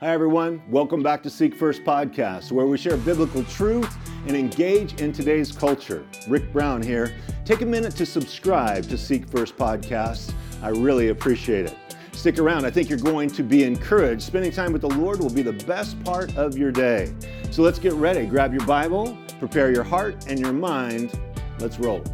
Hi, 0.00 0.10
everyone. 0.10 0.62
Welcome 0.70 1.02
back 1.02 1.24
to 1.24 1.30
Seek 1.30 1.56
First 1.56 1.82
Podcast, 1.82 2.52
where 2.52 2.66
we 2.66 2.78
share 2.78 2.96
biblical 2.96 3.42
truth 3.42 3.92
and 4.28 4.36
engage 4.36 5.00
in 5.00 5.12
today's 5.12 5.50
culture. 5.50 6.06
Rick 6.28 6.52
Brown 6.52 6.80
here. 6.80 7.16
Take 7.44 7.62
a 7.62 7.66
minute 7.66 7.96
to 7.96 8.06
subscribe 8.06 8.88
to 8.90 8.96
Seek 8.96 9.28
First 9.28 9.56
Podcast. 9.56 10.32
I 10.62 10.68
really 10.68 11.08
appreciate 11.08 11.66
it. 11.66 11.76
Stick 12.12 12.38
around. 12.38 12.64
I 12.64 12.70
think 12.70 12.88
you're 12.88 12.96
going 12.96 13.28
to 13.30 13.42
be 13.42 13.64
encouraged. 13.64 14.22
Spending 14.22 14.52
time 14.52 14.72
with 14.72 14.82
the 14.82 14.90
Lord 14.90 15.18
will 15.18 15.34
be 15.34 15.42
the 15.42 15.54
best 15.64 16.00
part 16.04 16.32
of 16.36 16.56
your 16.56 16.70
day. 16.70 17.12
So 17.50 17.62
let's 17.62 17.80
get 17.80 17.92
ready. 17.94 18.24
Grab 18.24 18.52
your 18.52 18.64
Bible, 18.66 19.18
prepare 19.40 19.72
your 19.72 19.82
heart 19.82 20.28
and 20.28 20.38
your 20.38 20.52
mind. 20.52 21.10
Let's 21.58 21.80
roll. 21.80 22.04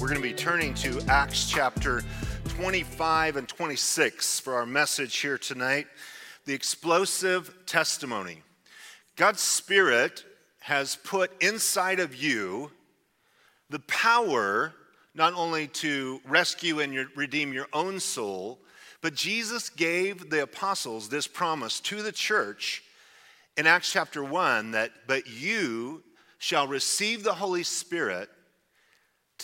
We're 0.00 0.08
going 0.08 0.20
to 0.20 0.28
be 0.28 0.32
turning 0.32 0.74
to 0.74 1.00
Acts 1.06 1.48
chapter 1.48 2.02
25 2.48 3.36
and 3.36 3.46
26 3.46 4.40
for 4.40 4.54
our 4.54 4.66
message 4.66 5.16
here 5.18 5.38
tonight 5.38 5.86
the 6.48 6.54
explosive 6.54 7.54
testimony. 7.66 8.40
God's 9.16 9.42
Spirit 9.42 10.24
has 10.60 10.96
put 10.96 11.30
inside 11.42 12.00
of 12.00 12.16
you 12.16 12.70
the 13.68 13.80
power 13.80 14.72
not 15.14 15.34
only 15.34 15.66
to 15.66 16.22
rescue 16.26 16.80
and 16.80 17.06
redeem 17.14 17.52
your 17.52 17.66
own 17.74 18.00
soul, 18.00 18.60
but 19.02 19.14
Jesus 19.14 19.68
gave 19.68 20.30
the 20.30 20.42
apostles 20.42 21.10
this 21.10 21.26
promise 21.26 21.80
to 21.80 22.00
the 22.00 22.12
church 22.12 22.82
in 23.58 23.66
Acts 23.66 23.92
chapter 23.92 24.24
1 24.24 24.70
that, 24.70 24.90
but 25.06 25.26
you 25.26 26.02
shall 26.38 26.66
receive 26.66 27.24
the 27.24 27.34
Holy 27.34 27.62
Spirit 27.62 28.30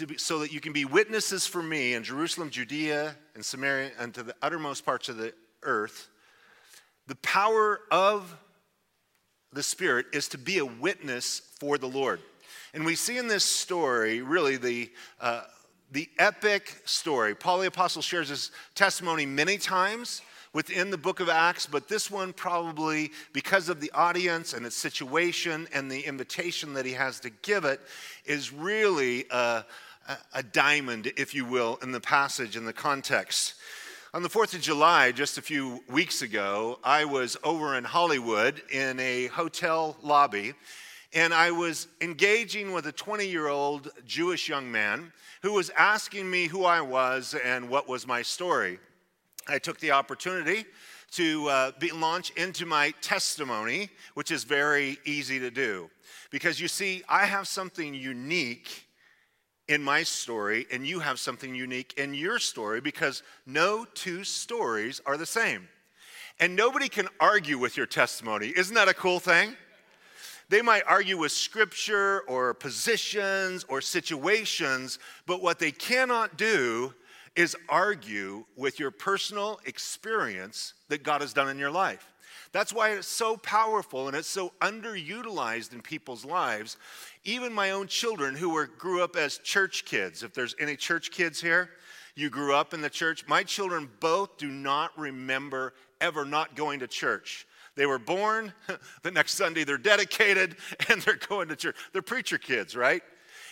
be, 0.06 0.16
so 0.16 0.38
that 0.38 0.54
you 0.54 0.60
can 0.60 0.72
be 0.72 0.86
witnesses 0.86 1.46
for 1.46 1.62
me 1.62 1.92
in 1.92 2.02
Jerusalem, 2.02 2.48
Judea, 2.48 3.14
and 3.34 3.44
Samaria, 3.44 3.90
and 3.98 4.14
to 4.14 4.22
the 4.22 4.34
uttermost 4.40 4.86
parts 4.86 5.10
of 5.10 5.18
the 5.18 5.34
earth. 5.64 6.08
The 7.06 7.16
power 7.16 7.80
of 7.90 8.34
the 9.52 9.62
Spirit 9.62 10.06
is 10.12 10.28
to 10.28 10.38
be 10.38 10.58
a 10.58 10.64
witness 10.64 11.40
for 11.60 11.78
the 11.78 11.86
Lord. 11.86 12.20
And 12.72 12.84
we 12.84 12.96
see 12.96 13.18
in 13.18 13.28
this 13.28 13.44
story 13.44 14.20
really 14.20 14.56
the, 14.56 14.90
uh, 15.20 15.42
the 15.92 16.08
epic 16.18 16.82
story. 16.84 17.34
Paul 17.34 17.60
the 17.60 17.68
Apostle 17.68 18.02
shares 18.02 18.30
his 18.30 18.50
testimony 18.74 19.26
many 19.26 19.58
times 19.58 20.22
within 20.52 20.90
the 20.90 20.98
book 20.98 21.20
of 21.20 21.28
Acts, 21.28 21.66
but 21.66 21.88
this 21.88 22.10
one 22.10 22.32
probably, 22.32 23.10
because 23.32 23.68
of 23.68 23.80
the 23.80 23.90
audience 23.92 24.52
and 24.52 24.64
its 24.64 24.76
situation 24.76 25.68
and 25.72 25.90
the 25.90 26.00
invitation 26.00 26.74
that 26.74 26.86
he 26.86 26.92
has 26.92 27.20
to 27.20 27.30
give 27.42 27.64
it, 27.64 27.80
is 28.24 28.52
really 28.52 29.24
a, 29.30 29.64
a 30.32 30.42
diamond, 30.42 31.12
if 31.16 31.34
you 31.34 31.44
will, 31.44 31.78
in 31.82 31.92
the 31.92 32.00
passage, 32.00 32.56
in 32.56 32.64
the 32.64 32.72
context. 32.72 33.54
On 34.14 34.22
the 34.22 34.28
4th 34.28 34.54
of 34.54 34.60
July, 34.60 35.10
just 35.10 35.38
a 35.38 35.42
few 35.42 35.82
weeks 35.88 36.22
ago, 36.22 36.78
I 36.84 37.04
was 37.04 37.36
over 37.42 37.76
in 37.76 37.82
Hollywood 37.82 38.62
in 38.70 39.00
a 39.00 39.26
hotel 39.26 39.96
lobby, 40.04 40.54
and 41.12 41.34
I 41.34 41.50
was 41.50 41.88
engaging 42.00 42.72
with 42.72 42.86
a 42.86 42.92
20 42.92 43.26
year 43.26 43.48
old 43.48 43.90
Jewish 44.06 44.48
young 44.48 44.70
man 44.70 45.12
who 45.42 45.54
was 45.54 45.70
asking 45.70 46.30
me 46.30 46.46
who 46.46 46.64
I 46.64 46.80
was 46.80 47.34
and 47.44 47.68
what 47.68 47.88
was 47.88 48.06
my 48.06 48.22
story. 48.22 48.78
I 49.48 49.58
took 49.58 49.80
the 49.80 49.90
opportunity 49.90 50.64
to 51.14 51.48
uh, 51.48 51.72
be, 51.80 51.90
launch 51.90 52.30
into 52.36 52.66
my 52.66 52.92
testimony, 53.00 53.90
which 54.14 54.30
is 54.30 54.44
very 54.44 54.96
easy 55.04 55.40
to 55.40 55.50
do. 55.50 55.90
Because 56.30 56.60
you 56.60 56.68
see, 56.68 57.02
I 57.08 57.26
have 57.26 57.48
something 57.48 57.92
unique 57.92 58.83
in 59.68 59.82
my 59.82 60.02
story, 60.02 60.66
and 60.70 60.86
you 60.86 61.00
have 61.00 61.18
something 61.18 61.54
unique 61.54 61.94
in 61.96 62.14
your 62.14 62.38
story 62.38 62.80
because 62.80 63.22
no 63.46 63.84
two 63.94 64.24
stories 64.24 65.00
are 65.06 65.16
the 65.16 65.26
same. 65.26 65.68
And 66.40 66.56
nobody 66.56 66.88
can 66.88 67.08
argue 67.20 67.58
with 67.58 67.76
your 67.76 67.86
testimony. 67.86 68.52
Isn't 68.56 68.74
that 68.74 68.88
a 68.88 68.94
cool 68.94 69.20
thing? 69.20 69.56
They 70.48 70.60
might 70.60 70.82
argue 70.86 71.16
with 71.16 71.32
scripture 71.32 72.20
or 72.28 72.52
positions 72.54 73.64
or 73.68 73.80
situations, 73.80 74.98
but 75.26 75.42
what 75.42 75.58
they 75.58 75.70
cannot 75.70 76.36
do 76.36 76.92
is 77.34 77.56
argue 77.68 78.44
with 78.56 78.78
your 78.78 78.90
personal 78.90 79.60
experience 79.64 80.74
that 80.88 81.02
God 81.02 81.20
has 81.20 81.32
done 81.32 81.48
in 81.48 81.58
your 81.58 81.70
life. 81.70 82.12
That's 82.52 82.72
why 82.72 82.90
it's 82.90 83.08
so 83.08 83.36
powerful 83.36 84.06
and 84.06 84.16
it's 84.16 84.28
so 84.28 84.52
underutilized 84.60 85.72
in 85.72 85.80
people's 85.80 86.24
lives. 86.24 86.76
Even 87.24 87.52
my 87.52 87.70
own 87.70 87.86
children 87.86 88.34
who 88.34 88.50
were, 88.50 88.66
grew 88.66 89.02
up 89.02 89.16
as 89.16 89.38
church 89.38 89.84
kids, 89.84 90.22
if 90.22 90.34
there's 90.34 90.54
any 90.60 90.76
church 90.76 91.10
kids 91.10 91.40
here, 91.40 91.70
you 92.14 92.30
grew 92.30 92.54
up 92.54 92.74
in 92.74 92.80
the 92.80 92.90
church. 92.90 93.26
My 93.26 93.42
children 93.42 93.90
both 94.00 94.36
do 94.36 94.48
not 94.48 94.96
remember 94.98 95.74
ever 96.00 96.24
not 96.24 96.54
going 96.54 96.80
to 96.80 96.86
church. 96.86 97.46
They 97.76 97.86
were 97.86 97.98
born, 97.98 98.52
the 99.02 99.10
next 99.10 99.34
Sunday 99.34 99.64
they're 99.64 99.78
dedicated, 99.78 100.56
and 100.88 101.00
they're 101.02 101.18
going 101.28 101.48
to 101.48 101.56
church. 101.56 101.76
They're 101.92 102.02
preacher 102.02 102.38
kids, 102.38 102.76
right? 102.76 103.02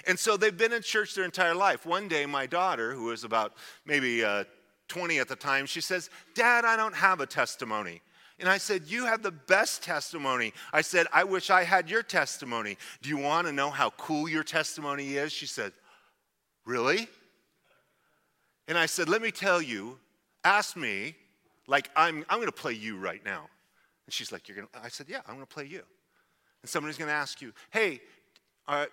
And 0.06 0.18
so 0.18 0.36
they've 0.36 0.56
been 0.56 0.72
in 0.72 0.82
church 0.82 1.14
their 1.14 1.24
entire 1.24 1.54
life. 1.54 1.86
One 1.86 2.08
day, 2.08 2.26
my 2.26 2.46
daughter, 2.46 2.92
who 2.92 3.04
was 3.04 3.24
about 3.24 3.54
maybe 3.86 4.24
uh, 4.24 4.44
20 4.88 5.18
at 5.18 5.28
the 5.28 5.36
time, 5.36 5.66
she 5.66 5.80
says, 5.80 6.10
Dad, 6.34 6.64
I 6.64 6.76
don't 6.76 6.94
have 6.94 7.20
a 7.20 7.26
testimony. 7.26 8.02
And 8.42 8.50
I 8.50 8.58
said, 8.58 8.82
You 8.88 9.06
have 9.06 9.22
the 9.22 9.30
best 9.30 9.84
testimony. 9.84 10.52
I 10.72 10.80
said, 10.82 11.06
I 11.12 11.22
wish 11.22 11.48
I 11.48 11.62
had 11.62 11.88
your 11.88 12.02
testimony. 12.02 12.76
Do 13.00 13.08
you 13.08 13.16
want 13.16 13.46
to 13.46 13.52
know 13.52 13.70
how 13.70 13.90
cool 13.90 14.28
your 14.28 14.42
testimony 14.42 15.14
is? 15.14 15.32
She 15.32 15.46
said, 15.46 15.72
Really? 16.66 17.08
And 18.66 18.76
I 18.76 18.86
said, 18.86 19.08
Let 19.08 19.22
me 19.22 19.30
tell 19.30 19.62
you, 19.62 19.96
ask 20.42 20.76
me, 20.76 21.14
like 21.68 21.88
I'm, 21.94 22.26
I'm 22.28 22.38
going 22.38 22.48
to 22.48 22.52
play 22.52 22.72
you 22.72 22.98
right 22.98 23.24
now. 23.24 23.48
And 24.06 24.12
she's 24.12 24.32
like, 24.32 24.48
You're 24.48 24.56
going 24.56 24.68
to, 24.72 24.80
I 24.82 24.88
said, 24.88 25.06
Yeah, 25.08 25.20
I'm 25.28 25.36
going 25.36 25.46
to 25.46 25.54
play 25.54 25.66
you. 25.66 25.82
And 26.62 26.68
somebody's 26.68 26.98
going 26.98 27.10
to 27.10 27.14
ask 27.14 27.40
you, 27.40 27.52
Hey, 27.70 28.00
uh, 28.66 28.86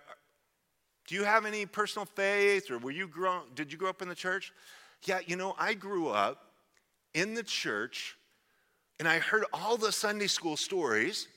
do 1.08 1.16
you 1.16 1.24
have 1.24 1.48
any 1.48 1.66
personal 1.66 2.06
faith 2.06 2.70
or 2.70 2.78
were 2.78 2.92
you 2.92 3.08
grown, 3.08 3.46
did 3.56 3.72
you 3.72 3.80
grow 3.80 3.90
up 3.90 4.04
in 4.04 4.10
the 4.10 4.16
church? 4.16 4.54
Yeah, 5.06 5.22
you 5.26 5.36
know, 5.36 5.56
I 5.58 5.74
grew 5.74 6.10
up 6.10 6.52
in 7.16 7.34
the 7.34 7.42
church 7.42 8.16
and 9.00 9.08
I 9.08 9.20
heard 9.20 9.46
all 9.54 9.78
the 9.78 9.92
Sunday 9.92 10.28
school 10.28 10.58
stories, 10.58 11.28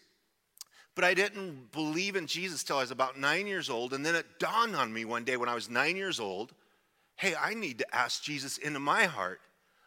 but 0.95 1.05
I 1.05 1.15
didn't 1.15 1.73
believe 1.73 2.17
in 2.17 2.27
Jesus 2.27 2.63
till 2.65 2.77
I 2.77 2.81
was 2.81 2.91
about 2.91 3.19
nine 3.19 3.47
years 3.47 3.71
old. 3.71 3.95
And 3.95 4.05
then 4.05 4.15
it 4.15 4.27
dawned 4.39 4.77
on 4.77 4.93
me 4.93 5.05
one 5.05 5.25
day 5.25 5.37
when 5.37 5.49
I 5.49 5.55
was 5.55 5.71
nine 5.71 5.97
years 5.97 6.21
old 6.21 6.53
hey, 7.17 7.35
I 7.41 7.55
need 7.55 7.79
to 7.79 7.95
ask 7.95 8.23
Jesus 8.23 8.59
into 8.59 8.81
my 8.81 9.05
heart. 9.05 9.41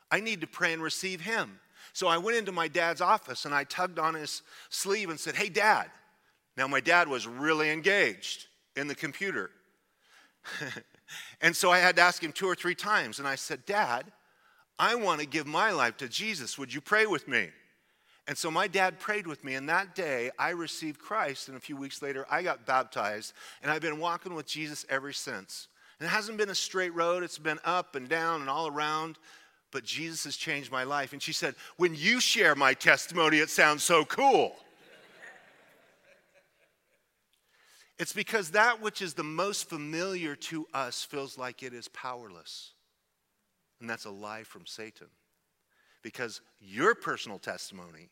I 0.09 0.21
need 0.21 0.39
to 0.39 0.47
pray 0.47 0.71
and 0.71 0.81
receive 0.81 1.19
him. 1.19 1.59
So 1.91 2.07
I 2.07 2.17
went 2.17 2.37
into 2.37 2.53
my 2.53 2.69
dad's 2.69 3.01
office 3.01 3.43
and 3.43 3.53
I 3.53 3.65
tugged 3.65 3.99
on 3.99 4.13
his 4.13 4.41
sleeve 4.69 5.09
and 5.09 5.19
said, 5.19 5.35
Hey, 5.35 5.49
dad. 5.49 5.87
Now, 6.55 6.67
my 6.67 6.79
dad 6.79 7.09
was 7.09 7.27
really 7.27 7.69
engaged 7.69 8.45
in 8.77 8.87
the 8.87 8.95
computer. 8.95 9.51
and 11.41 11.53
so 11.53 11.71
I 11.71 11.79
had 11.79 11.97
to 11.97 12.01
ask 12.01 12.23
him 12.23 12.31
two 12.31 12.47
or 12.47 12.55
three 12.55 12.75
times. 12.75 13.19
And 13.19 13.27
I 13.27 13.35
said, 13.35 13.65
Dad, 13.65 14.05
I 14.79 14.95
want 14.95 15.19
to 15.19 15.27
give 15.27 15.45
my 15.45 15.71
life 15.71 15.97
to 15.97 16.07
Jesus. 16.07 16.57
Would 16.57 16.73
you 16.73 16.79
pray 16.79 17.05
with 17.05 17.27
me? 17.27 17.49
And 18.27 18.37
so 18.37 18.49
my 18.49 18.67
dad 18.67 18.99
prayed 18.99 19.27
with 19.27 19.43
me, 19.43 19.53
and 19.53 19.69
that 19.69 19.93
day 19.93 20.31
I 20.39 20.49
received 20.49 20.99
Christ, 20.99 21.47
and 21.47 21.55
a 21.55 21.59
few 21.59 21.77
weeks 21.77 22.01
later 22.01 22.25
I 22.29 22.41
got 22.41 22.65
baptized, 22.65 23.33
and 23.61 23.71
I've 23.71 23.81
been 23.81 23.99
walking 23.99 24.33
with 24.33 24.47
Jesus 24.47 24.85
ever 24.89 25.11
since. 25.11 25.67
And 25.99 26.07
it 26.07 26.09
hasn't 26.09 26.37
been 26.37 26.49
a 26.49 26.55
straight 26.55 26.93
road, 26.95 27.23
it's 27.23 27.37
been 27.37 27.59
up 27.63 27.95
and 27.95 28.09
down 28.09 28.41
and 28.41 28.49
all 28.49 28.67
around, 28.67 29.19
but 29.71 29.83
Jesus 29.83 30.23
has 30.23 30.35
changed 30.35 30.71
my 30.71 30.83
life. 30.83 31.13
And 31.13 31.21
she 31.21 31.33
said, 31.33 31.53
When 31.77 31.93
you 31.93 32.19
share 32.19 32.55
my 32.55 32.73
testimony, 32.73 33.37
it 33.37 33.49
sounds 33.49 33.83
so 33.83 34.03
cool. 34.05 34.55
it's 37.99 38.13
because 38.13 38.51
that 38.51 38.81
which 38.81 39.03
is 39.03 39.13
the 39.13 39.23
most 39.23 39.69
familiar 39.69 40.35
to 40.35 40.65
us 40.73 41.03
feels 41.03 41.37
like 41.37 41.61
it 41.61 41.73
is 41.73 41.87
powerless. 41.89 42.71
And 43.79 43.89
that's 43.89 44.05
a 44.05 44.11
lie 44.11 44.43
from 44.43 44.65
Satan. 44.65 45.07
Because 46.01 46.41
your 46.59 46.95
personal 46.95 47.39
testimony 47.39 48.09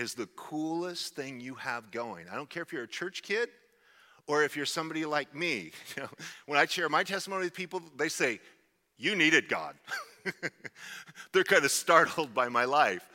is 0.00 0.14
the 0.14 0.26
coolest 0.34 1.14
thing 1.14 1.40
you 1.40 1.54
have 1.54 1.90
going. 1.90 2.26
I 2.32 2.34
don't 2.34 2.48
care 2.48 2.62
if 2.62 2.72
you're 2.72 2.84
a 2.84 2.88
church 2.88 3.22
kid 3.22 3.50
or 4.26 4.42
if 4.42 4.56
you're 4.56 4.66
somebody 4.66 5.04
like 5.04 5.34
me. 5.34 5.72
You 5.96 6.02
know, 6.04 6.08
when 6.46 6.58
I 6.58 6.64
share 6.64 6.88
my 6.88 7.04
testimony 7.04 7.44
with 7.44 7.54
people, 7.54 7.82
they 7.96 8.08
say, 8.08 8.40
You 8.96 9.14
needed 9.14 9.48
God. 9.48 9.74
They're 11.32 11.44
kind 11.44 11.64
of 11.64 11.70
startled 11.70 12.32
by 12.34 12.48
my 12.48 12.64
life. 12.64 13.08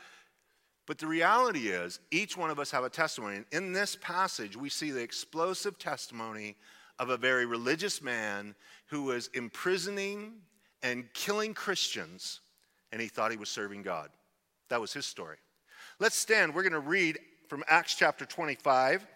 But 0.86 0.98
the 0.98 1.08
reality 1.08 1.68
is, 1.68 1.98
each 2.12 2.36
one 2.36 2.50
of 2.50 2.60
us 2.60 2.70
have 2.70 2.84
a 2.84 2.90
testimony. 2.90 3.36
And 3.36 3.46
in 3.50 3.72
this 3.72 3.96
passage, 4.00 4.56
we 4.56 4.68
see 4.68 4.92
the 4.92 5.02
explosive 5.02 5.80
testimony 5.80 6.54
of 7.00 7.10
a 7.10 7.16
very 7.16 7.46
religious 7.46 8.00
man 8.00 8.54
who 8.86 9.02
was 9.02 9.28
imprisoning 9.34 10.34
and 10.84 11.12
killing 11.12 11.52
Christians, 11.52 12.40
and 12.92 13.00
he 13.00 13.08
thought 13.08 13.32
he 13.32 13.36
was 13.36 13.48
serving 13.48 13.82
God. 13.82 14.10
That 14.68 14.80
was 14.80 14.92
his 14.92 15.06
story. 15.06 15.38
Let's 15.98 16.18
stand. 16.18 16.54
We're 16.54 16.62
going 16.62 16.74
to 16.74 16.78
read 16.78 17.18
from 17.48 17.64
Acts 17.68 17.94
chapter 17.94 18.26
25. 18.26 19.06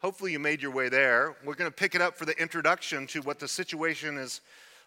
Hopefully, 0.00 0.30
you 0.30 0.38
made 0.38 0.62
your 0.62 0.70
way 0.70 0.88
there. 0.88 1.34
We're 1.44 1.56
going 1.56 1.68
to 1.68 1.74
pick 1.74 1.96
it 1.96 2.00
up 2.00 2.16
for 2.16 2.26
the 2.26 2.40
introduction 2.40 3.08
to 3.08 3.22
what 3.22 3.40
the 3.40 3.48
situation 3.48 4.18
is 4.18 4.40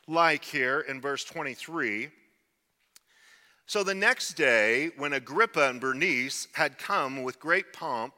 like 0.07 0.45
here 0.45 0.79
in 0.87 1.01
verse 1.01 1.25
23. 1.25 2.07
So 3.65 3.83
the 3.83 3.93
next 3.93 4.35
day, 4.35 4.91
when 4.95 5.11
Agrippa 5.11 5.67
and 5.69 5.81
Bernice 5.81 6.47
had 6.53 6.77
come 6.77 7.21
with 7.21 7.37
great 7.37 7.73
pomp 7.73 8.13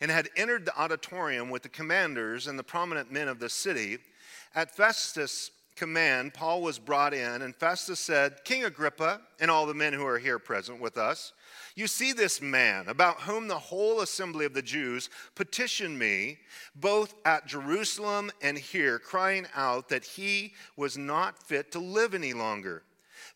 and 0.00 0.10
had 0.10 0.30
entered 0.34 0.64
the 0.64 0.74
auditorium 0.74 1.50
with 1.50 1.64
the 1.64 1.68
commanders 1.68 2.46
and 2.46 2.58
the 2.58 2.64
prominent 2.64 3.12
men 3.12 3.28
of 3.28 3.38
the 3.38 3.50
city, 3.50 3.98
at 4.54 4.74
Festus' 4.74 5.50
command, 5.76 6.32
Paul 6.32 6.62
was 6.62 6.78
brought 6.78 7.12
in, 7.12 7.42
and 7.42 7.54
Festus 7.54 8.00
said, 8.00 8.44
King 8.44 8.64
Agrippa, 8.64 9.20
and 9.40 9.50
all 9.50 9.66
the 9.66 9.74
men 9.74 9.92
who 9.92 10.06
are 10.06 10.18
here 10.18 10.38
present 10.38 10.80
with 10.80 10.96
us, 10.96 11.34
you 11.74 11.86
see 11.86 12.12
this 12.12 12.40
man, 12.40 12.88
about 12.88 13.20
whom 13.20 13.48
the 13.48 13.58
whole 13.58 14.00
assembly 14.00 14.44
of 14.44 14.54
the 14.54 14.62
Jews 14.62 15.08
petitioned 15.34 15.98
me, 15.98 16.38
both 16.74 17.14
at 17.24 17.46
Jerusalem 17.46 18.30
and 18.40 18.58
here, 18.58 18.98
crying 18.98 19.46
out 19.54 19.88
that 19.88 20.04
he 20.04 20.54
was 20.76 20.98
not 20.98 21.42
fit 21.42 21.72
to 21.72 21.78
live 21.78 22.14
any 22.14 22.32
longer. 22.32 22.82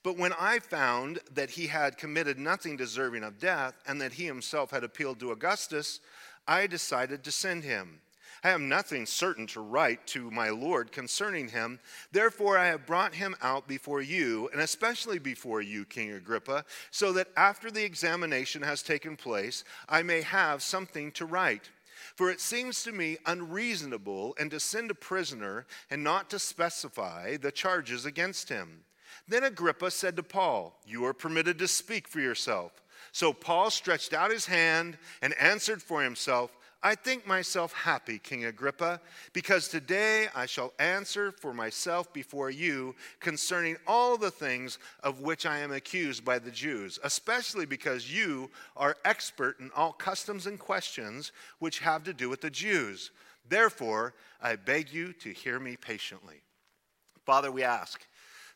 But 0.02 0.16
when 0.16 0.32
I 0.38 0.58
found 0.58 1.20
that 1.34 1.50
he 1.50 1.66
had 1.66 1.98
committed 1.98 2.38
nothing 2.38 2.76
deserving 2.76 3.24
of 3.24 3.38
death, 3.38 3.74
and 3.86 4.00
that 4.00 4.12
he 4.12 4.26
himself 4.26 4.70
had 4.70 4.84
appealed 4.84 5.18
to 5.20 5.32
Augustus, 5.32 6.00
I 6.46 6.66
decided 6.66 7.24
to 7.24 7.32
send 7.32 7.64
him. 7.64 8.00
I 8.46 8.50
have 8.50 8.60
nothing 8.60 9.06
certain 9.06 9.48
to 9.48 9.60
write 9.60 10.06
to 10.06 10.30
my 10.30 10.50
Lord 10.50 10.92
concerning 10.92 11.48
him. 11.48 11.80
Therefore, 12.12 12.56
I 12.56 12.66
have 12.66 12.86
brought 12.86 13.12
him 13.12 13.34
out 13.42 13.66
before 13.66 14.00
you, 14.00 14.48
and 14.52 14.60
especially 14.60 15.18
before 15.18 15.62
you, 15.62 15.84
King 15.84 16.12
Agrippa, 16.12 16.64
so 16.92 17.12
that 17.14 17.26
after 17.36 17.72
the 17.72 17.82
examination 17.82 18.62
has 18.62 18.84
taken 18.84 19.16
place, 19.16 19.64
I 19.88 20.04
may 20.04 20.22
have 20.22 20.62
something 20.62 21.10
to 21.12 21.26
write. 21.26 21.70
For 22.14 22.30
it 22.30 22.40
seems 22.40 22.84
to 22.84 22.92
me 22.92 23.16
unreasonable 23.26 24.36
and 24.38 24.48
to 24.52 24.60
send 24.60 24.92
a 24.92 24.94
prisoner 24.94 25.66
and 25.90 26.04
not 26.04 26.30
to 26.30 26.38
specify 26.38 27.38
the 27.38 27.50
charges 27.50 28.06
against 28.06 28.48
him. 28.48 28.84
Then 29.26 29.42
Agrippa 29.42 29.90
said 29.90 30.14
to 30.14 30.22
Paul, 30.22 30.78
You 30.86 31.04
are 31.06 31.12
permitted 31.12 31.58
to 31.58 31.66
speak 31.66 32.06
for 32.06 32.20
yourself. 32.20 32.80
So 33.10 33.32
Paul 33.32 33.70
stretched 33.70 34.12
out 34.12 34.30
his 34.30 34.46
hand 34.46 34.98
and 35.20 35.34
answered 35.34 35.82
for 35.82 36.00
himself. 36.00 36.55
I 36.82 36.94
think 36.94 37.26
myself 37.26 37.72
happy, 37.72 38.18
King 38.18 38.44
Agrippa, 38.44 39.00
because 39.32 39.68
today 39.68 40.28
I 40.34 40.46
shall 40.46 40.72
answer 40.78 41.32
for 41.32 41.52
myself 41.52 42.12
before 42.12 42.50
you 42.50 42.94
concerning 43.18 43.76
all 43.86 44.16
the 44.16 44.30
things 44.30 44.78
of 45.02 45.20
which 45.20 45.46
I 45.46 45.58
am 45.58 45.72
accused 45.72 46.24
by 46.24 46.38
the 46.38 46.50
Jews, 46.50 46.98
especially 47.02 47.66
because 47.66 48.12
you 48.12 48.50
are 48.76 48.96
expert 49.04 49.58
in 49.58 49.70
all 49.74 49.92
customs 49.92 50.46
and 50.46 50.58
questions 50.58 51.32
which 51.58 51.80
have 51.80 52.04
to 52.04 52.12
do 52.12 52.28
with 52.28 52.42
the 52.42 52.50
Jews. 52.50 53.10
Therefore, 53.48 54.14
I 54.40 54.56
beg 54.56 54.92
you 54.92 55.12
to 55.14 55.30
hear 55.32 55.58
me 55.58 55.76
patiently. 55.76 56.42
Father, 57.24 57.50
we 57.50 57.64
ask 57.64 58.06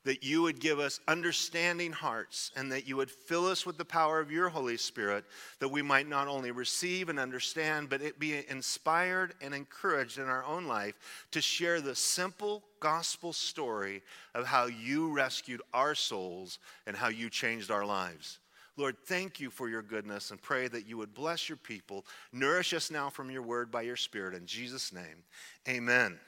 that 0.05 0.25
you 0.25 0.43
would 0.43 0.61
give 0.61 0.79
us 0.79 1.01
understanding 1.09 1.93
hearts 1.93 2.51
and 2.57 2.73
that 2.73 2.89
you 2.89 2.97
would 2.97 3.11
fill 3.11 3.47
us 3.47 3.67
with 3.67 3.77
the 3.77 3.85
power 3.85 4.19
of 4.19 4.31
your 4.31 4.49
Holy 4.49 4.77
Spirit, 4.77 5.25
that 5.59 5.69
we 5.69 5.83
might 5.83 6.09
not 6.09 6.27
only 6.27 6.51
receive 6.51 7.09
and 7.09 7.19
understand, 7.19 7.91
but 7.91 8.01
it 8.01 8.19
be 8.19 8.43
inspired 8.49 9.35
and 9.43 9.55
encouraged 9.55 10.19
in 10.19 10.25
our 10.25 10.45
own 10.45 10.67
life 10.67 10.95
to 11.33 11.41
share 11.43 11.81
the 11.81 11.95
simple 11.95 12.63
gospel 12.81 13.33
story 13.33 14.03
of 14.35 14.47
how 14.47 14.67
you 14.67 15.13
rescued 15.13 15.61
our 15.75 15.95
souls 15.95 16.59
and 16.87 16.97
how 16.97 17.09
you 17.09 17.29
changed 17.29 17.71
our 17.71 17.85
lives. 17.85 18.39
Lord, 18.77 18.97
thank 19.05 19.41
you 19.41 19.51
for 19.51 19.69
your 19.69 19.83
goodness 19.83 20.31
and 20.31 20.41
pray 20.41 20.67
that 20.69 20.87
you 20.87 20.97
would 20.97 21.13
bless 21.13 21.51
your 21.51 21.59
people. 21.59 22.07
Nourish 22.33 22.73
us 22.73 22.91
now 22.91 23.11
from 23.11 23.31
your 23.31 23.43
word 23.43 23.71
by 23.71 23.83
your 23.83 23.97
Spirit. 23.97 24.35
In 24.35 24.47
Jesus' 24.47 24.93
name, 24.93 25.25
amen. 25.69 26.19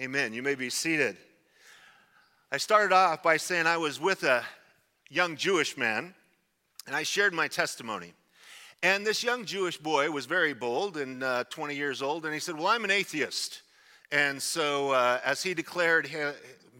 Amen. 0.00 0.32
You 0.32 0.42
may 0.42 0.56
be 0.56 0.68
seated. 0.68 1.16
I 2.52 2.58
started 2.58 2.94
off 2.94 3.24
by 3.24 3.38
saying 3.38 3.66
I 3.66 3.76
was 3.76 4.00
with 4.00 4.22
a 4.22 4.44
young 5.10 5.34
Jewish 5.34 5.76
man, 5.76 6.14
and 6.86 6.94
I 6.94 7.02
shared 7.02 7.34
my 7.34 7.48
testimony. 7.48 8.14
And 8.84 9.04
this 9.04 9.24
young 9.24 9.44
Jewish 9.44 9.78
boy 9.78 10.12
was 10.12 10.26
very 10.26 10.54
bold 10.54 10.96
and 10.96 11.24
uh, 11.24 11.42
20 11.50 11.74
years 11.74 12.02
old, 12.02 12.24
and 12.24 12.32
he 12.32 12.38
said, 12.38 12.56
Well, 12.56 12.68
I'm 12.68 12.84
an 12.84 12.92
atheist. 12.92 13.62
And 14.12 14.40
so, 14.40 14.92
uh, 14.92 15.18
as 15.24 15.42
he 15.42 15.54
declared 15.54 16.08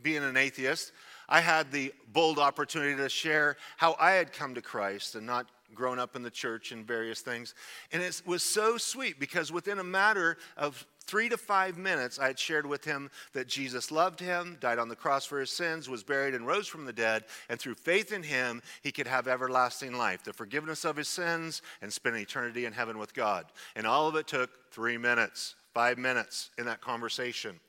being 0.02 0.22
an 0.22 0.36
atheist, 0.36 0.92
I 1.28 1.40
had 1.40 1.72
the 1.72 1.92
bold 2.12 2.38
opportunity 2.38 2.94
to 2.98 3.08
share 3.08 3.56
how 3.76 3.96
I 3.98 4.12
had 4.12 4.32
come 4.32 4.54
to 4.54 4.62
Christ 4.62 5.16
and 5.16 5.26
not 5.26 5.46
grown 5.74 5.98
up 5.98 6.14
in 6.14 6.22
the 6.22 6.30
church 6.30 6.70
and 6.70 6.86
various 6.86 7.22
things. 7.22 7.56
And 7.90 8.04
it 8.04 8.22
was 8.24 8.44
so 8.44 8.78
sweet 8.78 9.18
because 9.18 9.50
within 9.50 9.80
a 9.80 9.84
matter 9.84 10.36
of 10.56 10.86
three 11.06 11.28
to 11.28 11.36
five 11.36 11.76
minutes, 11.76 12.18
I 12.18 12.26
had 12.26 12.38
shared 12.38 12.66
with 12.66 12.84
him 12.84 13.10
that 13.32 13.48
Jesus 13.48 13.90
loved 13.90 14.20
him, 14.20 14.56
died 14.60 14.78
on 14.78 14.88
the 14.88 14.96
cross 14.96 15.24
for 15.24 15.40
his 15.40 15.50
sins, 15.50 15.88
was 15.88 16.02
buried, 16.02 16.34
and 16.34 16.46
rose 16.46 16.66
from 16.66 16.84
the 16.84 16.92
dead. 16.92 17.24
And 17.48 17.58
through 17.58 17.74
faith 17.74 18.12
in 18.12 18.22
him, 18.22 18.62
he 18.82 18.92
could 18.92 19.06
have 19.06 19.28
everlasting 19.28 19.96
life, 19.96 20.24
the 20.24 20.32
forgiveness 20.32 20.84
of 20.84 20.96
his 20.96 21.08
sins, 21.08 21.62
and 21.82 21.92
spend 21.92 22.16
eternity 22.16 22.64
in 22.64 22.72
heaven 22.72 22.98
with 22.98 23.14
God. 23.14 23.46
And 23.74 23.86
all 23.86 24.08
of 24.08 24.16
it 24.16 24.26
took 24.26 24.50
three 24.70 24.98
minutes, 24.98 25.54
five 25.74 25.98
minutes 25.98 26.50
in 26.58 26.66
that 26.66 26.80
conversation. 26.80 27.60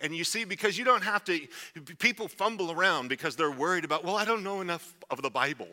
And 0.00 0.14
you 0.14 0.24
see, 0.24 0.44
because 0.44 0.76
you 0.76 0.84
don't 0.84 1.04
have 1.04 1.24
to, 1.24 1.40
people 1.98 2.28
fumble 2.28 2.70
around 2.70 3.08
because 3.08 3.36
they're 3.36 3.50
worried 3.50 3.84
about, 3.84 4.04
well, 4.04 4.16
I 4.16 4.24
don't 4.24 4.42
know 4.42 4.60
enough 4.60 4.94
of 5.10 5.22
the 5.22 5.30
Bible. 5.30 5.68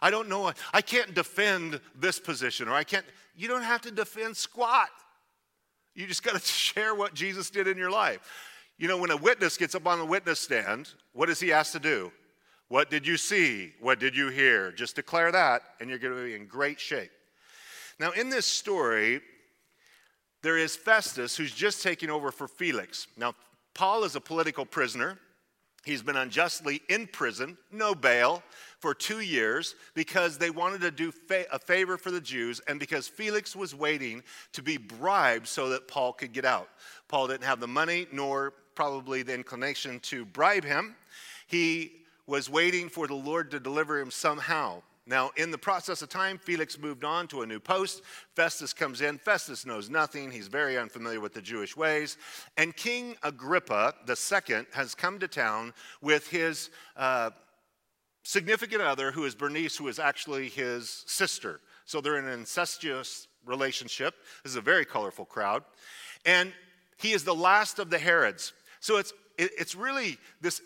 I 0.00 0.10
don't 0.10 0.28
know, 0.28 0.52
I 0.72 0.82
can't 0.82 1.14
defend 1.14 1.80
this 1.94 2.18
position, 2.18 2.68
or 2.68 2.74
I 2.74 2.84
can't, 2.84 3.04
you 3.36 3.46
don't 3.46 3.62
have 3.62 3.82
to 3.82 3.90
defend 3.90 4.36
squat. 4.36 4.88
You 5.94 6.06
just 6.06 6.22
got 6.22 6.34
to 6.34 6.40
share 6.46 6.94
what 6.94 7.14
Jesus 7.14 7.50
did 7.50 7.68
in 7.68 7.76
your 7.76 7.90
life. 7.90 8.20
You 8.78 8.88
know, 8.88 8.96
when 8.96 9.10
a 9.10 9.16
witness 9.16 9.56
gets 9.56 9.74
up 9.74 9.86
on 9.86 9.98
the 9.98 10.04
witness 10.04 10.40
stand, 10.40 10.90
what 11.12 11.28
is 11.30 11.38
he 11.38 11.52
asked 11.52 11.72
to 11.72 11.80
do? 11.80 12.10
What 12.68 12.90
did 12.90 13.06
you 13.06 13.16
see? 13.16 13.74
What 13.80 14.00
did 14.00 14.16
you 14.16 14.28
hear? 14.28 14.72
Just 14.72 14.96
declare 14.96 15.30
that, 15.30 15.62
and 15.78 15.90
you're 15.90 15.98
going 15.98 16.16
to 16.16 16.24
be 16.24 16.34
in 16.34 16.46
great 16.46 16.80
shape. 16.80 17.10
Now, 18.00 18.12
in 18.12 18.30
this 18.30 18.46
story, 18.46 19.20
there 20.42 20.56
is 20.56 20.74
Festus 20.74 21.36
who's 21.36 21.52
just 21.52 21.82
taking 21.82 22.10
over 22.10 22.32
for 22.32 22.48
Felix. 22.48 23.06
Now, 23.16 23.34
Paul 23.74 24.04
is 24.04 24.16
a 24.16 24.20
political 24.20 24.64
prisoner. 24.64 25.18
He's 25.84 26.02
been 26.02 26.16
unjustly 26.16 26.80
in 26.88 27.06
prison, 27.08 27.58
no 27.70 27.94
bail, 27.94 28.42
for 28.82 28.94
two 28.94 29.20
years 29.20 29.76
because 29.94 30.36
they 30.36 30.50
wanted 30.50 30.80
to 30.80 30.90
do 30.90 31.12
fa- 31.12 31.46
a 31.52 31.58
favor 31.58 31.96
for 31.96 32.10
the 32.10 32.20
Jews 32.20 32.60
and 32.66 32.80
because 32.80 33.06
Felix 33.06 33.54
was 33.54 33.76
waiting 33.76 34.24
to 34.52 34.60
be 34.60 34.76
bribed 34.76 35.46
so 35.46 35.68
that 35.68 35.86
Paul 35.86 36.12
could 36.12 36.32
get 36.32 36.44
out. 36.44 36.68
Paul 37.06 37.28
didn't 37.28 37.44
have 37.44 37.60
the 37.60 37.68
money 37.68 38.08
nor 38.10 38.54
probably 38.74 39.22
the 39.22 39.34
inclination 39.34 40.00
to 40.00 40.24
bribe 40.24 40.64
him. 40.64 40.96
He 41.46 41.92
was 42.26 42.50
waiting 42.50 42.88
for 42.88 43.06
the 43.06 43.14
Lord 43.14 43.52
to 43.52 43.60
deliver 43.60 44.00
him 44.00 44.10
somehow. 44.10 44.82
Now, 45.06 45.30
in 45.36 45.50
the 45.50 45.58
process 45.58 46.02
of 46.02 46.08
time, 46.08 46.38
Felix 46.38 46.78
moved 46.78 47.04
on 47.04 47.26
to 47.28 47.42
a 47.42 47.46
new 47.46 47.58
post. 47.58 48.02
Festus 48.34 48.72
comes 48.72 49.00
in. 49.00 49.18
Festus 49.18 49.66
knows 49.66 49.90
nothing. 49.90 50.30
He's 50.30 50.46
very 50.46 50.78
unfamiliar 50.78 51.20
with 51.20 51.34
the 51.34 51.42
Jewish 51.42 51.76
ways. 51.76 52.18
And 52.56 52.74
King 52.76 53.16
Agrippa 53.24 53.94
II 54.08 54.66
has 54.72 54.94
come 54.94 55.18
to 55.18 55.26
town 55.26 55.74
with 56.00 56.28
his 56.28 56.70
uh, 56.96 57.30
significant 58.22 58.82
other, 58.82 59.12
who 59.12 59.24
is 59.24 59.34
Bernice, 59.34 59.76
who 59.76 59.88
is 59.88 59.98
actually 59.98 60.48
his 60.48 61.04
sister. 61.06 61.60
So 61.84 62.00
they're 62.00 62.18
in 62.18 62.26
an 62.26 62.38
incestuous 62.38 63.26
relationship. 63.44 64.14
This 64.42 64.52
is 64.52 64.56
a 64.56 64.62
very 64.62 64.84
colorful 64.84 65.24
crowd. 65.24 65.64
And 66.24 66.52
he 66.98 67.12
is 67.12 67.24
the 67.24 67.34
last 67.34 67.78
of 67.78 67.90
the 67.90 67.98
Herods. 67.98 68.52
So 68.80 68.98
it's, 68.98 69.12
it's 69.36 69.74
really 69.74 70.18
this 70.40 70.62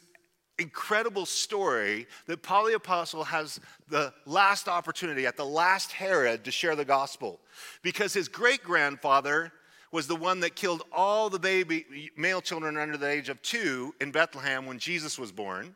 incredible 0.58 1.26
story 1.26 2.06
that 2.26 2.42
Paul 2.42 2.66
the 2.66 2.74
Apostle 2.74 3.24
has 3.24 3.60
the 3.88 4.12
last 4.24 4.68
opportunity 4.68 5.26
at 5.26 5.36
the 5.36 5.44
last 5.44 5.92
Herod 5.92 6.44
to 6.44 6.50
share 6.50 6.76
the 6.76 6.84
gospel. 6.84 7.40
Because 7.82 8.12
his 8.12 8.28
great 8.28 8.62
grandfather 8.62 9.52
was 9.92 10.06
the 10.06 10.16
one 10.16 10.40
that 10.40 10.56
killed 10.56 10.82
all 10.92 11.30
the 11.30 11.38
baby 11.38 12.10
male 12.16 12.40
children 12.40 12.76
under 12.76 12.96
the 12.96 13.08
age 13.08 13.28
of 13.28 13.40
two 13.42 13.94
in 14.00 14.10
Bethlehem 14.10 14.66
when 14.66 14.78
Jesus 14.78 15.18
was 15.18 15.32
born. 15.32 15.74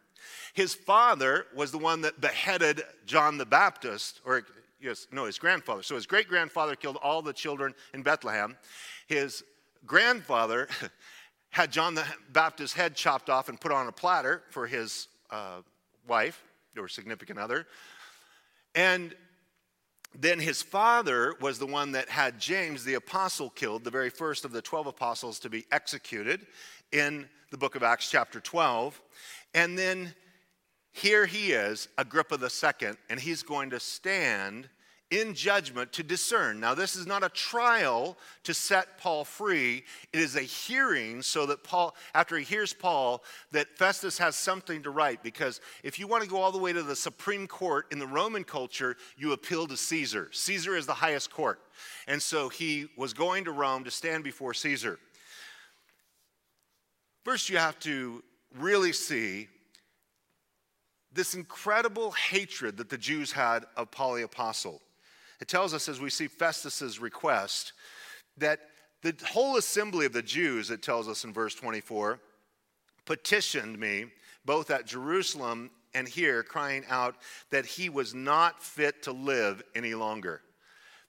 His 0.54 0.74
father 0.74 1.46
was 1.54 1.70
the 1.70 1.78
one 1.78 2.00
that 2.02 2.20
beheaded 2.20 2.82
John 3.06 3.38
the 3.38 3.46
Baptist, 3.46 4.20
or 4.24 4.44
yes, 4.80 5.06
no, 5.12 5.24
his 5.24 5.38
grandfather. 5.38 5.82
So 5.82 5.94
his 5.94 6.06
great 6.06 6.28
grandfather 6.28 6.76
killed 6.76 6.96
all 6.96 7.22
the 7.22 7.32
children 7.32 7.74
in 7.94 8.02
Bethlehem. 8.02 8.56
His 9.06 9.44
grandfather 9.86 10.68
had 11.50 11.72
John 11.72 11.94
the 11.94 12.04
Baptist's 12.32 12.76
head 12.76 12.94
chopped 12.94 13.30
off 13.30 13.48
and 13.48 13.60
put 13.60 13.72
on 13.72 13.88
a 13.88 13.92
platter 13.92 14.42
for 14.50 14.66
his 14.66 15.08
uh, 15.30 15.62
wife 16.06 16.42
or 16.76 16.88
significant 16.88 17.38
other. 17.38 17.66
And 18.74 19.14
then 20.18 20.40
his 20.40 20.62
father 20.62 21.34
was 21.40 21.58
the 21.58 21.66
one 21.66 21.92
that 21.92 22.08
had 22.08 22.40
James 22.40 22.84
the 22.84 22.94
apostle 22.94 23.50
killed, 23.50 23.84
the 23.84 23.90
very 23.90 24.10
first 24.10 24.44
of 24.44 24.52
the 24.52 24.62
12 24.62 24.88
apostles 24.88 25.38
to 25.40 25.50
be 25.50 25.66
executed 25.70 26.46
in 26.90 27.28
the 27.50 27.56
book 27.56 27.76
of 27.76 27.82
Acts, 27.82 28.10
chapter 28.10 28.40
12. 28.40 29.00
And 29.54 29.78
then 29.78 30.14
here 30.92 31.26
he 31.26 31.52
is, 31.52 31.88
Agrippa 31.98 32.38
II, 32.42 32.90
and 33.08 33.20
he's 33.20 33.42
going 33.42 33.70
to 33.70 33.80
stand 33.80 34.68
in 35.10 35.34
judgment 35.34 35.92
to 35.92 36.04
discern. 36.04 36.60
Now, 36.60 36.74
this 36.74 36.94
is 36.94 37.06
not 37.06 37.24
a 37.24 37.28
trial 37.28 38.16
to 38.44 38.54
set 38.54 38.96
Paul 38.98 39.24
free. 39.24 39.82
It 40.12 40.20
is 40.20 40.36
a 40.36 40.42
hearing 40.42 41.20
so 41.22 41.46
that 41.46 41.64
Paul, 41.64 41.96
after 42.14 42.36
he 42.36 42.44
hears 42.44 42.72
Paul, 42.72 43.24
that 43.50 43.76
Festus 43.76 44.18
has 44.18 44.36
something 44.36 44.82
to 44.84 44.90
write. 44.90 45.22
Because 45.22 45.60
if 45.82 45.98
you 45.98 46.06
want 46.06 46.22
to 46.22 46.30
go 46.30 46.40
all 46.40 46.52
the 46.52 46.58
way 46.58 46.72
to 46.72 46.82
the 46.82 46.94
Supreme 46.94 47.48
Court 47.48 47.86
in 47.90 47.98
the 47.98 48.06
Roman 48.06 48.44
culture, 48.44 48.96
you 49.16 49.32
appeal 49.32 49.66
to 49.66 49.76
Caesar. 49.76 50.28
Caesar 50.32 50.76
is 50.76 50.86
the 50.86 50.94
highest 50.94 51.32
court. 51.32 51.60
And 52.06 52.22
so 52.22 52.48
he 52.48 52.86
was 52.96 53.12
going 53.12 53.44
to 53.46 53.52
Rome 53.52 53.82
to 53.84 53.90
stand 53.90 54.22
before 54.22 54.54
Caesar. 54.54 54.98
First, 57.24 57.50
you 57.50 57.58
have 57.58 57.78
to 57.80 58.22
really 58.56 58.92
see 58.92 59.48
this 61.12 61.34
incredible 61.34 62.12
hatred 62.12 62.76
that 62.76 62.88
the 62.88 62.98
Jews 62.98 63.32
had 63.32 63.64
of 63.76 63.90
Paul 63.90 64.14
the 64.14 64.22
Apostle. 64.22 64.80
It 65.40 65.48
tells 65.48 65.74
us 65.74 65.88
as 65.88 66.00
we 66.00 66.10
see 66.10 66.28
Festus's 66.28 66.98
request 66.98 67.72
that 68.36 68.60
the 69.02 69.14
whole 69.26 69.56
assembly 69.56 70.06
of 70.06 70.12
the 70.12 70.22
Jews, 70.22 70.70
it 70.70 70.82
tells 70.82 71.08
us 71.08 71.24
in 71.24 71.32
verse 71.32 71.54
24, 71.54 72.20
petitioned 73.06 73.78
me 73.78 74.06
both 74.44 74.70
at 74.70 74.86
Jerusalem 74.86 75.70
and 75.94 76.08
here, 76.08 76.42
crying 76.42 76.84
out 76.88 77.16
that 77.50 77.66
he 77.66 77.88
was 77.88 78.14
not 78.14 78.62
fit 78.62 79.02
to 79.04 79.12
live 79.12 79.62
any 79.74 79.94
longer. 79.94 80.42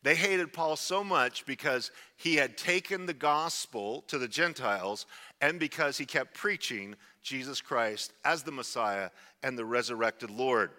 They 0.03 0.15
hated 0.15 0.51
Paul 0.51 0.75
so 0.77 1.03
much 1.03 1.45
because 1.45 1.91
he 2.17 2.35
had 2.35 2.57
taken 2.57 3.05
the 3.05 3.13
gospel 3.13 4.03
to 4.07 4.17
the 4.17 4.27
Gentiles 4.27 5.05
and 5.41 5.59
because 5.59 5.97
he 5.97 6.05
kept 6.05 6.33
preaching 6.33 6.95
Jesus 7.21 7.61
Christ 7.61 8.13
as 8.25 8.41
the 8.41 8.51
Messiah 8.51 9.11
and 9.43 9.57
the 9.57 9.65
resurrected 9.65 10.29
Lord. 10.29 10.71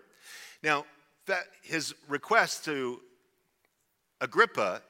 Now, 0.62 0.85
his 1.62 1.95
request 2.09 2.64
to 2.66 3.00
Agrippa 4.21 4.83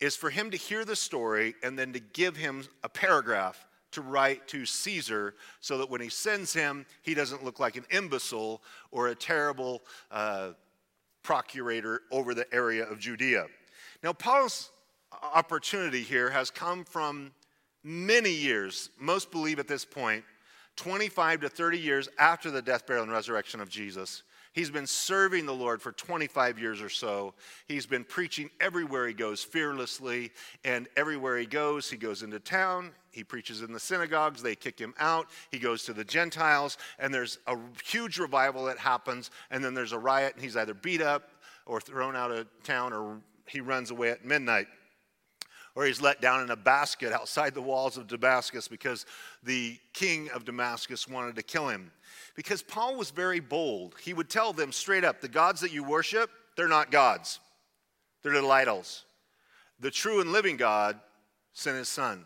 is 0.00 0.16
for 0.16 0.30
him 0.30 0.50
to 0.50 0.56
hear 0.56 0.84
the 0.84 0.96
story 0.96 1.54
and 1.62 1.78
then 1.78 1.92
to 1.92 2.00
give 2.00 2.36
him 2.36 2.64
a 2.82 2.88
paragraph 2.88 3.66
to 3.90 4.02
write 4.02 4.46
to 4.48 4.66
Caesar 4.66 5.34
so 5.60 5.78
that 5.78 5.88
when 5.90 6.00
he 6.00 6.08
sends 6.08 6.52
him, 6.52 6.84
he 7.02 7.14
doesn't 7.14 7.44
look 7.44 7.58
like 7.58 7.76
an 7.76 7.84
imbecile 7.90 8.62
or 8.90 9.08
a 9.08 9.14
terrible 9.14 9.82
uh, 10.10 10.50
procurator 11.22 12.02
over 12.10 12.34
the 12.34 12.52
area 12.54 12.84
of 12.84 12.98
Judea. 12.98 13.46
Now, 14.02 14.12
Paul's 14.12 14.70
opportunity 15.34 16.02
here 16.02 16.30
has 16.30 16.50
come 16.50 16.84
from 16.84 17.32
many 17.82 18.30
years, 18.30 18.90
most 18.98 19.30
believe 19.30 19.58
at 19.58 19.68
this 19.68 19.84
point, 19.84 20.24
25 20.78 21.40
to 21.40 21.48
30 21.48 21.78
years 21.78 22.08
after 22.18 22.52
the 22.52 22.62
death, 22.62 22.86
burial, 22.86 23.02
and 23.02 23.12
resurrection 23.12 23.60
of 23.60 23.68
Jesus. 23.68 24.22
He's 24.52 24.70
been 24.70 24.86
serving 24.86 25.44
the 25.44 25.54
Lord 25.54 25.82
for 25.82 25.90
25 25.90 26.58
years 26.58 26.80
or 26.80 26.88
so. 26.88 27.34
He's 27.66 27.84
been 27.84 28.04
preaching 28.04 28.48
everywhere 28.60 29.06
he 29.08 29.12
goes 29.12 29.42
fearlessly, 29.42 30.30
and 30.64 30.88
everywhere 30.96 31.36
he 31.36 31.46
goes, 31.46 31.90
he 31.90 31.96
goes 31.96 32.22
into 32.22 32.38
town, 32.38 32.92
he 33.10 33.24
preaches 33.24 33.62
in 33.62 33.72
the 33.72 33.80
synagogues, 33.80 34.40
they 34.40 34.54
kick 34.54 34.78
him 34.78 34.94
out, 35.00 35.26
he 35.50 35.58
goes 35.58 35.82
to 35.84 35.92
the 35.92 36.04
Gentiles, 36.04 36.78
and 37.00 37.12
there's 37.12 37.38
a 37.48 37.56
huge 37.84 38.18
revival 38.18 38.64
that 38.66 38.78
happens, 38.78 39.32
and 39.50 39.64
then 39.64 39.74
there's 39.74 39.92
a 39.92 39.98
riot, 39.98 40.34
and 40.34 40.44
he's 40.44 40.56
either 40.56 40.74
beat 40.74 41.02
up 41.02 41.30
or 41.66 41.80
thrown 41.80 42.14
out 42.14 42.30
of 42.30 42.46
town, 42.62 42.92
or 42.92 43.18
he 43.46 43.60
runs 43.60 43.90
away 43.90 44.10
at 44.10 44.24
midnight 44.24 44.68
or 45.78 45.86
he's 45.86 46.02
let 46.02 46.20
down 46.20 46.42
in 46.42 46.50
a 46.50 46.56
basket 46.56 47.12
outside 47.12 47.54
the 47.54 47.62
walls 47.62 47.96
of 47.96 48.08
Damascus 48.08 48.66
because 48.66 49.06
the 49.44 49.78
king 49.92 50.28
of 50.34 50.44
Damascus 50.44 51.06
wanted 51.06 51.36
to 51.36 51.42
kill 51.44 51.68
him. 51.68 51.92
Because 52.34 52.62
Paul 52.62 52.96
was 52.96 53.12
very 53.12 53.38
bold. 53.38 53.94
He 54.02 54.12
would 54.12 54.28
tell 54.28 54.52
them 54.52 54.72
straight 54.72 55.04
up 55.04 55.20
the 55.20 55.28
gods 55.28 55.60
that 55.60 55.72
you 55.72 55.84
worship, 55.84 56.30
they're 56.56 56.66
not 56.66 56.90
gods, 56.90 57.38
they're 58.24 58.32
little 58.32 58.50
idols. 58.50 59.04
The 59.78 59.92
true 59.92 60.20
and 60.20 60.32
living 60.32 60.56
God 60.56 60.98
sent 61.52 61.76
his 61.76 61.88
son. 61.88 62.24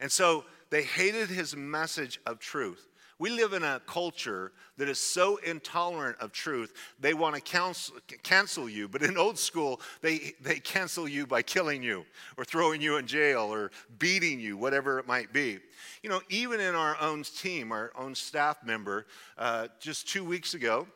And 0.00 0.10
so 0.10 0.44
they 0.70 0.82
hated 0.82 1.28
his 1.28 1.54
message 1.54 2.18
of 2.26 2.40
truth. 2.40 2.88
We 3.18 3.30
live 3.30 3.52
in 3.52 3.64
a 3.64 3.80
culture 3.86 4.52
that 4.76 4.88
is 4.88 5.00
so 5.00 5.38
intolerant 5.38 6.16
of 6.20 6.30
truth, 6.30 6.72
they 7.00 7.14
want 7.14 7.34
to 7.34 7.40
counsel, 7.40 7.96
cancel 8.22 8.68
you. 8.68 8.88
But 8.88 9.02
in 9.02 9.16
old 9.16 9.38
school, 9.38 9.80
they, 10.02 10.34
they 10.40 10.60
cancel 10.60 11.08
you 11.08 11.26
by 11.26 11.42
killing 11.42 11.82
you 11.82 12.04
or 12.36 12.44
throwing 12.44 12.80
you 12.80 12.96
in 12.96 13.06
jail 13.06 13.52
or 13.52 13.72
beating 13.98 14.38
you, 14.38 14.56
whatever 14.56 15.00
it 15.00 15.08
might 15.08 15.32
be. 15.32 15.58
You 16.02 16.10
know, 16.10 16.20
even 16.28 16.60
in 16.60 16.76
our 16.76 16.96
own 17.00 17.24
team, 17.24 17.72
our 17.72 17.90
own 17.98 18.14
staff 18.14 18.64
member, 18.64 19.06
uh, 19.36 19.66
just 19.80 20.08
two 20.08 20.24
weeks 20.24 20.54
ago, 20.54 20.86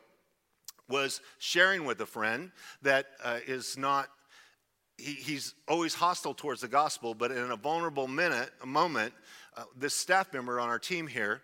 was 0.89 1.19
sharing 1.39 1.85
with 1.85 1.99
a 2.01 2.05
friend 2.05 2.51
that 2.81 3.07
uh, 3.23 3.39
is 3.47 3.77
not 3.77 4.07
he, 4.97 5.13
he's 5.13 5.55
always 5.67 5.95
hostile 5.95 6.33
towards 6.35 6.61
the 6.61 6.67
gospel, 6.67 7.13
but 7.15 7.31
in 7.31 7.51
a 7.51 7.55
vulnerable 7.55 8.07
minute, 8.07 8.51
a 8.61 8.65
moment, 8.65 9.11
uh, 9.57 9.63
this 9.75 9.95
staff 9.95 10.31
member 10.33 10.59
on 10.59 10.69
our 10.69 10.79
team 10.79 11.07
here 11.07 11.41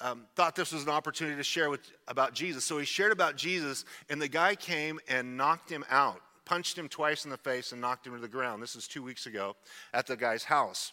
um, 0.00 0.26
thought 0.34 0.56
this 0.56 0.72
was 0.72 0.82
an 0.82 0.88
opportunity 0.88 1.36
to 1.36 1.42
share 1.42 1.70
with, 1.70 1.80
about 2.08 2.32
Jesus. 2.32 2.64
So 2.64 2.78
he 2.78 2.84
shared 2.84 3.12
about 3.12 3.36
Jesus, 3.36 3.84
and 4.08 4.20
the 4.20 4.28
guy 4.28 4.54
came 4.54 5.00
and 5.08 5.36
knocked 5.36 5.70
him 5.70 5.84
out, 5.90 6.20
punched 6.44 6.78
him 6.78 6.88
twice 6.88 7.24
in 7.24 7.30
the 7.30 7.36
face, 7.36 7.72
and 7.72 7.80
knocked 7.80 8.06
him 8.06 8.14
to 8.14 8.20
the 8.20 8.28
ground. 8.28 8.62
This 8.62 8.74
was 8.74 8.88
two 8.88 9.02
weeks 9.02 9.26
ago 9.26 9.56
at 9.92 10.06
the 10.06 10.16
guy's 10.16 10.44
house. 10.44 10.92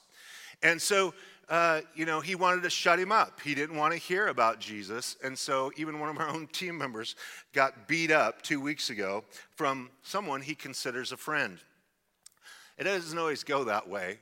And 0.63 0.81
so, 0.81 1.13
uh, 1.49 1.81
you 1.95 2.05
know, 2.05 2.19
he 2.19 2.35
wanted 2.35 2.63
to 2.63 2.69
shut 2.69 2.99
him 2.99 3.11
up. 3.11 3.39
He 3.41 3.55
didn't 3.55 3.77
want 3.77 3.93
to 3.93 3.99
hear 3.99 4.27
about 4.27 4.59
Jesus. 4.59 5.15
And 5.23 5.37
so, 5.37 5.71
even 5.77 5.99
one 5.99 6.09
of 6.09 6.17
our 6.17 6.27
own 6.27 6.47
team 6.47 6.77
members 6.77 7.15
got 7.53 7.87
beat 7.87 8.11
up 8.11 8.41
two 8.41 8.59
weeks 8.59 8.89
ago 8.89 9.23
from 9.55 9.89
someone 10.03 10.41
he 10.41 10.55
considers 10.55 11.11
a 11.11 11.17
friend. 11.17 11.59
It 12.77 12.83
doesn't 12.83 13.17
always 13.17 13.43
go 13.43 13.63
that 13.63 13.87
way. 13.87 14.19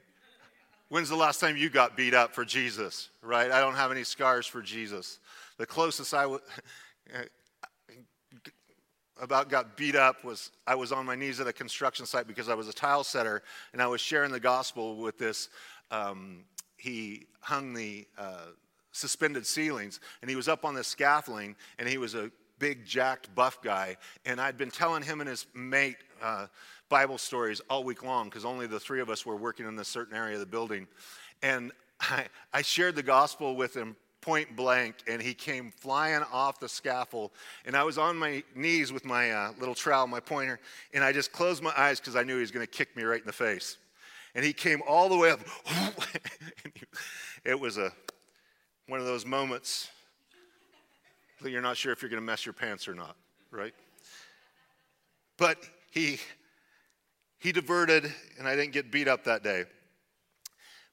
When's 0.90 1.10
the 1.10 1.16
last 1.16 1.40
time 1.40 1.58
you 1.58 1.70
got 1.70 1.98
beat 1.98 2.14
up 2.14 2.36
for 2.36 2.46
Jesus, 2.46 3.10
right? 3.24 3.52
I 3.52 3.60
don't 3.60 3.74
have 3.74 3.92
any 3.92 4.04
scars 4.04 4.46
for 4.46 4.62
Jesus. 4.62 5.20
The 5.58 5.66
closest 5.66 6.14
I 6.14 6.24
w- 6.24 6.42
about 9.20 9.50
got 9.50 9.76
beat 9.76 9.96
up 9.96 10.24
was 10.24 10.52
I 10.68 10.76
was 10.76 10.92
on 10.92 11.06
my 11.08 11.16
knees 11.16 11.40
at 11.40 11.48
a 11.48 11.54
construction 11.54 12.06
site 12.06 12.28
because 12.28 12.50
I 12.50 12.54
was 12.54 12.68
a 12.68 12.74
tile 12.74 13.04
setter 13.04 13.42
and 13.74 13.82
I 13.82 13.88
was 13.88 14.00
sharing 14.00 14.32
the 14.32 14.40
gospel 14.40 14.98
with 14.98 15.18
this. 15.18 15.50
Um, 15.90 16.44
he 16.78 17.26
hung 17.40 17.74
the 17.74 18.06
uh, 18.16 18.48
suspended 18.92 19.48
ceilings 19.48 20.00
and 20.22 20.30
he 20.30 20.36
was 20.36 20.48
up 20.48 20.66
on 20.66 20.76
the 20.76 20.84
scaffolding 20.84 21.56
and 21.80 21.90
he 21.90 21.98
was 21.98 22.14
a 22.14 22.30
big, 22.60 22.86
jacked, 22.86 23.34
buff 23.34 23.60
guy. 23.64 23.98
And 24.26 24.40
I'd 24.40 24.58
been 24.58 24.72
telling 24.72 25.02
him 25.02 25.20
and 25.20 25.30
his 25.30 25.48
mate, 25.56 25.98
uh, 26.26 26.48
Bible 26.90 27.18
stories 27.18 27.62
all 27.70 27.84
week 27.84 28.04
long 28.04 28.30
because 28.30 28.46
only 28.46 28.68
the 28.68 28.80
three 28.80 29.00
of 29.00 29.10
us 29.10 29.26
were 29.26 29.36
working 29.36 29.68
in 29.68 29.76
this 29.76 29.88
certain 29.88 30.16
area 30.16 30.34
of 30.34 30.40
the 30.40 30.46
building. 30.46 30.88
And 31.42 31.72
I, 32.02 32.26
I 32.54 32.62
shared 32.62 32.96
the 32.96 33.04
gospel 33.04 33.56
with 33.56 33.76
him 33.76 33.96
point 34.22 34.56
blank, 34.56 34.96
and 35.08 35.22
he 35.22 35.36
came 35.36 35.70
flying 35.70 36.24
off 36.34 36.60
the 36.60 36.68
scaffold. 36.68 37.30
And 37.64 37.76
I 37.76 37.84
was 37.84 38.00
on 38.00 38.18
my 38.18 38.44
knees 38.56 38.92
with 38.92 39.06
my 39.06 39.32
uh, 39.32 39.52
little 39.60 39.76
trowel, 39.76 40.08
my 40.08 40.20
pointer, 40.20 40.60
and 40.96 41.04
I 41.04 41.12
just 41.12 41.32
closed 41.32 41.62
my 41.62 41.72
eyes 41.78 42.00
because 42.00 42.16
I 42.16 42.24
knew 42.24 42.34
he 42.34 42.42
was 42.42 42.50
going 42.50 42.66
to 42.66 42.72
kick 42.72 42.98
me 42.98 43.04
right 43.04 43.20
in 43.20 43.28
the 43.28 43.34
face. 43.34 43.78
And 44.34 44.44
he 44.44 44.52
came 44.52 44.82
all 44.88 45.10
the 45.10 45.18
way 45.18 45.30
up. 45.30 45.42
it 47.46 47.58
was 47.58 47.78
a, 47.78 47.94
one 48.88 49.00
of 49.00 49.06
those 49.06 49.28
moments 49.28 49.90
that 51.42 51.52
you're 51.52 51.62
not 51.62 51.78
sure 51.78 51.94
if 51.94 52.02
you're 52.02 52.10
going 52.10 52.22
to 52.22 52.26
mess 52.26 52.48
your 52.48 52.54
pants 52.54 52.88
or 52.88 52.96
not, 52.96 53.16
right? 53.52 53.74
But 55.38 55.58
he 55.96 56.20
he 57.40 57.52
diverted, 57.52 58.12
and 58.38 58.48
I 58.48 58.56
didn't 58.56 58.74
get 58.74 58.92
beat 58.92 59.08
up 59.08 59.24
that 59.24 59.44
day. 59.44 59.64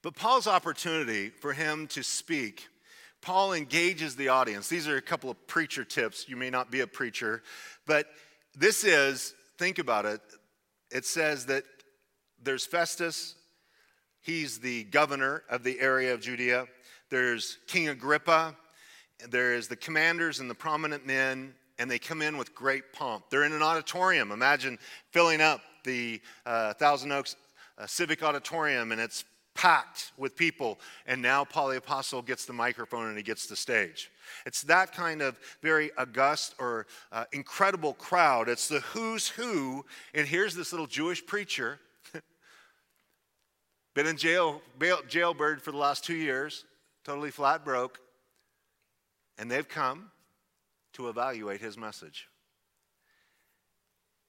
But 0.03 0.15
Paul's 0.15 0.47
opportunity 0.47 1.29
for 1.29 1.53
him 1.53 1.87
to 1.89 2.03
speak, 2.03 2.69
Paul 3.21 3.53
engages 3.53 4.17
the 4.17 4.29
audience. 4.29 4.69
These 4.69 4.89
are 4.89 4.97
a 4.97 5.03
couple 5.03 5.31
of 5.31 5.47
preacher 5.47 5.85
tips. 5.85 6.29
You 6.29 6.37
may 6.37 6.51
not 6.51 6.71
be 6.71 6.81
a 6.81 6.87
preacher, 6.87 7.43
but 7.87 8.07
this 8.55 8.85
is, 8.85 9.35
think 9.59 9.79
about 9.79 10.05
it. 10.05 10.21
It 10.91 11.05
says 11.05 11.47
that 11.47 11.65
there's 12.43 12.67
Festus, 12.67 13.35
he's 14.21 14.59
the 14.59 14.85
governor 14.85 15.43
of 15.49 15.63
the 15.63 15.81
area 15.81 16.13
of 16.13 16.21
Judea. 16.21 16.67
There's 17.11 17.59
King 17.67 17.89
Agrippa, 17.89 18.57
there 19.31 19.55
is 19.55 19.69
the 19.69 19.77
commanders 19.77 20.41
and 20.41 20.51
the 20.51 20.55
prominent 20.55 21.07
men, 21.07 21.55
and 21.79 21.91
they 21.91 21.99
come 21.99 22.23
in 22.23 22.37
with 22.37 22.55
great 22.55 22.93
pomp. 22.93 23.25
They're 23.31 23.45
in 23.45 23.53
an 23.53 23.63
auditorium. 23.63 24.31
Imagine 24.31 24.79
filling 25.11 25.41
up 25.41 25.61
the 25.85 26.21
uh, 26.47 26.75
Thousand 26.75 27.13
Oaks 27.13 27.37
uh, 27.79 27.87
Civic 27.87 28.23
Auditorium, 28.23 28.93
and 28.93 29.01
it's 29.01 29.25
packed 29.55 30.13
with 30.17 30.37
people. 30.37 30.79
And 31.07 31.21
now 31.21 31.45
Paul 31.45 31.69
the 31.69 31.77
Apostle 31.77 32.23
gets 32.23 32.45
the 32.45 32.53
microphone 32.53 33.09
and 33.09 33.17
he 33.17 33.23
gets 33.23 33.47
the 33.47 33.57
stage. 33.57 34.11
It's 34.47 34.63
that 34.63 34.93
kind 34.93 35.21
of 35.21 35.39
very 35.61 35.91
august 35.99 36.55
or 36.59 36.87
uh, 37.11 37.25
incredible 37.33 37.95
crowd. 37.95 38.49
It's 38.49 38.69
the 38.69 38.81
who's 38.81 39.29
who. 39.29 39.85
And 40.15 40.27
here's 40.27 40.55
this 40.55 40.73
little 40.73 40.87
Jewish 40.87 41.25
preacher, 41.25 41.79
been 43.95 44.07
in 44.07 44.17
jail, 44.17 44.63
jailbird 45.09 45.61
for 45.61 45.71
the 45.71 45.79
last 45.79 46.05
two 46.05 46.15
years, 46.15 46.65
totally 47.05 47.31
flat 47.31 47.65
broke. 47.65 47.99
And 49.39 49.51
they've 49.51 49.69
come 49.69 50.11
to 50.95 51.09
evaluate 51.09 51.61
his 51.61 51.77
message. 51.77 52.29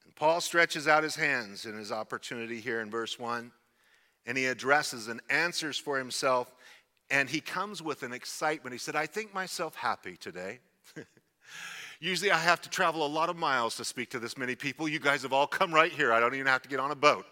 And 0.05 0.15
Paul 0.15 0.41
stretches 0.41 0.87
out 0.87 1.03
his 1.03 1.15
hands 1.15 1.65
in 1.65 1.77
his 1.77 1.91
opportunity 1.91 2.59
here 2.59 2.81
in 2.81 2.89
verse 2.89 3.17
1, 3.17 3.51
and 4.25 4.37
he 4.37 4.45
addresses 4.45 5.07
and 5.07 5.21
answers 5.29 5.77
for 5.77 5.97
himself, 5.97 6.53
and 7.09 7.29
he 7.29 7.41
comes 7.41 7.81
with 7.81 8.03
an 8.03 8.13
excitement. 8.13 8.73
He 8.73 8.79
said, 8.79 8.95
I 8.95 9.05
think 9.05 9.33
myself 9.33 9.75
happy 9.75 10.17
today. 10.17 10.59
Usually 11.99 12.31
I 12.31 12.39
have 12.39 12.59
to 12.61 12.69
travel 12.69 13.05
a 13.05 13.07
lot 13.07 13.29
of 13.29 13.37
miles 13.37 13.75
to 13.77 13.85
speak 13.85 14.09
to 14.09 14.19
this 14.19 14.37
many 14.37 14.55
people. 14.55 14.89
You 14.89 14.99
guys 14.99 15.21
have 15.21 15.31
all 15.31 15.47
come 15.47 15.73
right 15.73 15.91
here. 15.91 16.11
I 16.11 16.19
don't 16.19 16.33
even 16.33 16.47
have 16.47 16.61
to 16.63 16.69
get 16.69 16.79
on 16.79 16.91
a 16.91 16.95
boat. 16.95 17.25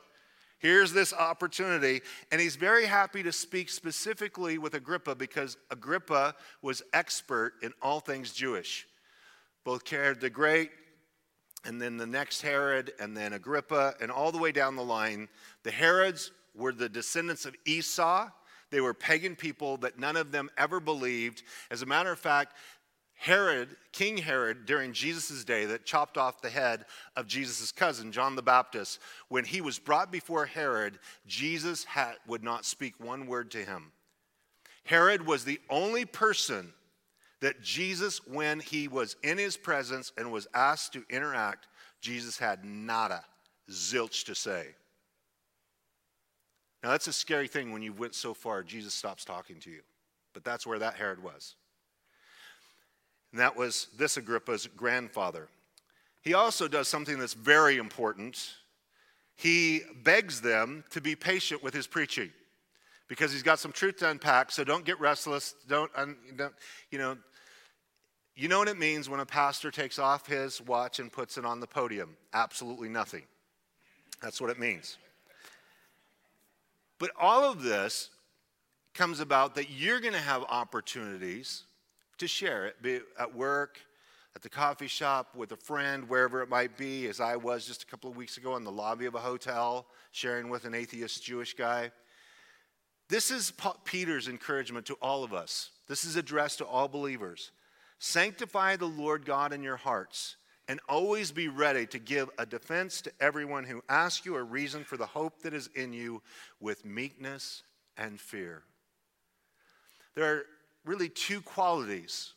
Here's 0.59 0.93
this 0.93 1.11
opportunity, 1.11 2.01
and 2.31 2.39
he's 2.39 2.55
very 2.55 2.85
happy 2.85 3.23
to 3.23 3.31
speak 3.31 3.67
specifically 3.67 4.59
with 4.59 4.75
Agrippa 4.75 5.15
because 5.15 5.57
Agrippa 5.71 6.35
was 6.61 6.83
expert 6.93 7.53
in 7.63 7.73
all 7.81 7.99
things 7.99 8.31
Jewish. 8.31 8.87
Both 9.63 9.89
Herod 9.89 10.21
the 10.21 10.29
Great, 10.29 10.71
and 11.63 11.81
then 11.81 11.97
the 11.97 12.07
next 12.07 12.41
Herod, 12.41 12.93
and 12.99 13.15
then 13.15 13.33
Agrippa, 13.33 13.95
and 14.01 14.11
all 14.11 14.31
the 14.31 14.37
way 14.37 14.51
down 14.51 14.75
the 14.75 14.83
line. 14.83 15.29
The 15.63 15.71
Herods 15.71 16.31
were 16.55 16.73
the 16.73 16.89
descendants 16.89 17.45
of 17.45 17.55
Esau. 17.65 18.29
They 18.71 18.81
were 18.81 18.93
pagan 18.93 19.35
people 19.35 19.77
that 19.77 19.99
none 19.99 20.15
of 20.15 20.31
them 20.31 20.49
ever 20.57 20.79
believed. 20.79 21.43
As 21.69 21.81
a 21.81 21.85
matter 21.85 22.11
of 22.11 22.19
fact, 22.19 22.55
Herod, 23.13 23.75
King 23.91 24.17
Herod, 24.17 24.65
during 24.65 24.93
Jesus' 24.93 25.43
day, 25.43 25.65
that 25.65 25.85
chopped 25.85 26.17
off 26.17 26.41
the 26.41 26.49
head 26.49 26.85
of 27.15 27.27
Jesus' 27.27 27.71
cousin, 27.71 28.11
John 28.11 28.35
the 28.35 28.41
Baptist, 28.41 28.99
when 29.27 29.45
he 29.45 29.61
was 29.61 29.77
brought 29.77 30.11
before 30.11 30.47
Herod, 30.47 30.97
Jesus 31.27 31.83
had, 31.83 32.15
would 32.25 32.43
not 32.43 32.65
speak 32.65 32.95
one 32.97 33.27
word 33.27 33.51
to 33.51 33.63
him. 33.63 33.91
Herod 34.85 35.27
was 35.27 35.45
the 35.45 35.61
only 35.69 36.05
person 36.05 36.73
that 37.41 37.61
Jesus, 37.61 38.25
when 38.25 38.59
he 38.59 38.87
was 38.87 39.15
in 39.23 39.37
his 39.37 39.57
presence 39.57 40.11
and 40.17 40.31
was 40.31 40.47
asked 40.53 40.93
to 40.93 41.03
interact, 41.09 41.67
Jesus 41.99 42.37
had 42.37 42.63
nada, 42.63 43.23
zilch 43.69 44.25
to 44.25 44.35
say. 44.35 44.67
Now, 46.83 46.91
that's 46.91 47.07
a 47.07 47.13
scary 47.13 47.47
thing 47.47 47.71
when 47.71 47.81
you 47.81 47.93
went 47.93 48.15
so 48.15 48.33
far, 48.33 48.63
Jesus 48.63 48.93
stops 48.93 49.25
talking 49.25 49.59
to 49.59 49.69
you. 49.69 49.81
But 50.33 50.43
that's 50.43 50.65
where 50.65 50.79
that 50.79 50.95
Herod 50.95 51.21
was 51.21 51.55
and 53.31 53.39
that 53.39 53.55
was 53.55 53.87
this 53.97 54.17
Agrippa's 54.17 54.67
grandfather. 54.67 55.47
He 56.21 56.33
also 56.33 56.67
does 56.67 56.87
something 56.87 57.17
that's 57.17 57.33
very 57.33 57.77
important. 57.77 58.53
He 59.35 59.81
begs 60.03 60.41
them 60.41 60.83
to 60.91 61.01
be 61.01 61.15
patient 61.15 61.63
with 61.63 61.73
his 61.73 61.87
preaching 61.87 62.29
because 63.07 63.31
he's 63.31 63.43
got 63.43 63.59
some 63.59 63.71
truth 63.71 63.97
to 63.97 64.09
unpack. 64.09 64.51
So 64.51 64.63
don't 64.63 64.85
get 64.85 64.99
restless. 64.99 65.55
Don't, 65.67 65.91
don't, 66.35 66.53
you 66.91 66.99
know, 66.99 67.17
you 68.35 68.47
know 68.47 68.59
what 68.59 68.67
it 68.67 68.77
means 68.77 69.09
when 69.09 69.19
a 69.19 69.25
pastor 69.25 69.71
takes 69.71 69.99
off 69.99 70.27
his 70.27 70.61
watch 70.61 70.99
and 70.99 71.11
puts 71.11 71.37
it 71.37 71.45
on 71.45 71.59
the 71.59 71.67
podium? 71.67 72.15
Absolutely 72.33 72.89
nothing. 72.89 73.23
That's 74.21 74.39
what 74.39 74.49
it 74.49 74.59
means. 74.59 74.97
But 76.99 77.11
all 77.19 77.43
of 77.43 77.63
this 77.63 78.09
comes 78.93 79.19
about 79.19 79.55
that 79.55 79.69
you're 79.69 79.99
going 79.99 80.13
to 80.13 80.19
have 80.19 80.43
opportunities 80.49 81.63
to 82.19 82.27
share 82.27 82.67
it, 82.67 82.81
be 82.81 82.99
at 83.19 83.33
work, 83.33 83.79
at 84.35 84.41
the 84.41 84.49
coffee 84.49 84.87
shop, 84.87 85.35
with 85.35 85.51
a 85.51 85.57
friend, 85.57 86.07
wherever 86.07 86.41
it 86.41 86.49
might 86.49 86.77
be, 86.77 87.07
as 87.07 87.19
I 87.19 87.35
was 87.35 87.65
just 87.65 87.83
a 87.83 87.85
couple 87.85 88.09
of 88.09 88.15
weeks 88.15 88.37
ago 88.37 88.55
in 88.55 88.63
the 88.63 88.71
lobby 88.71 89.05
of 89.05 89.15
a 89.15 89.19
hotel, 89.19 89.87
sharing 90.11 90.49
with 90.49 90.65
an 90.65 90.73
atheist 90.73 91.23
Jewish 91.23 91.53
guy. 91.53 91.91
This 93.09 93.29
is 93.29 93.51
Peter's 93.83 94.29
encouragement 94.29 94.85
to 94.85 94.93
all 95.01 95.23
of 95.23 95.33
us. 95.33 95.71
This 95.87 96.05
is 96.05 96.15
addressed 96.15 96.59
to 96.59 96.65
all 96.65 96.87
believers. 96.87 97.51
Sanctify 98.03 98.77
the 98.77 98.87
Lord 98.87 99.27
God 99.27 99.53
in 99.53 99.61
your 99.61 99.77
hearts, 99.77 100.35
and 100.67 100.79
always 100.89 101.31
be 101.31 101.49
ready 101.49 101.85
to 101.85 101.99
give 101.99 102.31
a 102.39 102.47
defense 102.47 102.99
to 103.01 103.11
everyone 103.19 103.63
who 103.63 103.83
asks 103.89 104.25
you 104.25 104.37
a 104.37 104.43
reason 104.43 104.83
for 104.83 104.97
the 104.97 105.05
hope 105.05 105.43
that 105.43 105.53
is 105.53 105.69
in 105.75 105.93
you 105.93 106.23
with 106.59 106.83
meekness 106.83 107.61
and 107.97 108.19
fear. 108.19 108.63
There 110.15 110.25
are 110.25 110.45
really 110.83 111.09
two 111.09 111.41
qualities. 111.41 112.33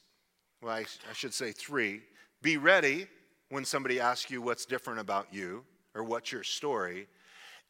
Well, 0.61 0.75
I, 0.75 0.81
I 0.81 1.15
should 1.15 1.33
say 1.33 1.53
three. 1.53 2.03
Be 2.43 2.59
ready 2.59 3.07
when 3.49 3.65
somebody 3.65 4.01
asks 4.01 4.31
you 4.31 4.43
what's 4.43 4.67
different 4.67 5.01
about 5.01 5.29
you 5.33 5.65
or 5.95 6.05
what's 6.05 6.31
your 6.31 6.45
story, 6.45 7.07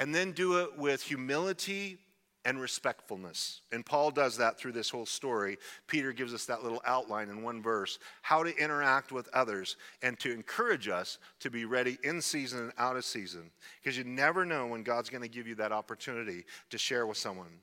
and 0.00 0.12
then 0.12 0.32
do 0.32 0.58
it 0.58 0.76
with 0.76 1.00
humility 1.00 1.98
and 2.44 2.60
respectfulness. 2.60 3.60
And 3.72 3.84
Paul 3.84 4.10
does 4.10 4.36
that 4.36 4.58
through 4.58 4.72
this 4.72 4.90
whole 4.90 5.06
story. 5.06 5.56
Peter 5.86 6.12
gives 6.12 6.34
us 6.34 6.44
that 6.46 6.62
little 6.62 6.82
outline 6.84 7.28
in 7.28 7.42
one 7.42 7.62
verse 7.62 7.98
how 8.22 8.42
to 8.42 8.56
interact 8.56 9.12
with 9.12 9.28
others 9.32 9.76
and 10.02 10.18
to 10.20 10.32
encourage 10.32 10.88
us 10.88 11.18
to 11.40 11.50
be 11.50 11.64
ready 11.64 11.98
in 12.02 12.20
season 12.20 12.60
and 12.60 12.72
out 12.78 12.96
of 12.96 13.04
season. 13.04 13.50
Because 13.82 13.96
you 13.96 14.04
never 14.04 14.44
know 14.44 14.66
when 14.66 14.82
God's 14.82 15.10
going 15.10 15.22
to 15.22 15.28
give 15.28 15.46
you 15.46 15.54
that 15.56 15.72
opportunity 15.72 16.44
to 16.70 16.78
share 16.78 17.06
with 17.06 17.16
someone. 17.16 17.60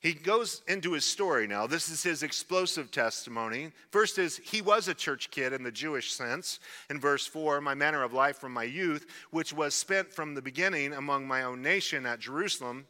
He 0.00 0.12
goes 0.12 0.62
into 0.68 0.92
his 0.92 1.04
story 1.04 1.46
now. 1.46 1.66
This 1.66 1.88
is 1.88 2.02
his 2.02 2.22
explosive 2.22 2.90
testimony. 2.90 3.72
First 3.90 4.18
is 4.18 4.40
he 4.44 4.62
was 4.62 4.88
a 4.88 4.94
church 4.94 5.30
kid 5.30 5.52
in 5.52 5.62
the 5.62 5.72
Jewish 5.72 6.12
sense. 6.12 6.60
In 6.90 7.00
verse 7.00 7.26
4, 7.26 7.60
my 7.60 7.74
manner 7.74 8.02
of 8.02 8.12
life 8.12 8.38
from 8.38 8.52
my 8.52 8.64
youth, 8.64 9.06
which 9.30 9.52
was 9.52 9.74
spent 9.74 10.12
from 10.12 10.34
the 10.34 10.42
beginning 10.42 10.92
among 10.92 11.26
my 11.26 11.42
own 11.42 11.62
nation 11.62 12.06
at 12.06 12.20
Jerusalem, 12.20 12.86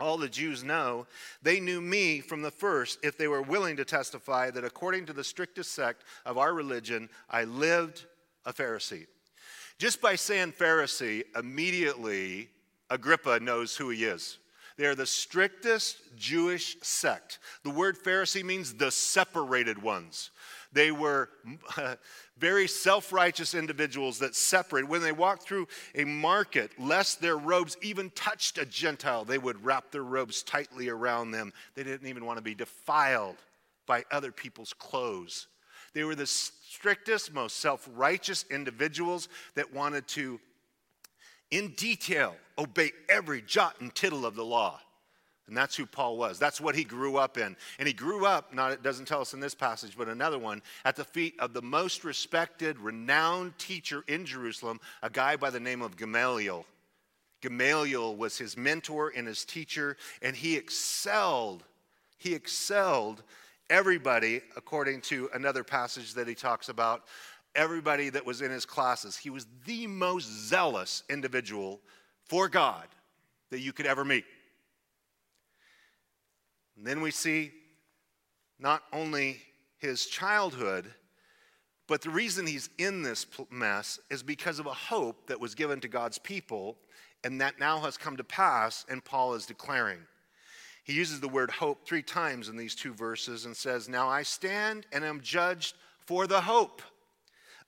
all 0.00 0.16
the 0.16 0.28
Jews 0.28 0.64
know, 0.64 1.06
they 1.42 1.60
knew 1.60 1.80
me 1.80 2.20
from 2.20 2.42
the 2.42 2.50
first 2.50 2.98
if 3.02 3.16
they 3.16 3.28
were 3.28 3.42
willing 3.42 3.76
to 3.76 3.84
testify 3.84 4.50
that 4.50 4.64
according 4.64 5.06
to 5.06 5.12
the 5.12 5.24
strictest 5.24 5.72
sect 5.72 6.04
of 6.24 6.38
our 6.38 6.54
religion, 6.54 7.08
I 7.28 7.44
lived 7.44 8.06
a 8.44 8.52
Pharisee. 8.52 9.06
Just 9.78 10.00
by 10.00 10.16
saying 10.16 10.52
Pharisee, 10.52 11.24
immediately 11.36 12.48
Agrippa 12.90 13.40
knows 13.40 13.76
who 13.76 13.90
he 13.90 14.04
is. 14.04 14.38
They're 14.76 14.94
the 14.94 15.06
strictest 15.06 15.98
Jewish 16.16 16.76
sect. 16.82 17.38
The 17.64 17.70
word 17.70 17.98
Pharisee 17.98 18.44
means 18.44 18.72
the 18.72 18.90
separated 18.90 19.80
ones. 19.80 20.30
They 20.72 20.90
were 20.90 21.28
very 22.40 22.66
self 22.66 23.12
righteous 23.12 23.54
individuals 23.54 24.18
that 24.18 24.34
separate. 24.34 24.88
When 24.88 25.02
they 25.02 25.12
walked 25.12 25.42
through 25.42 25.68
a 25.94 26.04
market, 26.04 26.72
lest 26.78 27.20
their 27.20 27.36
robes 27.36 27.76
even 27.82 28.10
touched 28.10 28.58
a 28.58 28.64
Gentile, 28.64 29.24
they 29.24 29.38
would 29.38 29.62
wrap 29.64 29.90
their 29.90 30.02
robes 30.02 30.42
tightly 30.42 30.88
around 30.88 31.30
them. 31.30 31.52
They 31.74 31.84
didn't 31.84 32.08
even 32.08 32.24
want 32.24 32.38
to 32.38 32.42
be 32.42 32.54
defiled 32.54 33.36
by 33.86 34.04
other 34.10 34.32
people's 34.32 34.72
clothes. 34.72 35.46
They 35.92 36.04
were 36.04 36.14
the 36.14 36.26
strictest, 36.26 37.32
most 37.34 37.56
self 37.56 37.88
righteous 37.94 38.44
individuals 38.50 39.28
that 39.54 39.72
wanted 39.72 40.08
to 40.08 40.40
in 41.50 41.70
detail, 41.76 42.36
obey 42.58 42.92
every 43.08 43.42
jot 43.42 43.76
and 43.80 43.94
tittle 43.94 44.24
of 44.24 44.36
the 44.36 44.44
law. 44.44 44.80
And 45.50 45.56
that's 45.56 45.74
who 45.74 45.84
Paul 45.84 46.16
was. 46.16 46.38
That's 46.38 46.60
what 46.60 46.76
he 46.76 46.84
grew 46.84 47.16
up 47.16 47.36
in. 47.36 47.56
And 47.80 47.88
he 47.88 47.92
grew 47.92 48.24
up, 48.24 48.54
not 48.54 48.70
it 48.70 48.84
doesn't 48.84 49.06
tell 49.06 49.20
us 49.20 49.34
in 49.34 49.40
this 49.40 49.52
passage, 49.52 49.96
but 49.98 50.08
another 50.08 50.38
one, 50.38 50.62
at 50.84 50.94
the 50.94 51.02
feet 51.02 51.34
of 51.40 51.52
the 51.52 51.60
most 51.60 52.04
respected, 52.04 52.78
renowned 52.78 53.58
teacher 53.58 54.04
in 54.06 54.24
Jerusalem, 54.24 54.78
a 55.02 55.10
guy 55.10 55.34
by 55.34 55.50
the 55.50 55.58
name 55.58 55.82
of 55.82 55.96
Gamaliel. 55.96 56.64
Gamaliel 57.40 58.14
was 58.14 58.38
his 58.38 58.56
mentor 58.56 59.12
and 59.16 59.26
his 59.26 59.44
teacher, 59.44 59.96
and 60.22 60.36
he 60.36 60.56
excelled. 60.56 61.64
He 62.16 62.32
excelled 62.32 63.24
everybody, 63.68 64.42
according 64.54 65.00
to 65.00 65.30
another 65.34 65.64
passage 65.64 66.14
that 66.14 66.28
he 66.28 66.36
talks 66.36 66.68
about, 66.68 67.06
everybody 67.56 68.08
that 68.10 68.24
was 68.24 68.40
in 68.40 68.52
his 68.52 68.64
classes. 68.64 69.16
He 69.16 69.30
was 69.30 69.48
the 69.66 69.88
most 69.88 70.28
zealous 70.28 71.02
individual 71.10 71.80
for 72.28 72.48
God 72.48 72.86
that 73.50 73.58
you 73.58 73.72
could 73.72 73.86
ever 73.86 74.04
meet. 74.04 74.24
And 76.76 76.86
then 76.86 77.00
we 77.00 77.10
see 77.10 77.52
not 78.58 78.82
only 78.92 79.38
his 79.78 80.06
childhood, 80.06 80.92
but 81.86 82.02
the 82.02 82.10
reason 82.10 82.46
he's 82.46 82.70
in 82.78 83.02
this 83.02 83.26
mess 83.50 83.98
is 84.10 84.22
because 84.22 84.58
of 84.58 84.66
a 84.66 84.72
hope 84.72 85.26
that 85.26 85.40
was 85.40 85.54
given 85.54 85.80
to 85.80 85.88
God's 85.88 86.18
people 86.18 86.76
and 87.24 87.40
that 87.40 87.58
now 87.58 87.80
has 87.80 87.96
come 87.96 88.16
to 88.16 88.24
pass, 88.24 88.86
and 88.88 89.04
Paul 89.04 89.34
is 89.34 89.44
declaring. 89.44 89.98
He 90.84 90.94
uses 90.94 91.20
the 91.20 91.28
word 91.28 91.50
hope 91.50 91.86
three 91.86 92.02
times 92.02 92.48
in 92.48 92.56
these 92.56 92.74
two 92.74 92.94
verses 92.94 93.44
and 93.44 93.56
says, 93.56 93.88
Now 93.88 94.08
I 94.08 94.22
stand 94.22 94.86
and 94.92 95.04
am 95.04 95.20
judged 95.20 95.74
for 96.06 96.26
the 96.26 96.40
hope 96.40 96.82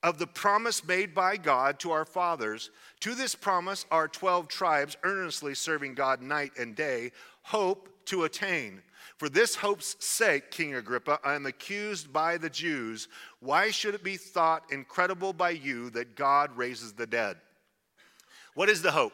of 0.03 0.19
the 0.19 0.27
promise 0.27 0.85
made 0.85 1.15
by 1.15 1.37
God 1.37 1.79
to 1.81 1.93
our 1.93 2.05
fathers. 2.05 2.71
To 3.01 3.15
this 3.15 3.35
promise, 3.35 3.87
our 3.91 4.09
12 4.09 4.49
tribes, 4.49 4.97
earnestly 5.03 5.55
serving 5.55 5.95
God 5.95 6.21
night 6.21 6.53
and 6.59 6.75
day, 6.75 7.13
hope 7.43 7.89
to 8.07 8.25
attain. 8.25 8.83
For 9.19 9.29
this 9.29 9.55
hope's 9.55 9.97
sake, 10.05 10.51
King 10.51 10.75
Agrippa, 10.75 11.19
I 11.25 11.35
am 11.35 11.47
accused 11.47 12.13
by 12.13 12.39
the 12.39 12.51
Jews. 12.51 13.09
Why 13.41 13.71
should 13.71 13.95
it 13.95 14.03
be 14.03 14.17
thought 14.17 14.65
incredible 14.71 15.33
by 15.33 15.51
you 15.51 15.91
that 15.91 16.17
God 16.17 16.57
raises 16.57 16.93
the 16.93 17.07
dead? 17.07 17.37
What 18.55 18.69
is 18.69 18.83
the 18.83 18.91
hope? 18.91 19.13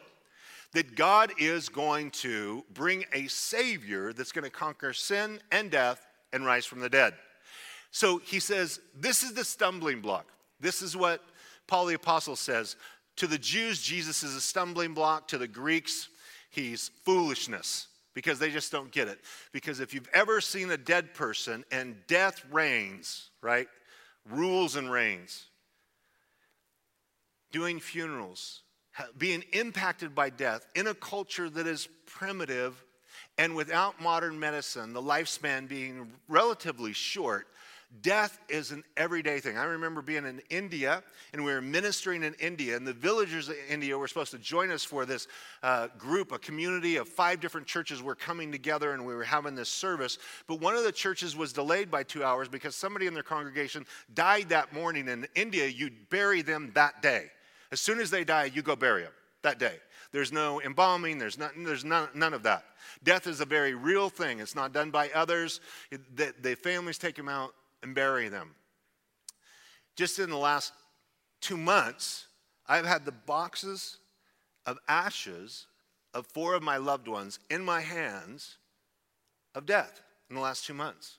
That 0.73 0.95
God 0.95 1.31
is 1.39 1.69
going 1.69 2.11
to 2.11 2.63
bring 2.73 3.05
a 3.13 3.27
Savior 3.27 4.13
that's 4.13 4.31
going 4.31 4.43
to 4.43 4.49
conquer 4.49 4.93
sin 4.93 5.39
and 5.51 5.71
death 5.71 6.05
and 6.33 6.45
rise 6.45 6.65
from 6.65 6.79
the 6.79 6.89
dead. 6.89 7.13
So 7.91 8.17
he 8.19 8.39
says, 8.39 8.79
This 8.95 9.23
is 9.23 9.33
the 9.33 9.43
stumbling 9.43 10.01
block. 10.01 10.27
This 10.59 10.81
is 10.81 10.95
what 10.95 11.23
Paul 11.67 11.85
the 11.85 11.95
Apostle 11.95 12.35
says 12.35 12.75
To 13.17 13.27
the 13.27 13.37
Jews, 13.37 13.81
Jesus 13.81 14.23
is 14.23 14.35
a 14.35 14.41
stumbling 14.41 14.93
block. 14.93 15.27
To 15.29 15.37
the 15.37 15.47
Greeks, 15.47 16.09
he's 16.49 16.89
foolishness 17.03 17.87
because 18.19 18.37
they 18.37 18.51
just 18.51 18.69
don't 18.69 18.91
get 18.91 19.07
it. 19.07 19.17
Because 19.53 19.79
if 19.79 19.93
you've 19.93 20.09
ever 20.13 20.41
seen 20.41 20.71
a 20.71 20.77
dead 20.77 21.13
person 21.13 21.63
and 21.71 21.95
death 22.05 22.43
reigns, 22.51 23.29
right? 23.41 23.69
Rules 24.29 24.75
and 24.75 24.91
reigns. 24.91 25.45
Doing 27.53 27.79
funerals, 27.79 28.63
being 29.17 29.45
impacted 29.53 30.13
by 30.13 30.31
death 30.31 30.67
in 30.75 30.87
a 30.87 30.93
culture 30.93 31.49
that 31.49 31.65
is 31.65 31.87
primitive 32.05 32.83
and 33.37 33.55
without 33.55 34.01
modern 34.01 34.37
medicine, 34.37 34.91
the 34.91 35.01
lifespan 35.01 35.69
being 35.69 36.11
relatively 36.27 36.91
short, 36.91 37.47
Death 38.01 38.39
is 38.49 38.69
an 38.69 38.83
everyday 38.97 39.39
thing. 39.39 39.57
I 39.57 39.63
remember 39.63 40.03
being 40.03 40.25
in 40.25 40.41
India 40.51 41.03
and 41.33 41.43
we 41.43 41.51
were 41.51 41.61
ministering 41.61 42.23
in 42.23 42.35
India, 42.35 42.77
and 42.77 42.85
the 42.85 42.93
villagers 42.93 43.49
of 43.49 43.55
India 43.67 43.97
were 43.97 44.07
supposed 44.07 44.31
to 44.31 44.37
join 44.37 44.69
us 44.69 44.83
for 44.83 45.05
this 45.05 45.27
uh, 45.63 45.87
group, 45.97 46.31
a 46.31 46.37
community 46.37 46.97
of 46.97 47.09
five 47.09 47.39
different 47.39 47.65
churches 47.65 48.01
were 48.03 48.13
coming 48.13 48.51
together 48.51 48.93
and 48.93 49.03
we 49.03 49.15
were 49.15 49.23
having 49.23 49.55
this 49.55 49.69
service. 49.69 50.19
But 50.45 50.61
one 50.61 50.75
of 50.75 50.83
the 50.83 50.91
churches 50.91 51.35
was 51.35 51.51
delayed 51.51 51.89
by 51.89 52.03
two 52.03 52.23
hours 52.23 52.47
because 52.47 52.75
somebody 52.75 53.07
in 53.07 53.13
their 53.15 53.23
congregation 53.23 53.85
died 54.13 54.49
that 54.49 54.71
morning. 54.71 55.07
In 55.07 55.27
India, 55.33 55.65
you 55.65 55.89
bury 56.11 56.43
them 56.43 56.71
that 56.75 57.01
day. 57.01 57.25
As 57.71 57.81
soon 57.81 57.99
as 57.99 58.11
they 58.11 58.23
die, 58.23 58.45
you 58.45 58.61
go 58.61 58.75
bury 58.75 59.01
them 59.03 59.13
that 59.41 59.57
day. 59.57 59.77
There's 60.11 60.31
no 60.31 60.61
embalming, 60.61 61.17
there's, 61.17 61.37
not, 61.37 61.51
there's 61.57 61.85
none, 61.85 62.09
none 62.13 62.33
of 62.33 62.43
that. 62.43 62.65
Death 63.03 63.27
is 63.27 63.41
a 63.41 63.45
very 63.45 63.73
real 63.73 64.09
thing. 64.09 64.39
It's 64.39 64.55
not 64.55 64.73
done 64.73 64.91
by 64.91 65.09
others. 65.13 65.59
The, 66.15 66.33
the 66.41 66.55
families 66.55 66.97
take 66.97 67.15
them 67.15 67.29
out 67.29 67.53
and 67.83 67.95
bury 67.95 68.29
them. 68.29 68.55
Just 69.95 70.19
in 70.19 70.29
the 70.29 70.37
last 70.37 70.73
two 71.41 71.57
months, 71.57 72.27
I've 72.67 72.85
had 72.85 73.05
the 73.05 73.11
boxes 73.11 73.97
of 74.65 74.77
ashes 74.87 75.65
of 76.13 76.27
four 76.27 76.55
of 76.55 76.63
my 76.63 76.77
loved 76.77 77.07
ones 77.07 77.39
in 77.49 77.63
my 77.63 77.81
hands 77.81 78.57
of 79.55 79.65
death 79.65 80.01
in 80.29 80.35
the 80.35 80.41
last 80.41 80.65
two 80.65 80.73
months. 80.73 81.17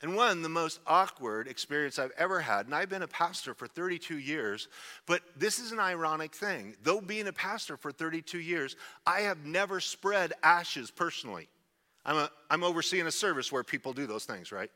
And 0.00 0.14
one, 0.14 0.42
the 0.42 0.48
most 0.48 0.78
awkward 0.86 1.48
experience 1.48 1.98
I've 1.98 2.12
ever 2.16 2.40
had, 2.40 2.66
and 2.66 2.74
I've 2.74 2.88
been 2.88 3.02
a 3.02 3.08
pastor 3.08 3.52
for 3.52 3.66
32 3.66 4.18
years, 4.18 4.68
but 5.06 5.22
this 5.36 5.58
is 5.58 5.72
an 5.72 5.80
ironic 5.80 6.34
thing. 6.34 6.76
Though 6.84 7.00
being 7.00 7.26
a 7.26 7.32
pastor 7.32 7.76
for 7.76 7.90
32 7.90 8.38
years, 8.38 8.76
I 9.04 9.22
have 9.22 9.44
never 9.44 9.80
spread 9.80 10.34
ashes 10.44 10.92
personally. 10.92 11.48
I'm, 12.04 12.16
a, 12.16 12.30
I'm 12.48 12.62
overseeing 12.62 13.08
a 13.08 13.12
service 13.12 13.50
where 13.50 13.64
people 13.64 13.92
do 13.92 14.06
those 14.06 14.24
things, 14.24 14.52
right? 14.52 14.70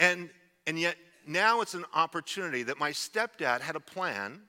And, 0.00 0.30
and 0.66 0.80
yet 0.80 0.96
now 1.26 1.60
it's 1.60 1.74
an 1.74 1.84
opportunity 1.94 2.64
that 2.64 2.80
my 2.80 2.90
stepdad 2.90 3.60
had 3.60 3.76
a 3.76 3.80
plan 3.80 4.40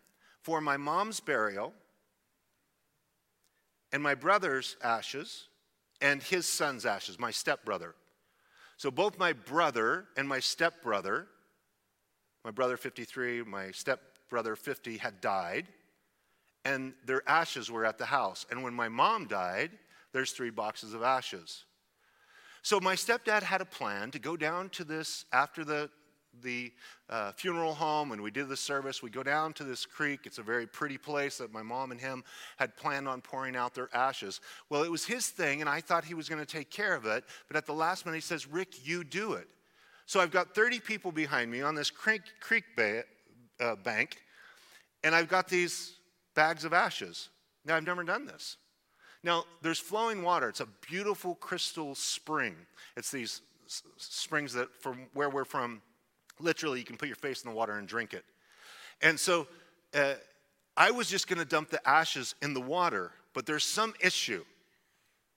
for 0.42 0.62
my 0.62 0.78
mom's 0.78 1.20
burial 1.20 1.74
and 3.92 4.02
my 4.02 4.16
brother's 4.16 4.78
ashes 4.82 5.50
and 6.00 6.24
his 6.24 6.48
son's 6.48 6.86
ashes, 6.86 7.20
my 7.20 7.30
stepbrother. 7.30 7.94
So 8.78 8.90
both 8.90 9.20
my 9.20 9.34
brother 9.34 10.06
and 10.18 10.28
my 10.28 10.40
stepbrother, 10.40 11.28
my 12.44 12.52
brother 12.52 12.78
53, 12.78 13.44
my 13.44 13.70
stepbrother 13.72 14.56
50, 14.56 14.98
had 14.98 15.22
died, 15.22 15.68
and 16.66 16.94
their 17.06 17.22
ashes 17.30 17.70
were 17.70 17.86
at 17.86 17.98
the 17.98 18.06
house. 18.06 18.46
And 18.50 18.64
when 18.64 18.74
my 18.74 18.90
mom 18.90 19.28
died, 19.28 19.72
there's 20.14 20.32
three 20.32 20.50
boxes 20.50 20.94
of 20.94 21.04
ashes. 21.04 21.66
So 22.62 22.80
my 22.80 22.96
stepdad 22.96 23.44
had 23.44 23.62
a 23.62 23.66
plan 23.66 24.12
to 24.12 24.20
go 24.20 24.38
down 24.38 24.70
to 24.70 24.84
this 24.84 25.26
after 25.32 25.64
the 25.64 25.90
the 26.42 26.72
uh, 27.10 27.32
funeral 27.34 27.74
home 27.74 28.12
and 28.12 28.22
we 28.22 28.32
did 28.32 28.48
the 28.48 28.58
service. 28.58 29.04
We 29.04 29.10
go 29.10 29.24
down 29.24 29.54
to 29.54 29.64
this 29.64 29.86
creek. 29.86 30.22
It's 30.24 30.38
a 30.38 30.44
very 30.44 30.66
pretty 30.66 30.98
place 30.98 31.38
that 31.40 31.52
my 31.52 31.62
mom 31.62 31.92
and 31.92 32.00
him 32.00 32.24
had 32.58 32.78
planned 32.78 33.08
on 33.08 33.22
pouring 33.22 33.56
out 33.56 33.74
their 33.74 33.90
ashes. 33.94 34.40
Well, 34.70 34.84
it 34.84 34.92
was 34.92 35.06
his 35.06 35.28
thing, 35.28 35.62
and 35.62 35.70
I 35.70 35.82
thought 35.82 36.06
he 36.06 36.14
was 36.14 36.30
going 36.30 36.40
to 36.40 36.46
take 36.46 36.72
care 36.72 36.96
of 36.96 37.06
it. 37.06 37.26
But 37.48 37.58
at 37.58 37.66
the 37.66 37.74
last 37.74 38.06
minute, 38.06 38.18
he 38.18 38.22
says, 38.22 38.48
Rick, 38.48 38.88
you 38.88 39.04
do 39.04 39.34
it. 39.34 39.48
So 40.06 40.20
I've 40.20 40.32
got 40.32 40.56
30 40.56 40.80
people 40.80 41.12
behind 41.12 41.52
me 41.52 41.62
on 41.62 41.76
this 41.76 41.90
creek, 41.90 42.22
creek 42.40 42.64
bay, 42.76 43.04
uh, 43.60 43.76
bank, 43.76 44.18
and 45.04 45.14
I've 45.16 45.28
got 45.28 45.48
these 45.48 45.96
bags 46.36 46.66
of 46.66 46.74
ashes. 46.74 47.30
Now, 47.66 47.76
I've 47.76 47.86
never 47.86 48.04
done 48.04 48.26
this. 48.26 48.58
Now, 49.24 49.46
there's 49.62 49.80
flowing 49.80 50.24
water. 50.24 50.50
It's 50.50 50.62
a 50.62 50.68
beautiful 50.90 51.36
crystal 51.36 51.94
spring. 51.96 52.56
It's 52.98 53.12
these 53.12 53.42
s- 53.68 53.84
springs 53.98 54.54
that, 54.54 54.74
from 54.74 55.08
where 55.14 55.30
we're 55.30 55.46
from, 55.46 55.82
literally 56.40 56.80
you 56.80 56.86
can 56.86 56.98
put 56.98 57.08
your 57.08 57.16
face 57.16 57.44
in 57.44 57.50
the 57.50 57.56
water 57.56 57.78
and 57.78 57.88
drink 57.88 58.14
it. 58.14 58.26
And 59.02 59.20
so 59.20 59.48
uh, 59.94 60.14
I 60.76 60.92
was 60.92 61.10
just 61.10 61.28
going 61.28 61.40
to 61.40 61.46
dump 61.46 61.70
the 61.70 61.88
ashes 61.88 62.36
in 62.42 62.54
the 62.54 62.62
water, 62.62 63.12
but 63.34 63.46
there's 63.46 63.64
some 63.64 63.94
issue. 64.00 64.44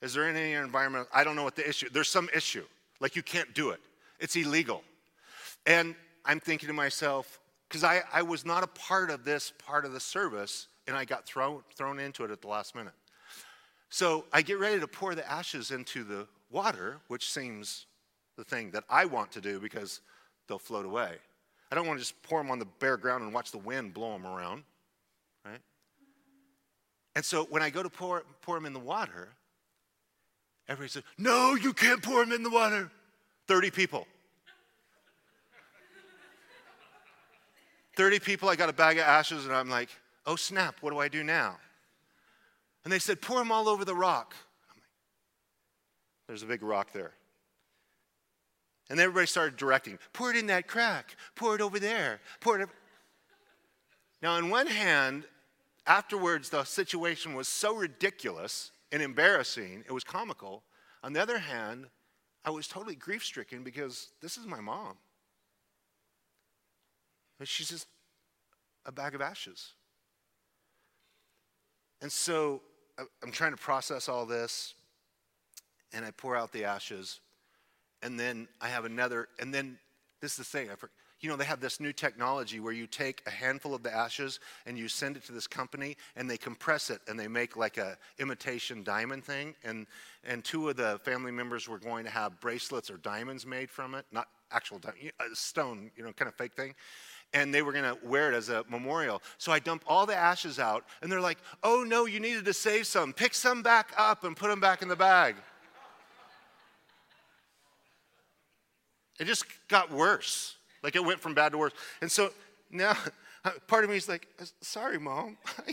Is 0.00 0.14
there 0.14 0.28
any 0.28 0.52
environment? 0.52 1.08
I 1.12 1.24
don't 1.24 1.36
know 1.36 1.44
what 1.44 1.56
the 1.56 1.68
issue. 1.68 1.88
There's 1.90 2.08
some 2.10 2.28
issue. 2.34 2.64
Like 3.00 3.16
you 3.16 3.22
can't 3.22 3.54
do 3.54 3.70
it. 3.70 3.80
It's 4.20 4.36
illegal. 4.36 4.82
And 5.66 5.94
I'm 6.24 6.40
thinking 6.40 6.68
to 6.68 6.72
myself, 6.72 7.40
because 7.68 7.84
I, 7.84 8.02
I 8.12 8.22
was 8.22 8.46
not 8.46 8.62
a 8.62 8.66
part 8.66 9.10
of 9.10 9.24
this 9.24 9.52
part 9.66 9.84
of 9.84 9.92
the 9.92 10.00
service, 10.00 10.68
and 10.86 10.96
I 10.96 11.04
got 11.04 11.26
thrown, 11.26 11.62
thrown 11.74 11.98
into 11.98 12.24
it 12.24 12.30
at 12.30 12.40
the 12.40 12.48
last 12.48 12.74
minute. 12.74 12.92
So 13.94 14.24
I 14.32 14.42
get 14.42 14.58
ready 14.58 14.80
to 14.80 14.88
pour 14.88 15.14
the 15.14 15.24
ashes 15.30 15.70
into 15.70 16.02
the 16.02 16.26
water, 16.50 16.96
which 17.06 17.30
seems 17.30 17.86
the 18.36 18.42
thing 18.42 18.72
that 18.72 18.82
I 18.90 19.04
want 19.04 19.30
to 19.30 19.40
do 19.40 19.60
because 19.60 20.00
they'll 20.48 20.58
float 20.58 20.84
away. 20.84 21.12
I 21.70 21.76
don't 21.76 21.86
want 21.86 22.00
to 22.00 22.02
just 22.02 22.20
pour 22.24 22.42
them 22.42 22.50
on 22.50 22.58
the 22.58 22.66
bare 22.80 22.96
ground 22.96 23.22
and 23.22 23.32
watch 23.32 23.52
the 23.52 23.58
wind 23.58 23.94
blow 23.94 24.14
them 24.14 24.26
around, 24.26 24.64
right? 25.44 25.60
And 27.14 27.24
so 27.24 27.44
when 27.44 27.62
I 27.62 27.70
go 27.70 27.84
to 27.84 27.88
pour, 27.88 28.24
pour 28.42 28.56
them 28.56 28.66
in 28.66 28.72
the 28.72 28.80
water, 28.80 29.28
everybody 30.68 30.90
says, 30.90 31.04
No, 31.16 31.54
you 31.54 31.72
can't 31.72 32.02
pour 32.02 32.24
them 32.24 32.32
in 32.32 32.42
the 32.42 32.50
water. 32.50 32.90
30 33.46 33.70
people. 33.70 34.08
30 37.96 38.18
people, 38.18 38.48
I 38.48 38.56
got 38.56 38.68
a 38.68 38.72
bag 38.72 38.98
of 38.98 39.04
ashes, 39.04 39.46
and 39.46 39.54
I'm 39.54 39.70
like, 39.70 39.90
Oh 40.26 40.34
snap, 40.34 40.78
what 40.80 40.90
do 40.90 40.98
I 40.98 41.06
do 41.06 41.22
now? 41.22 41.58
And 42.84 42.92
they 42.92 42.98
said, 42.98 43.20
pour 43.22 43.38
them 43.38 43.50
all 43.50 43.68
over 43.68 43.84
the 43.84 43.94
rock. 43.94 44.34
I'm 44.70 44.76
like, 44.78 44.88
There's 46.28 46.42
a 46.42 46.46
big 46.46 46.62
rock 46.62 46.92
there. 46.92 47.12
And 48.90 49.00
everybody 49.00 49.26
started 49.26 49.56
directing, 49.56 49.98
pour 50.12 50.30
it 50.30 50.36
in 50.36 50.46
that 50.48 50.68
crack, 50.68 51.16
pour 51.34 51.54
it 51.54 51.62
over 51.62 51.78
there, 51.78 52.20
pour 52.40 52.60
it. 52.60 52.68
Now, 54.20 54.32
on 54.34 54.50
one 54.50 54.66
hand, 54.66 55.24
afterwards, 55.86 56.50
the 56.50 56.64
situation 56.64 57.34
was 57.34 57.48
so 57.48 57.74
ridiculous 57.74 58.72
and 58.92 59.02
embarrassing, 59.02 59.84
it 59.86 59.92
was 59.92 60.04
comical. 60.04 60.62
On 61.02 61.14
the 61.14 61.20
other 61.20 61.38
hand, 61.38 61.86
I 62.44 62.50
was 62.50 62.68
totally 62.68 62.94
grief 62.94 63.24
stricken 63.24 63.64
because 63.64 64.10
this 64.20 64.36
is 64.36 64.46
my 64.46 64.60
mom. 64.60 64.96
But 67.38 67.48
she's 67.48 67.70
just 67.70 67.86
a 68.84 68.92
bag 68.92 69.14
of 69.14 69.22
ashes. 69.22 69.72
And 72.02 72.12
so 72.12 72.60
I'm 72.98 73.32
trying 73.32 73.52
to 73.52 73.56
process 73.56 74.08
all 74.08 74.26
this, 74.26 74.74
and 75.92 76.04
I 76.04 76.10
pour 76.10 76.36
out 76.36 76.52
the 76.52 76.64
ashes, 76.64 77.20
and 78.02 78.18
then 78.18 78.48
I 78.60 78.68
have 78.68 78.84
another, 78.84 79.28
and 79.40 79.52
then 79.52 79.78
this 80.20 80.32
is 80.32 80.38
the 80.38 80.44
thing. 80.44 80.70
I, 80.70 80.74
you 81.20 81.28
know, 81.28 81.36
they 81.36 81.44
have 81.44 81.60
this 81.60 81.80
new 81.80 81.92
technology 81.92 82.60
where 82.60 82.72
you 82.72 82.86
take 82.86 83.22
a 83.26 83.30
handful 83.30 83.74
of 83.74 83.82
the 83.82 83.94
ashes 83.94 84.40
and 84.66 84.76
you 84.76 84.88
send 84.88 85.16
it 85.16 85.24
to 85.24 85.32
this 85.32 85.46
company, 85.46 85.96
and 86.16 86.28
they 86.30 86.36
compress 86.36 86.90
it, 86.90 87.00
and 87.08 87.18
they 87.18 87.28
make 87.28 87.56
like 87.56 87.78
a 87.78 87.96
imitation 88.18 88.84
diamond 88.84 89.24
thing. 89.24 89.54
And 89.64 89.86
and 90.24 90.44
two 90.44 90.68
of 90.68 90.76
the 90.76 91.00
family 91.04 91.32
members 91.32 91.68
were 91.68 91.78
going 91.78 92.04
to 92.04 92.10
have 92.10 92.38
bracelets 92.40 92.90
or 92.90 92.98
diamonds 92.98 93.46
made 93.46 93.70
from 93.70 93.94
it, 93.94 94.04
not 94.12 94.28
actual 94.52 94.78
diamond, 94.78 95.12
uh, 95.18 95.24
stone, 95.32 95.90
you 95.96 96.04
know, 96.04 96.12
kind 96.12 96.28
of 96.28 96.34
fake 96.34 96.54
thing 96.54 96.74
and 97.34 97.52
they 97.52 97.62
were 97.62 97.72
going 97.72 97.84
to 97.84 97.98
wear 98.06 98.32
it 98.32 98.34
as 98.34 98.48
a 98.48 98.64
memorial. 98.70 99.20
So 99.38 99.50
I 99.50 99.58
dump 99.58 99.82
all 99.86 100.06
the 100.06 100.14
ashes 100.14 100.60
out, 100.60 100.84
and 101.02 101.10
they're 101.10 101.20
like, 101.20 101.38
oh 101.64 101.84
no, 101.86 102.06
you 102.06 102.20
needed 102.20 102.44
to 102.46 102.54
save 102.54 102.86
some. 102.86 103.12
Pick 103.12 103.34
some 103.34 103.62
back 103.62 103.92
up 103.98 104.22
and 104.24 104.36
put 104.36 104.48
them 104.48 104.60
back 104.60 104.80
in 104.80 104.88
the 104.88 104.96
bag. 104.96 105.34
It 109.18 109.26
just 109.26 109.44
got 109.68 109.90
worse. 109.90 110.56
Like 110.82 110.96
it 110.96 111.04
went 111.04 111.20
from 111.20 111.34
bad 111.34 111.52
to 111.52 111.58
worse. 111.58 111.72
And 112.00 112.10
so 112.10 112.30
now, 112.70 112.96
part 113.66 113.84
of 113.84 113.90
me 113.90 113.96
is 113.96 114.08
like, 114.08 114.28
sorry, 114.60 114.98
mom. 114.98 115.36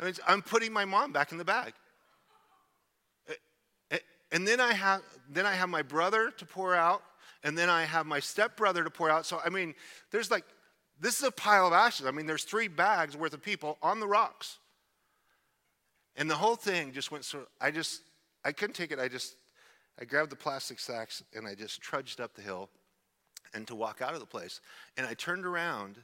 I 0.00 0.04
mean, 0.04 0.14
I'm 0.26 0.42
putting 0.42 0.72
my 0.72 0.84
mom 0.84 1.12
back 1.12 1.32
in 1.32 1.38
the 1.38 1.44
bag. 1.44 1.72
Eh, 3.28 3.32
eh, 3.92 3.98
and 4.30 4.46
then 4.46 4.60
I 4.60 4.72
have, 4.72 5.02
then 5.28 5.44
I 5.44 5.54
have 5.54 5.68
my 5.68 5.82
brother 5.82 6.30
to 6.36 6.46
pour 6.46 6.74
out 6.74 7.02
and 7.42 7.56
then 7.56 7.68
I 7.68 7.84
have 7.84 8.06
my 8.06 8.20
stepbrother 8.20 8.84
to 8.84 8.90
pour 8.90 9.10
out. 9.10 9.26
So, 9.26 9.40
I 9.44 9.48
mean, 9.48 9.74
there's 10.10 10.30
like, 10.30 10.44
this 11.00 11.18
is 11.18 11.24
a 11.24 11.30
pile 11.30 11.66
of 11.66 11.72
ashes. 11.72 12.06
I 12.06 12.10
mean, 12.10 12.26
there's 12.26 12.44
three 12.44 12.68
bags 12.68 13.16
worth 13.16 13.32
of 13.32 13.42
people 13.42 13.78
on 13.82 14.00
the 14.00 14.06
rocks. 14.08 14.58
And 16.16 16.28
the 16.28 16.34
whole 16.34 16.56
thing 16.56 16.92
just 16.92 17.12
went 17.12 17.24
so, 17.24 17.46
I 17.60 17.70
just, 17.70 18.02
I 18.44 18.50
couldn't 18.50 18.74
take 18.74 18.90
it. 18.90 18.98
I 18.98 19.06
just, 19.06 19.36
I 20.00 20.04
grabbed 20.04 20.30
the 20.30 20.36
plastic 20.36 20.80
sacks 20.80 21.22
and 21.34 21.46
I 21.46 21.54
just 21.54 21.80
trudged 21.80 22.20
up 22.20 22.34
the 22.34 22.42
hill 22.42 22.68
and 23.54 23.66
to 23.68 23.76
walk 23.76 24.02
out 24.02 24.14
of 24.14 24.20
the 24.20 24.26
place. 24.26 24.60
And 24.96 25.06
I 25.06 25.14
turned 25.14 25.46
around 25.46 25.98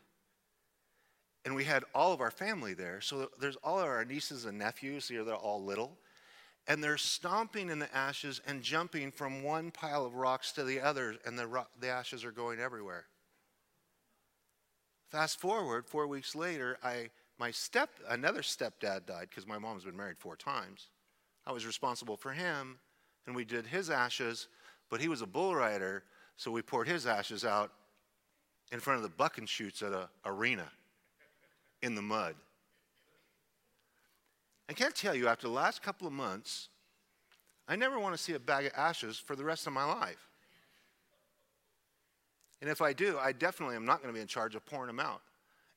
and 1.44 1.54
we 1.54 1.64
had 1.64 1.84
all 1.94 2.12
of 2.12 2.20
our 2.20 2.30
family 2.30 2.74
there. 2.74 3.00
So 3.00 3.28
there's 3.40 3.56
all 3.56 3.80
of 3.80 3.86
our 3.86 4.04
nieces 4.04 4.44
and 4.44 4.58
nephews 4.58 5.08
here, 5.08 5.24
they're 5.24 5.34
all 5.34 5.62
little. 5.62 5.98
And 6.66 6.82
they're 6.82 6.96
stomping 6.96 7.68
in 7.68 7.78
the 7.78 7.94
ashes 7.94 8.40
and 8.46 8.62
jumping 8.62 9.10
from 9.10 9.42
one 9.42 9.70
pile 9.70 10.06
of 10.06 10.14
rocks 10.14 10.52
to 10.52 10.64
the 10.64 10.80
other, 10.80 11.16
and 11.26 11.38
the, 11.38 11.46
ro- 11.46 11.66
the 11.78 11.88
ashes 11.88 12.24
are 12.24 12.32
going 12.32 12.58
everywhere. 12.58 13.04
Fast 15.10 15.38
forward, 15.38 15.86
four 15.86 16.06
weeks 16.06 16.34
later, 16.34 16.78
I, 16.82 17.10
my 17.38 17.50
step, 17.50 17.90
another 18.08 18.40
stepdad 18.40 19.06
died 19.06 19.28
because 19.28 19.46
my 19.46 19.58
mom's 19.58 19.84
been 19.84 19.96
married 19.96 20.18
four 20.18 20.36
times. 20.36 20.88
I 21.46 21.52
was 21.52 21.66
responsible 21.66 22.16
for 22.16 22.32
him, 22.32 22.78
and 23.26 23.36
we 23.36 23.44
did 23.44 23.66
his 23.66 23.90
ashes, 23.90 24.48
but 24.90 25.00
he 25.00 25.08
was 25.08 25.22
a 25.22 25.26
bull 25.26 25.54
rider, 25.54 26.04
so 26.36 26.50
we 26.50 26.62
poured 26.62 26.88
his 26.88 27.06
ashes 27.06 27.44
out 27.44 27.72
in 28.72 28.80
front 28.80 28.96
of 28.96 29.02
the 29.02 29.16
buck 29.16 29.38
and 29.38 29.48
chutes 29.48 29.82
at 29.82 29.92
an 29.92 30.06
arena 30.24 30.68
in 31.82 31.94
the 31.94 32.02
mud. 32.02 32.34
I 34.68 34.72
can't 34.72 34.94
tell 34.94 35.14
you, 35.14 35.28
after 35.28 35.46
the 35.46 35.52
last 35.52 35.82
couple 35.82 36.06
of 36.06 36.12
months, 36.12 36.68
I 37.68 37.76
never 37.76 37.98
want 37.98 38.14
to 38.14 38.22
see 38.22 38.32
a 38.32 38.38
bag 38.38 38.66
of 38.66 38.72
ashes 38.76 39.18
for 39.18 39.36
the 39.36 39.44
rest 39.44 39.66
of 39.66 39.72
my 39.72 39.84
life. 39.84 40.28
And 42.60 42.70
if 42.70 42.80
I 42.80 42.92
do, 42.92 43.18
I 43.18 43.32
definitely 43.32 43.76
am 43.76 43.84
not 43.84 44.02
going 44.02 44.12
to 44.12 44.16
be 44.16 44.22
in 44.22 44.26
charge 44.26 44.54
of 44.54 44.64
pouring 44.64 44.86
them 44.86 45.00
out. 45.00 45.20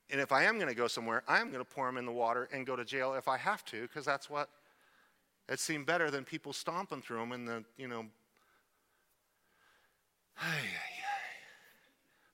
And 0.10 0.22
if 0.22 0.32
I 0.32 0.44
am 0.44 0.56
going 0.56 0.70
to 0.70 0.76
go 0.76 0.88
somewhere, 0.88 1.22
I 1.28 1.42
am 1.42 1.52
going 1.52 1.64
to 1.64 1.70
pour 1.70 1.86
them 1.86 1.98
in 1.98 2.06
the 2.06 2.14
water 2.14 2.48
and 2.54 2.66
go 2.66 2.78
to 2.78 2.86
jail 2.86 3.14
if 3.14 3.28
I 3.28 3.38
have 3.38 3.66
to, 3.66 3.82
because 3.82 4.06
that's 4.06 4.30
what 4.30 4.50
it 5.50 5.60
seemed 5.60 5.86
better 5.86 6.10
than 6.10 6.24
people 6.24 6.54
stomping 6.54 7.02
through 7.02 7.20
them 7.20 7.34
in 7.34 7.46
the, 7.46 7.64
you 7.78 7.90
know. 7.90 8.06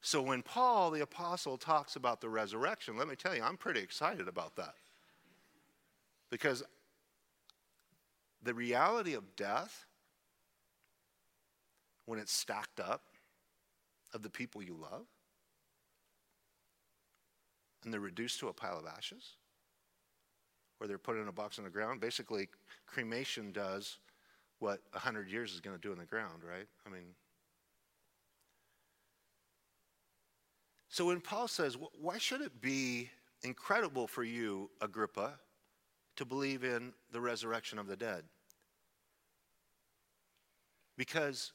So 0.01 0.21
when 0.21 0.43
Paul 0.43 0.91
the 0.91 1.01
apostle 1.01 1.57
talks 1.57 1.95
about 1.95 2.21
the 2.21 2.29
resurrection, 2.29 2.97
let 2.97 3.07
me 3.07 3.15
tell 3.15 3.35
you, 3.35 3.41
I'm 3.41 3.57
pretty 3.57 3.79
excited 3.79 4.27
about 4.27 4.55
that. 4.57 4.75
Because 6.33 6.63
the 8.41 8.55
reality 8.55 9.13
of 9.13 9.35
death, 9.35 9.85
when 12.07 12.17
it's 12.17 12.33
stacked 12.33 12.79
up, 12.79 13.03
of 14.15 14.23
the 14.23 14.31
people 14.31 14.63
you 14.63 14.73
love, 14.73 15.05
and 17.83 17.93
they're 17.93 17.99
reduced 17.99 18.39
to 18.39 18.47
a 18.47 18.53
pile 18.53 18.79
of 18.79 18.87
ashes, 18.87 19.33
or 20.81 20.87
they're 20.87 20.97
put 20.97 21.17
in 21.17 21.27
a 21.27 21.31
box 21.31 21.59
on 21.59 21.65
the 21.65 21.69
ground. 21.69 22.01
Basically, 22.01 22.49
cremation 22.87 23.51
does 23.51 23.99
what 24.57 24.79
100 24.93 25.29
years 25.29 25.53
is 25.53 25.59
going 25.59 25.75
to 25.75 25.81
do 25.87 25.91
in 25.91 25.99
the 25.99 26.05
ground, 26.05 26.41
right? 26.43 26.65
I 26.87 26.89
mean, 26.89 27.13
So 30.89 31.05
when 31.05 31.21
Paul 31.21 31.47
says, 31.47 31.77
why 31.99 32.17
should 32.17 32.41
it 32.41 32.59
be 32.59 33.09
incredible 33.43 34.07
for 34.07 34.23
you, 34.23 34.69
Agrippa, 34.81 35.39
to 36.15 36.25
believe 36.25 36.63
in 36.63 36.93
the 37.11 37.21
resurrection 37.21 37.79
of 37.79 37.87
the 37.87 37.95
dead? 37.95 38.23
Because 40.97 41.51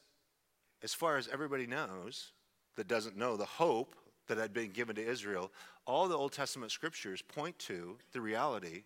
as 0.82 0.94
far 0.94 1.16
as 1.16 1.28
everybody 1.28 1.66
knows 1.66 2.32
that 2.76 2.88
doesn't 2.88 3.16
know 3.16 3.36
the 3.36 3.44
hope 3.44 3.94
that 4.28 4.38
had 4.38 4.52
been 4.52 4.70
given 4.70 4.96
to 4.96 5.06
Israel, 5.06 5.50
all 5.86 6.08
the 6.08 6.16
Old 6.16 6.32
Testament 6.32 6.70
scriptures 6.70 7.22
point 7.22 7.58
to 7.60 7.96
the 8.12 8.20
reality 8.20 8.84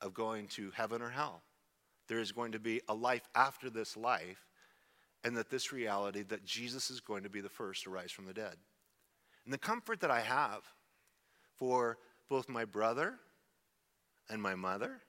of 0.00 0.14
going 0.14 0.46
to 0.48 0.70
heaven 0.72 1.02
or 1.02 1.10
hell. 1.10 1.42
There 2.08 2.18
is 2.18 2.32
going 2.32 2.52
to 2.52 2.58
be 2.58 2.80
a 2.88 2.94
life 2.94 3.28
after 3.34 3.70
this 3.70 3.96
life, 3.96 4.46
and 5.24 5.36
that 5.36 5.50
this 5.50 5.72
reality 5.72 6.22
that 6.22 6.44
Jesus 6.44 6.90
is 6.90 7.00
going 7.00 7.22
to 7.24 7.28
be 7.28 7.40
the 7.40 7.48
first 7.48 7.84
to 7.84 7.90
rise 7.90 8.10
from 8.10 8.26
the 8.26 8.32
dead. 8.32 8.56
And 9.44 9.52
the 9.52 9.58
comfort 9.58 10.00
that 10.00 10.10
I 10.10 10.20
have 10.20 10.62
for 11.56 11.98
both 12.28 12.48
my 12.48 12.64
brother 12.64 13.14
and 14.30 14.40
my 14.42 14.54
mother 14.54 15.00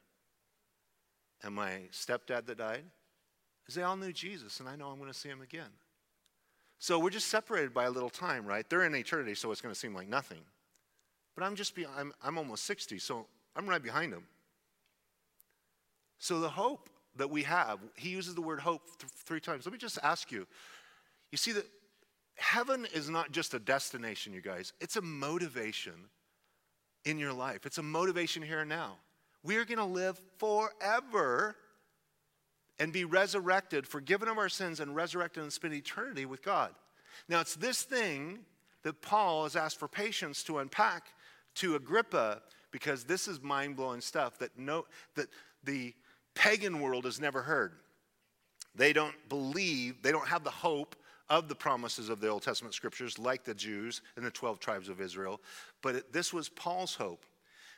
and 1.43 1.53
my 1.53 1.81
stepdad 1.91 2.45
that 2.45 2.57
died 2.57 2.83
is 3.67 3.75
they 3.75 3.83
all 3.83 3.97
knew 3.97 4.11
Jesus, 4.11 4.59
and 4.59 4.67
I 4.67 4.75
know 4.75 4.87
I'm 4.87 4.97
going 4.97 5.11
to 5.11 5.17
see 5.17 5.29
him 5.29 5.41
again. 5.41 5.69
So 6.79 6.97
we're 6.97 7.09
just 7.09 7.27
separated 7.27 7.73
by 7.73 7.85
a 7.85 7.91
little 7.91 8.09
time, 8.09 8.45
right? 8.45 8.67
They're 8.69 8.85
in 8.85 8.95
eternity, 8.95 9.35
so 9.35 9.51
it's 9.51 9.61
going 9.61 9.73
to 9.73 9.79
seem 9.79 9.93
like 9.93 10.07
nothing. 10.07 10.39
But 11.35 11.43
I'm 11.43 11.55
just, 11.55 11.75
be, 11.75 11.85
I'm, 11.85 12.13
I'm 12.23 12.37
almost 12.37 12.65
60, 12.65 12.99
so 12.99 13.27
I'm 13.55 13.67
right 13.67 13.83
behind 13.83 14.13
them. 14.13 14.23
So 16.17 16.39
the 16.39 16.49
hope 16.49 16.89
that 17.15 17.29
we 17.29 17.43
have, 17.43 17.79
he 17.95 18.09
uses 18.09 18.35
the 18.35 18.41
word 18.41 18.59
hope 18.59 18.81
th- 18.99 19.11
three 19.25 19.39
times. 19.39 19.65
Let 19.65 19.73
me 19.73 19.77
just 19.77 19.99
ask 20.03 20.31
you 20.31 20.47
you 21.31 21.37
see 21.37 21.51
that 21.51 21.65
heaven 22.35 22.87
is 22.93 23.09
not 23.09 23.31
just 23.31 23.53
a 23.53 23.59
destination, 23.59 24.33
you 24.33 24.41
guys, 24.41 24.73
it's 24.79 24.95
a 24.95 25.01
motivation 25.01 25.93
in 27.05 27.19
your 27.19 27.33
life. 27.33 27.65
It's 27.65 27.77
a 27.77 27.83
motivation 27.83 28.41
here 28.41 28.61
and 28.61 28.69
now. 28.69 28.97
We're 29.43 29.65
going 29.65 29.77
to 29.77 29.85
live 29.85 30.19
forever 30.37 31.55
and 32.79 32.93
be 32.93 33.05
resurrected, 33.05 33.87
forgiven 33.87 34.27
of 34.27 34.37
our 34.37 34.49
sins, 34.49 34.79
and 34.79 34.95
resurrected 34.95 35.43
and 35.43 35.51
spend 35.51 35.73
eternity 35.73 36.25
with 36.25 36.41
God. 36.41 36.73
Now, 37.27 37.41
it's 37.41 37.55
this 37.55 37.83
thing 37.83 38.39
that 38.83 39.01
Paul 39.01 39.43
has 39.43 39.55
asked 39.55 39.77
for 39.77 39.87
patience 39.87 40.43
to 40.43 40.59
unpack 40.59 41.07
to 41.55 41.75
Agrippa 41.75 42.41
because 42.71 43.03
this 43.03 43.27
is 43.27 43.41
mind 43.41 43.75
blowing 43.75 44.01
stuff 44.01 44.39
that, 44.39 44.57
no, 44.57 44.85
that 45.15 45.27
the 45.63 45.93
pagan 46.35 46.79
world 46.79 47.05
has 47.05 47.19
never 47.19 47.41
heard. 47.41 47.73
They 48.75 48.93
don't 48.93 49.15
believe, 49.27 50.01
they 50.01 50.11
don't 50.11 50.27
have 50.27 50.43
the 50.43 50.49
hope 50.49 50.95
of 51.29 51.47
the 51.47 51.55
promises 51.55 52.09
of 52.09 52.21
the 52.21 52.27
Old 52.27 52.43
Testament 52.43 52.73
scriptures, 52.73 53.19
like 53.19 53.43
the 53.43 53.53
Jews 53.53 54.01
and 54.15 54.25
the 54.25 54.31
12 54.31 54.59
tribes 54.59 54.89
of 54.89 55.01
Israel. 55.01 55.41
But 55.81 55.95
it, 55.95 56.13
this 56.13 56.33
was 56.33 56.49
Paul's 56.49 56.95
hope. 56.95 57.25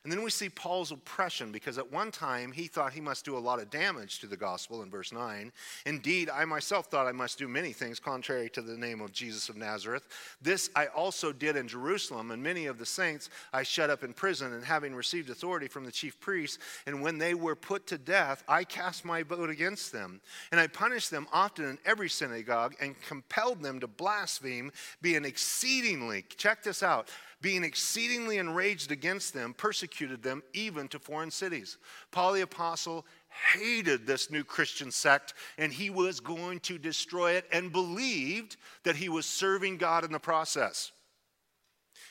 And 0.03 0.11
then 0.11 0.23
we 0.23 0.31
see 0.31 0.49
Paul's 0.49 0.91
oppression 0.91 1.51
because 1.51 1.77
at 1.77 1.91
one 1.91 2.09
time 2.09 2.51
he 2.51 2.65
thought 2.65 2.91
he 2.91 3.01
must 3.01 3.23
do 3.23 3.37
a 3.37 3.39
lot 3.39 3.61
of 3.61 3.69
damage 3.69 4.17
to 4.19 4.27
the 4.27 4.35
gospel 4.35 4.81
in 4.81 4.89
verse 4.89 5.11
9. 5.11 5.51
Indeed, 5.85 6.27
I 6.27 6.43
myself 6.45 6.87
thought 6.87 7.05
I 7.05 7.11
must 7.11 7.37
do 7.37 7.47
many 7.47 7.71
things 7.71 7.99
contrary 7.99 8.49
to 8.51 8.63
the 8.63 8.77
name 8.77 8.99
of 9.01 9.11
Jesus 9.11 9.47
of 9.47 9.57
Nazareth. 9.57 10.07
This 10.41 10.71
I 10.75 10.87
also 10.87 11.31
did 11.31 11.55
in 11.55 11.67
Jerusalem, 11.67 12.31
and 12.31 12.41
many 12.41 12.65
of 12.65 12.79
the 12.79 12.85
saints 12.85 13.29
I 13.53 13.61
shut 13.61 13.91
up 13.91 14.03
in 14.03 14.13
prison, 14.13 14.53
and 14.53 14.65
having 14.65 14.95
received 14.95 15.29
authority 15.29 15.67
from 15.67 15.85
the 15.85 15.91
chief 15.91 16.19
priests, 16.19 16.57
and 16.87 17.03
when 17.03 17.19
they 17.19 17.35
were 17.35 17.55
put 17.55 17.85
to 17.87 17.99
death, 17.99 18.43
I 18.47 18.63
cast 18.63 19.05
my 19.05 19.21
vote 19.21 19.51
against 19.51 19.91
them. 19.91 20.19
And 20.51 20.59
I 20.59 20.65
punished 20.65 21.11
them 21.11 21.27
often 21.31 21.65
in 21.65 21.77
every 21.85 22.09
synagogue 22.09 22.73
and 22.81 22.99
compelled 23.03 23.61
them 23.61 23.79
to 23.79 23.87
blaspheme, 23.87 24.71
being 24.99 25.25
exceedingly, 25.25 26.25
check 26.37 26.63
this 26.63 26.81
out 26.81 27.09
being 27.41 27.63
exceedingly 27.63 28.37
enraged 28.37 28.91
against 28.91 29.33
them, 29.33 29.53
persecuted 29.53 30.21
them 30.21 30.43
even 30.53 30.87
to 30.89 30.99
foreign 30.99 31.31
cities. 31.31 31.77
Paul 32.11 32.33
the 32.33 32.41
Apostle 32.41 33.05
hated 33.53 34.05
this 34.05 34.29
new 34.29 34.43
Christian 34.43 34.91
sect 34.91 35.33
and 35.57 35.71
he 35.71 35.89
was 35.89 36.19
going 36.19 36.59
to 36.61 36.77
destroy 36.77 37.31
it 37.31 37.45
and 37.51 37.71
believed 37.71 38.57
that 38.83 38.95
he 38.95 39.09
was 39.09 39.25
serving 39.25 39.77
God 39.77 40.03
in 40.03 40.11
the 40.11 40.19
process. 40.19 40.91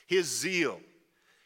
His 0.07 0.27
zeal, 0.27 0.81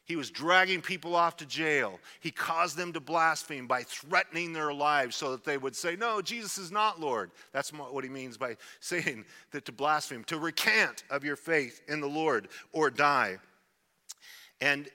he 0.06 0.16
was 0.16 0.30
dragging 0.30 0.82
people 0.82 1.16
off 1.16 1.36
to 1.38 1.46
jail. 1.46 1.98
He 2.20 2.30
caused 2.30 2.76
them 2.76 2.92
to 2.92 3.00
blaspheme 3.00 3.66
by 3.66 3.82
threatening 3.82 4.52
their 4.52 4.72
lives 4.72 5.16
so 5.16 5.30
that 5.32 5.44
they 5.44 5.56
would 5.56 5.74
say, 5.74 5.96
No, 5.96 6.20
Jesus 6.20 6.58
is 6.58 6.70
not 6.70 7.00
Lord. 7.00 7.30
That's 7.52 7.72
what 7.72 8.04
he 8.04 8.10
means 8.10 8.36
by 8.36 8.56
saying 8.80 9.24
that 9.50 9.64
to 9.64 9.72
blaspheme, 9.72 10.24
to 10.24 10.38
recant 10.38 11.04
of 11.10 11.24
your 11.24 11.36
faith 11.36 11.80
in 11.88 12.00
the 12.00 12.06
Lord 12.06 12.48
or 12.72 12.90
die. 12.90 13.38
And 14.60 14.88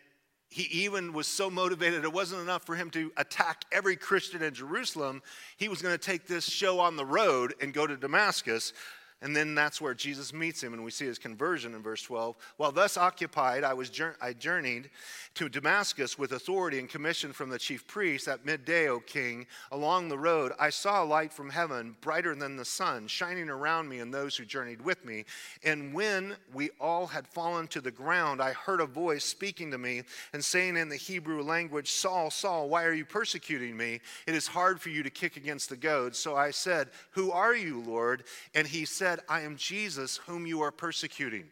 he 0.49 0.63
even 0.83 1.13
was 1.13 1.27
so 1.27 1.49
motivated, 1.49 2.03
it 2.03 2.11
wasn't 2.11 2.41
enough 2.41 2.65
for 2.65 2.75
him 2.75 2.89
to 2.91 3.11
attack 3.17 3.65
every 3.71 3.95
Christian 3.95 4.41
in 4.41 4.53
Jerusalem. 4.53 5.21
He 5.57 5.69
was 5.69 5.81
going 5.81 5.93
to 5.93 6.03
take 6.03 6.25
this 6.25 6.49
show 6.49 6.79
on 6.79 6.95
the 6.95 7.05
road 7.05 7.53
and 7.61 7.73
go 7.73 7.85
to 7.85 7.95
Damascus 7.95 8.73
and 9.21 9.35
then 9.35 9.53
that's 9.53 9.81
where 9.81 9.93
Jesus 9.93 10.31
meets 10.31 10.63
him, 10.63 10.73
and 10.73 10.83
we 10.83 10.91
see 10.91 11.05
his 11.05 11.19
conversion 11.19 11.75
in 11.75 11.81
verse 11.81 12.01
12. 12.03 12.37
While 12.55 12.71
thus 12.71 12.95
occupied, 12.95 13.65
I, 13.65 13.73
was 13.73 13.91
I 14.21 14.31
journeyed 14.31 14.89
to 15.35 15.49
Damascus 15.49 16.17
with 16.17 16.31
authority 16.31 16.79
and 16.79 16.87
commission 16.87 17.33
from 17.33 17.49
the 17.49 17.59
chief 17.59 17.85
priest 17.85 18.29
at 18.29 18.45
midday, 18.45 18.87
O 18.87 19.01
king. 19.01 19.45
Along 19.73 20.07
the 20.07 20.17
road, 20.17 20.53
I 20.57 20.69
saw 20.69 21.03
a 21.03 21.05
light 21.05 21.33
from 21.33 21.49
heaven, 21.49 21.97
brighter 21.99 22.33
than 22.33 22.55
the 22.55 22.63
sun, 22.63 23.07
shining 23.07 23.49
around 23.49 23.89
me 23.89 23.99
and 23.99 24.13
those 24.13 24.37
who 24.37 24.45
journeyed 24.45 24.81
with 24.81 25.03
me. 25.03 25.25
And 25.65 25.93
when 25.93 26.37
we 26.53 26.69
all 26.79 27.07
had 27.07 27.27
fallen 27.27 27.67
to 27.69 27.81
the 27.81 27.91
ground, 27.91 28.41
I 28.41 28.53
heard 28.53 28.79
a 28.79 28.85
voice 28.85 29.25
speaking 29.25 29.69
to 29.71 29.77
me 29.77 30.03
and 30.31 30.43
saying 30.43 30.77
in 30.77 30.87
the 30.87 30.95
Hebrew 30.95 31.41
language, 31.41 31.91
Saul, 31.91 32.31
Saul, 32.31 32.69
why 32.69 32.85
are 32.85 32.93
you 32.93 33.05
persecuting 33.05 33.75
me? 33.75 33.99
It 34.27 34.35
is 34.35 34.47
hard 34.47 34.79
for 34.79 34.89
you 34.89 35.03
to 35.03 35.09
kick 35.09 35.35
against 35.35 35.69
the 35.69 35.77
goads. 35.77 36.17
So 36.17 36.37
I 36.37 36.51
said, 36.51 36.89
Who 37.11 37.31
are 37.31 37.55
you, 37.55 37.81
Lord? 37.81 38.23
And 38.55 38.65
he 38.65 38.85
said, 38.85 39.08
said, 39.09 39.21
I 39.27 39.41
am 39.41 39.55
Jesus 39.55 40.17
whom 40.17 40.45
you 40.45 40.61
are 40.61 40.71
persecuting. 40.71 41.45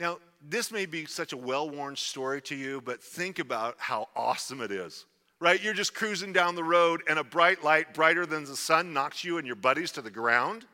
Now, 0.00 0.18
this 0.48 0.72
may 0.72 0.84
be 0.84 1.04
such 1.04 1.32
a 1.32 1.36
well 1.36 1.70
worn 1.70 1.94
story 1.94 2.42
to 2.42 2.56
you, 2.56 2.80
but 2.80 3.02
think 3.02 3.38
about 3.38 3.76
how 3.78 4.08
awesome 4.16 4.60
it 4.60 4.72
is, 4.72 5.04
right? 5.38 5.62
You're 5.62 5.74
just 5.74 5.94
cruising 5.94 6.32
down 6.32 6.56
the 6.56 6.64
road, 6.64 7.02
and 7.08 7.20
a 7.20 7.24
bright 7.24 7.62
light, 7.62 7.94
brighter 7.94 8.26
than 8.26 8.44
the 8.44 8.56
sun, 8.56 8.92
knocks 8.92 9.22
you 9.22 9.38
and 9.38 9.46
your 9.46 9.56
buddies 9.56 9.92
to 9.92 10.02
the 10.02 10.10
ground. 10.10 10.66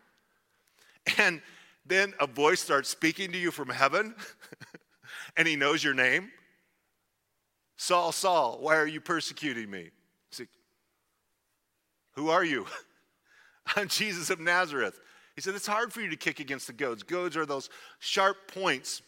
And 1.18 1.42
then 1.84 2.14
a 2.20 2.26
voice 2.26 2.60
starts 2.60 2.88
speaking 2.88 3.32
to 3.32 3.38
you 3.38 3.50
from 3.50 3.68
heaven, 3.68 4.14
and 5.36 5.46
he 5.46 5.56
knows 5.56 5.84
your 5.84 5.94
name. 5.94 6.30
Saul, 7.76 8.12
Saul, 8.12 8.58
why 8.60 8.76
are 8.76 8.86
you 8.86 9.02
persecuting 9.02 9.70
me? 9.70 9.90
Said, 10.30 10.48
Who 12.14 12.30
are 12.30 12.44
you? 12.44 12.64
I'm 13.76 13.88
Jesus 13.88 14.30
of 14.30 14.40
Nazareth. 14.40 14.98
He 15.37 15.42
said, 15.42 15.55
It's 15.55 15.66
hard 15.66 15.92
for 15.92 16.01
you 16.01 16.11
to 16.11 16.16
kick 16.16 16.40
against 16.40 16.66
the 16.66 16.72
goads. 16.72 17.03
Goads 17.03 17.37
are 17.37 17.46
those 17.46 17.70
sharp 18.01 18.53
points 18.53 19.03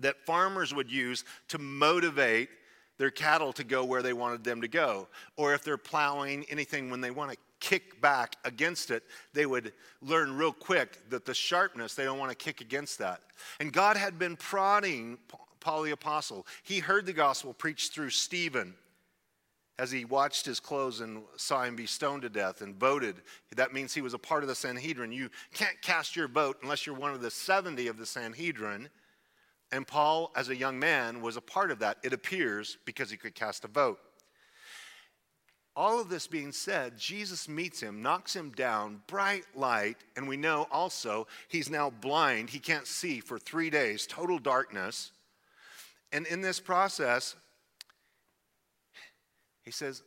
that 0.00 0.24
farmers 0.26 0.74
would 0.74 0.90
use 0.90 1.24
to 1.48 1.58
motivate 1.58 2.48
their 2.98 3.10
cattle 3.10 3.52
to 3.52 3.64
go 3.64 3.84
where 3.84 4.02
they 4.02 4.12
wanted 4.12 4.42
them 4.42 4.60
to 4.62 4.68
go. 4.68 5.08
Or 5.36 5.54
if 5.54 5.62
they're 5.62 5.78
plowing 5.78 6.44
anything, 6.48 6.90
when 6.90 7.00
they 7.00 7.10
want 7.10 7.30
to 7.30 7.36
kick 7.60 8.00
back 8.00 8.36
against 8.44 8.90
it, 8.90 9.04
they 9.34 9.46
would 9.46 9.72
learn 10.00 10.36
real 10.36 10.52
quick 10.52 10.98
that 11.10 11.24
the 11.24 11.34
sharpness, 11.34 11.94
they 11.94 12.04
don't 12.04 12.18
want 12.18 12.30
to 12.30 12.36
kick 12.36 12.60
against 12.60 12.98
that. 12.98 13.20
And 13.58 13.72
God 13.72 13.96
had 13.96 14.18
been 14.18 14.36
prodding 14.36 15.18
Paul 15.60 15.82
the 15.82 15.90
Apostle. 15.90 16.46
He 16.62 16.78
heard 16.78 17.04
the 17.04 17.12
gospel 17.12 17.52
preached 17.52 17.92
through 17.92 18.10
Stephen 18.10 18.74
as 19.80 19.90
he 19.90 20.04
watched 20.04 20.44
his 20.44 20.60
clothes 20.60 21.00
and 21.00 21.22
saw 21.36 21.62
him 21.62 21.74
be 21.74 21.86
stoned 21.86 22.20
to 22.20 22.28
death 22.28 22.60
and 22.60 22.78
voted. 22.78 23.16
That 23.56 23.72
means 23.72 23.94
he 23.94 24.02
was 24.02 24.12
a 24.12 24.18
part 24.18 24.42
of 24.42 24.48
the 24.50 24.54
Sanhedrin. 24.54 25.10
You 25.10 25.30
can't 25.54 25.80
cast 25.80 26.14
your 26.14 26.28
vote 26.28 26.58
unless 26.62 26.84
you're 26.84 26.94
one 26.94 27.14
of 27.14 27.22
the 27.22 27.30
70 27.30 27.86
of 27.86 27.96
the 27.96 28.04
Sanhedrin. 28.04 28.90
And 29.72 29.86
Paul, 29.86 30.32
as 30.36 30.50
a 30.50 30.56
young 30.56 30.78
man, 30.78 31.22
was 31.22 31.38
a 31.38 31.40
part 31.40 31.70
of 31.70 31.78
that, 31.78 31.96
it 32.02 32.12
appears, 32.12 32.76
because 32.84 33.10
he 33.10 33.16
could 33.16 33.34
cast 33.34 33.64
a 33.64 33.68
vote. 33.68 33.98
All 35.74 35.98
of 35.98 36.10
this 36.10 36.26
being 36.26 36.52
said, 36.52 36.98
Jesus 36.98 37.48
meets 37.48 37.80
him, 37.80 38.02
knocks 38.02 38.36
him 38.36 38.50
down, 38.50 39.00
bright 39.06 39.44
light, 39.54 39.96
and 40.14 40.28
we 40.28 40.36
know 40.36 40.66
also 40.70 41.26
he's 41.48 41.70
now 41.70 41.88
blind. 41.88 42.50
He 42.50 42.58
can't 42.58 42.86
see 42.86 43.20
for 43.20 43.38
three 43.38 43.70
days, 43.70 44.06
total 44.06 44.38
darkness. 44.38 45.12
And 46.12 46.26
in 46.26 46.42
this 46.42 46.60
process, 46.60 47.34
he 49.62 49.70
says, 49.70 50.02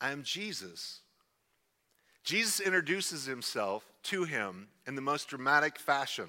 I 0.00 0.12
am 0.12 0.22
Jesus. 0.22 1.00
Jesus 2.24 2.60
introduces 2.60 3.24
himself 3.24 3.84
to 4.04 4.24
him 4.24 4.68
in 4.86 4.94
the 4.94 5.00
most 5.00 5.28
dramatic 5.28 5.78
fashion. 5.78 6.28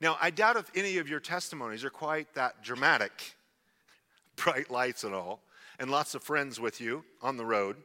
Now, 0.00 0.16
I 0.20 0.30
doubt 0.30 0.56
if 0.56 0.70
any 0.74 0.98
of 0.98 1.08
your 1.08 1.20
testimonies 1.20 1.84
are 1.84 1.90
quite 1.90 2.32
that 2.34 2.62
dramatic 2.62 3.34
bright 4.36 4.70
lights 4.70 5.04
and 5.04 5.14
all, 5.14 5.40
and 5.80 5.90
lots 5.90 6.14
of 6.14 6.22
friends 6.22 6.60
with 6.60 6.80
you 6.80 7.04
on 7.20 7.36
the 7.36 7.44
road. 7.44 7.76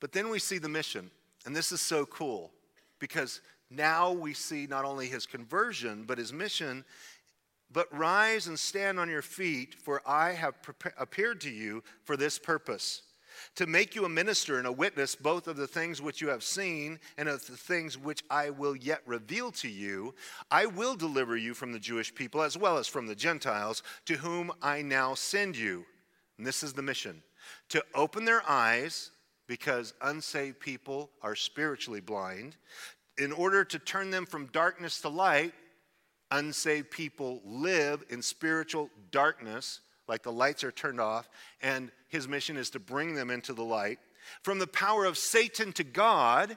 But 0.00 0.12
then 0.12 0.30
we 0.30 0.38
see 0.38 0.58
the 0.58 0.68
mission, 0.68 1.10
and 1.44 1.54
this 1.54 1.72
is 1.72 1.80
so 1.80 2.06
cool 2.06 2.50
because 2.98 3.40
now 3.70 4.10
we 4.12 4.34
see 4.34 4.66
not 4.66 4.84
only 4.84 5.06
his 5.06 5.26
conversion, 5.26 6.04
but 6.06 6.18
his 6.18 6.32
mission 6.32 6.84
but 7.72 7.96
rise 7.96 8.46
and 8.46 8.58
stand 8.58 8.98
on 8.98 9.08
your 9.08 9.22
feet, 9.22 9.74
for 9.74 10.02
I 10.06 10.32
have 10.32 10.60
pre- 10.62 10.92
appeared 10.98 11.40
to 11.42 11.50
you 11.50 11.82
for 12.04 12.16
this 12.16 12.38
purpose 12.38 13.02
to 13.54 13.66
make 13.66 13.94
you 13.94 14.04
a 14.04 14.08
minister 14.08 14.58
and 14.58 14.66
a 14.66 14.72
witness 14.72 15.14
both 15.14 15.46
of 15.46 15.56
the 15.56 15.66
things 15.66 16.02
which 16.02 16.20
you 16.20 16.28
have 16.28 16.42
seen 16.42 16.98
and 17.16 17.28
of 17.28 17.46
the 17.46 17.56
things 17.56 17.96
which 17.96 18.22
I 18.30 18.50
will 18.50 18.76
yet 18.76 19.02
reveal 19.06 19.50
to 19.52 19.68
you. 19.68 20.14
I 20.50 20.66
will 20.66 20.94
deliver 20.94 21.36
you 21.36 21.54
from 21.54 21.72
the 21.72 21.78
Jewish 21.78 22.14
people 22.14 22.42
as 22.42 22.58
well 22.58 22.78
as 22.78 22.86
from 22.86 23.06
the 23.06 23.14
Gentiles, 23.14 23.82
to 24.06 24.14
whom 24.14 24.52
I 24.62 24.82
now 24.82 25.14
send 25.14 25.56
you. 25.56 25.84
And 26.38 26.46
this 26.46 26.62
is 26.62 26.72
the 26.72 26.82
mission 26.82 27.22
to 27.70 27.84
open 27.94 28.24
their 28.24 28.42
eyes, 28.48 29.10
because 29.46 29.94
unsaved 30.02 30.60
people 30.60 31.10
are 31.22 31.34
spiritually 31.34 32.00
blind, 32.00 32.56
in 33.18 33.32
order 33.32 33.64
to 33.64 33.78
turn 33.78 34.10
them 34.10 34.26
from 34.26 34.46
darkness 34.46 35.00
to 35.00 35.08
light 35.08 35.52
unsaved 36.30 36.90
people 36.90 37.40
live 37.44 38.04
in 38.08 38.22
spiritual 38.22 38.90
darkness, 39.10 39.80
like 40.08 40.22
the 40.22 40.32
lights 40.32 40.64
are 40.64 40.72
turned 40.72 41.00
off, 41.00 41.28
and 41.62 41.90
his 42.08 42.28
mission 42.28 42.56
is 42.56 42.70
to 42.70 42.78
bring 42.78 43.14
them 43.14 43.30
into 43.30 43.52
the 43.52 43.64
light. 43.64 43.98
From 44.42 44.58
the 44.58 44.66
power 44.66 45.04
of 45.04 45.18
Satan 45.18 45.72
to 45.74 45.84
God, 45.84 46.56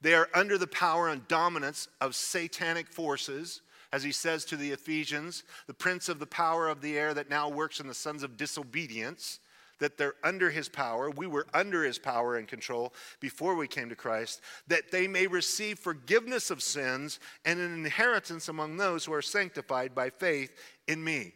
they 0.00 0.14
are 0.14 0.28
under 0.34 0.58
the 0.58 0.66
power 0.66 1.08
and 1.08 1.26
dominance 1.28 1.88
of 2.00 2.14
satanic 2.14 2.88
forces. 2.88 3.62
As 3.92 4.02
he 4.02 4.12
says 4.12 4.44
to 4.46 4.56
the 4.56 4.72
Ephesians, 4.72 5.44
the 5.66 5.74
prince 5.74 6.08
of 6.08 6.18
the 6.18 6.26
power 6.26 6.68
of 6.68 6.80
the 6.80 6.98
air 6.98 7.14
that 7.14 7.30
now 7.30 7.48
works 7.48 7.80
in 7.80 7.86
the 7.86 7.94
sons 7.94 8.22
of 8.22 8.36
disobedience 8.36 9.40
that 9.78 9.98
they're 9.98 10.14
under 10.24 10.50
his 10.50 10.68
power. 10.68 11.10
We 11.10 11.26
were 11.26 11.46
under 11.54 11.84
his 11.84 11.98
power 11.98 12.36
and 12.36 12.48
control 12.48 12.92
before 13.20 13.54
we 13.56 13.68
came 13.68 13.88
to 13.88 13.96
Christ, 13.96 14.40
that 14.68 14.90
they 14.90 15.06
may 15.06 15.26
receive 15.26 15.78
forgiveness 15.78 16.50
of 16.50 16.62
sins 16.62 17.20
and 17.44 17.60
an 17.60 17.72
inheritance 17.72 18.48
among 18.48 18.76
those 18.76 19.04
who 19.04 19.12
are 19.12 19.22
sanctified 19.22 19.94
by 19.94 20.10
faith 20.10 20.52
in 20.86 21.02
me. 21.02 21.32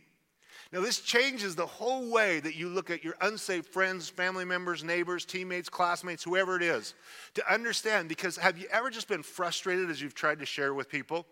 Now, 0.72 0.80
this 0.80 1.00
changes 1.00 1.56
the 1.56 1.66
whole 1.66 2.12
way 2.12 2.38
that 2.38 2.54
you 2.54 2.68
look 2.68 2.90
at 2.90 3.02
your 3.02 3.16
unsaved 3.20 3.66
friends, 3.66 4.08
family 4.08 4.44
members, 4.44 4.84
neighbors, 4.84 5.24
teammates, 5.24 5.68
classmates, 5.68 6.22
whoever 6.22 6.54
it 6.54 6.62
is, 6.62 6.94
to 7.34 7.52
understand. 7.52 8.08
Because 8.08 8.36
have 8.36 8.56
you 8.56 8.68
ever 8.70 8.88
just 8.88 9.08
been 9.08 9.24
frustrated 9.24 9.90
as 9.90 10.00
you've 10.00 10.14
tried 10.14 10.38
to 10.38 10.46
share 10.46 10.72
with 10.72 10.88
people? 10.88 11.26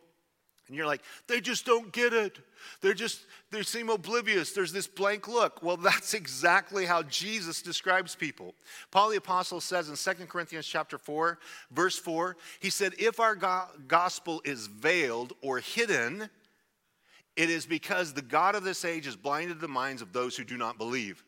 And 0.68 0.76
you're 0.76 0.86
like, 0.86 1.02
they 1.26 1.40
just 1.40 1.64
don't 1.64 1.90
get 1.92 2.12
it. 2.12 2.38
They're 2.80 2.94
just, 2.94 3.20
they 3.50 3.62
seem 3.62 3.88
oblivious. 3.88 4.52
There's 4.52 4.72
this 4.72 4.86
blank 4.86 5.26
look. 5.26 5.62
Well, 5.62 5.76
that's 5.78 6.14
exactly 6.14 6.84
how 6.84 7.02
Jesus 7.04 7.62
describes 7.62 8.14
people. 8.14 8.54
Paul 8.90 9.10
the 9.10 9.16
Apostle 9.16 9.60
says 9.60 9.88
in 9.88 9.96
2 9.96 10.26
Corinthians 10.26 10.66
chapter 10.66 10.98
4, 10.98 11.38
verse 11.70 11.98
4, 11.98 12.36
he 12.60 12.70
said, 12.70 12.94
if 12.98 13.18
our 13.18 13.34
go- 13.34 13.66
gospel 13.86 14.42
is 14.44 14.66
veiled 14.66 15.32
or 15.42 15.58
hidden, 15.58 16.28
it 17.36 17.50
is 17.50 17.66
because 17.66 18.12
the 18.12 18.22
God 18.22 18.54
of 18.54 18.64
this 18.64 18.84
age 18.84 19.06
has 19.06 19.16
blinded 19.16 19.60
the 19.60 19.68
minds 19.68 20.02
of 20.02 20.12
those 20.12 20.36
who 20.36 20.44
do 20.44 20.56
not 20.56 20.76
believe. 20.76 21.24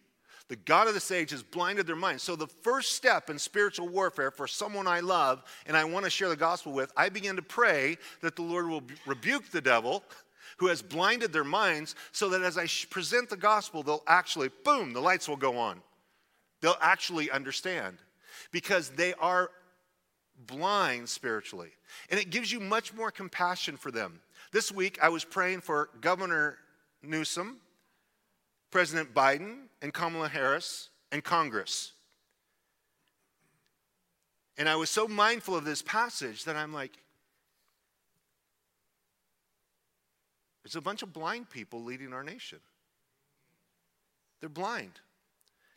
The 0.50 0.56
God 0.56 0.88
of 0.88 0.94
this 0.94 1.12
age 1.12 1.30
has 1.30 1.44
blinded 1.44 1.86
their 1.86 1.94
minds. 1.94 2.24
So, 2.24 2.34
the 2.34 2.48
first 2.48 2.94
step 2.94 3.30
in 3.30 3.38
spiritual 3.38 3.86
warfare 3.86 4.32
for 4.32 4.48
someone 4.48 4.88
I 4.88 4.98
love 4.98 5.44
and 5.64 5.76
I 5.76 5.84
want 5.84 6.06
to 6.06 6.10
share 6.10 6.28
the 6.28 6.34
gospel 6.34 6.72
with, 6.72 6.90
I 6.96 7.08
begin 7.08 7.36
to 7.36 7.42
pray 7.42 7.98
that 8.20 8.34
the 8.34 8.42
Lord 8.42 8.68
will 8.68 8.82
rebuke 9.06 9.48
the 9.52 9.60
devil 9.60 10.02
who 10.56 10.66
has 10.66 10.82
blinded 10.82 11.32
their 11.32 11.44
minds 11.44 11.94
so 12.10 12.28
that 12.30 12.42
as 12.42 12.58
I 12.58 12.66
present 12.90 13.30
the 13.30 13.36
gospel, 13.36 13.84
they'll 13.84 14.02
actually, 14.08 14.50
boom, 14.64 14.92
the 14.92 15.00
lights 15.00 15.28
will 15.28 15.36
go 15.36 15.56
on. 15.56 15.82
They'll 16.62 16.74
actually 16.80 17.30
understand 17.30 17.98
because 18.50 18.88
they 18.88 19.14
are 19.14 19.52
blind 20.48 21.08
spiritually. 21.08 21.70
And 22.10 22.18
it 22.18 22.30
gives 22.30 22.50
you 22.50 22.58
much 22.58 22.92
more 22.92 23.12
compassion 23.12 23.76
for 23.76 23.92
them. 23.92 24.18
This 24.50 24.72
week, 24.72 24.98
I 25.00 25.10
was 25.10 25.24
praying 25.24 25.60
for 25.60 25.90
Governor 26.00 26.58
Newsom 27.04 27.60
President 28.70 29.14
Biden 29.14 29.64
and 29.82 29.92
Kamala 29.92 30.28
Harris 30.28 30.90
and 31.10 31.22
Congress. 31.24 31.92
And 34.56 34.68
I 34.68 34.76
was 34.76 34.90
so 34.90 35.08
mindful 35.08 35.56
of 35.56 35.64
this 35.64 35.82
passage 35.82 36.44
that 36.44 36.56
I'm 36.56 36.72
like, 36.72 36.98
there's 40.62 40.76
a 40.76 40.80
bunch 40.80 41.02
of 41.02 41.12
blind 41.12 41.50
people 41.50 41.82
leading 41.82 42.12
our 42.12 42.22
nation. 42.22 42.60
They're 44.40 44.48
blind. 44.48 45.00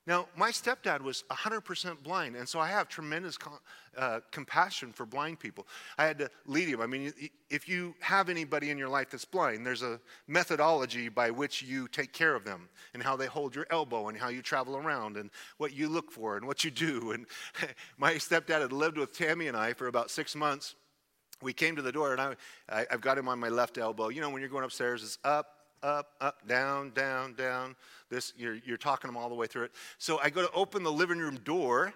Now, 0.06 0.28
my 0.36 0.52
stepdad 0.52 1.02
was 1.02 1.24
100% 1.32 2.04
blind, 2.04 2.36
and 2.36 2.48
so 2.48 2.60
I 2.60 2.68
have 2.68 2.90
tremendous 2.90 3.38
com- 3.38 3.60
uh, 3.98 4.20
compassion 4.32 4.92
for 4.92 5.06
blind 5.06 5.40
people. 5.40 5.66
I 5.98 6.06
had 6.06 6.18
to 6.18 6.30
lead 6.46 6.68
him. 6.68 6.82
I 6.82 6.88
mean, 6.88 7.14
if 7.50 7.70
you 7.70 7.96
have 8.02 8.28
anybody 8.28 8.70
in 8.70 8.78
your 8.78 8.90
life 8.90 9.12
that's 9.12 9.24
blind, 9.24 9.66
there's 9.66 9.82
a 9.82 10.02
methodology 10.28 11.08
by 11.08 11.32
which 11.32 11.62
you 11.62 11.88
take 11.88 12.12
care 12.12 12.36
of 12.36 12.44
them 12.44 12.68
and 12.94 13.02
how 13.02 13.16
they 13.16 13.28
hold 13.28 13.56
your 13.56 13.66
elbow 13.70 14.10
and 14.10 14.18
how 14.18 14.28
you 14.28 14.42
travel 14.42 14.76
around 14.76 15.16
and 15.16 15.30
what 15.58 15.74
you 15.74 15.88
look 15.88 16.12
for 16.12 16.36
and 16.36 16.46
what 16.46 16.66
you 16.66 16.72
do. 16.72 17.12
And 17.12 17.26
my 17.98 18.16
stepdad 18.16 18.60
had 18.60 18.74
lived 18.74 18.98
with 18.98 19.18
Tammy 19.18 19.48
and 19.48 19.56
I 19.56 19.72
for 19.72 19.88
about 19.88 20.12
six 20.12 20.36
months. 20.36 20.76
We 21.42 21.54
came 21.54 21.78
to 21.78 21.82
the 21.82 21.92
door, 21.94 22.12
and 22.12 22.22
I, 22.22 22.36
I, 22.70 22.86
I've 22.92 23.02
got 23.02 23.18
him 23.18 23.30
on 23.30 23.40
my 23.40 23.50
left 23.50 23.78
elbow. 23.78 24.10
You 24.10 24.20
know, 24.20 24.30
when 24.30 24.42
you're 24.42 24.50
going 24.50 24.66
upstairs, 24.66 25.02
it's 25.02 25.18
up, 25.24 25.63
up, 25.84 26.14
up, 26.22 26.48
down, 26.48 26.92
down, 26.92 27.34
down. 27.34 27.76
This, 28.10 28.34
you're, 28.38 28.58
you're 28.66 28.78
talking 28.78 29.08
them 29.08 29.18
all 29.18 29.30
the 29.30 29.36
way 29.36 29.48
through 29.48 29.64
it. 29.64 29.72
So 29.98 30.20
I 30.24 30.30
go 30.30 30.42
to 30.42 30.52
open 30.54 30.84
the 30.84 30.92
living 30.92 31.20
room 31.20 31.40
door, 31.44 31.94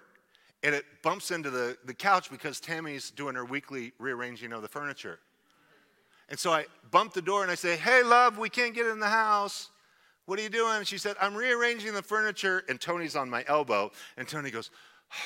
and 0.62 0.74
it 0.74 0.84
bumps 1.02 1.30
into 1.30 1.50
the, 1.50 1.76
the 1.84 1.94
couch 1.94 2.30
because 2.30 2.60
Tammy's 2.60 3.10
doing 3.10 3.34
her 3.34 3.44
weekly 3.44 3.92
rearranging 3.98 4.52
of 4.52 4.62
the 4.62 4.68
furniture. 4.68 5.18
And 6.28 6.38
so 6.38 6.52
I 6.52 6.66
bump 6.90 7.14
the 7.14 7.22
door 7.22 7.42
and 7.42 7.50
I 7.50 7.54
say, 7.54 7.76
Hey, 7.76 8.02
love, 8.02 8.38
we 8.38 8.50
can't 8.50 8.74
get 8.74 8.86
in 8.86 9.00
the 9.00 9.06
house. 9.06 9.70
What 10.26 10.38
are 10.38 10.42
you 10.42 10.50
doing? 10.50 10.76
And 10.76 10.86
she 10.86 10.98
said, 10.98 11.16
I'm 11.20 11.34
rearranging 11.34 11.94
the 11.94 12.02
furniture. 12.02 12.64
And 12.68 12.78
Tony's 12.78 13.16
on 13.16 13.30
my 13.30 13.44
elbow. 13.48 13.90
And 14.18 14.28
Tony 14.28 14.50
goes, 14.50 14.70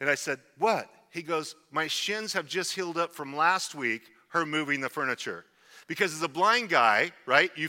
And 0.00 0.10
I 0.10 0.14
said, 0.14 0.38
What? 0.58 0.90
He 1.10 1.22
goes, 1.22 1.56
My 1.70 1.86
shins 1.86 2.32
have 2.34 2.46
just 2.46 2.74
healed 2.74 2.98
up 2.98 3.14
from 3.14 3.34
last 3.34 3.74
week, 3.74 4.02
her 4.28 4.44
moving 4.44 4.80
the 4.80 4.88
furniture. 4.88 5.44
Because 5.90 6.14
as 6.14 6.22
a 6.22 6.28
blind 6.28 6.68
guy, 6.68 7.10
right, 7.26 7.50
you, 7.56 7.68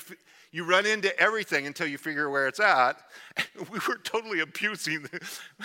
you 0.51 0.63
run 0.63 0.86
into 0.86 1.19
everything 1.19 1.65
until 1.65 1.88
you 1.88 1.97
figure 1.97 2.30
where 2.30 2.47
it's 2.47 2.59
at. 2.59 3.01
We 3.72 3.80
were 3.88 3.97
totally 3.97 4.41
abusing 4.41 5.07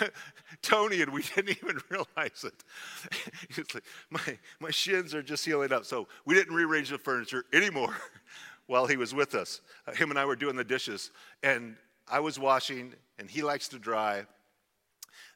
Tony, 0.63 1.03
and 1.03 1.13
we 1.13 1.21
didn't 1.21 1.55
even 1.63 1.79
realize 1.89 2.43
it. 2.43 2.63
It's 3.55 3.75
like, 3.75 3.83
my, 4.09 4.39
my 4.59 4.71
shins 4.71 5.13
are 5.13 5.21
just 5.21 5.45
healing 5.45 5.71
up. 5.71 5.85
So 5.85 6.07
we 6.25 6.33
didn't 6.33 6.55
rearrange 6.55 6.89
the 6.89 6.97
furniture 6.97 7.45
anymore. 7.53 7.95
while 8.65 8.87
he 8.87 8.97
was 8.97 9.13
with 9.13 9.35
us. 9.35 9.61
Uh, 9.85 9.91
him 9.91 10.09
and 10.09 10.17
I 10.17 10.25
were 10.25 10.35
doing 10.35 10.55
the 10.55 10.63
dishes, 10.63 11.11
and 11.43 11.75
I 12.07 12.21
was 12.21 12.39
washing, 12.39 12.95
and 13.19 13.29
he 13.29 13.43
likes 13.43 13.67
to 13.67 13.77
dry. 13.77 14.25